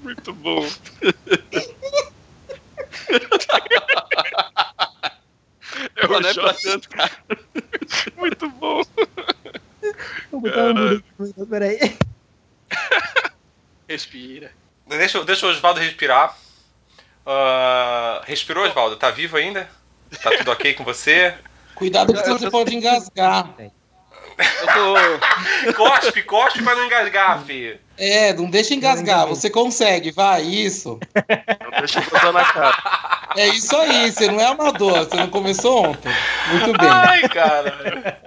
[0.00, 0.66] Muito bom.
[5.96, 7.10] É Não, o não é pra tanto, cara.
[8.16, 8.82] Muito bom.
[10.30, 11.96] Vou botar um peraí.
[13.88, 14.52] Respira.
[14.86, 16.36] Deixa, deixa o Osvaldo respirar.
[17.24, 18.96] Ah, respirou, Osvaldo?
[18.96, 19.68] Tá vivo ainda?
[20.22, 21.34] Tá tudo ok com você?
[21.76, 23.54] Cuidado que você pode engasgar.
[23.58, 25.72] Eu tô...
[25.74, 27.78] cospe, cospe pra não engasgar, filho.
[27.98, 30.98] É, não deixa engasgar, você consegue, vai, isso.
[31.62, 32.76] Não deixa botar na cara.
[33.36, 36.12] É isso aí, você não é amador, você não começou ontem.
[36.48, 36.88] Muito bem.
[36.90, 38.18] Ai, cara.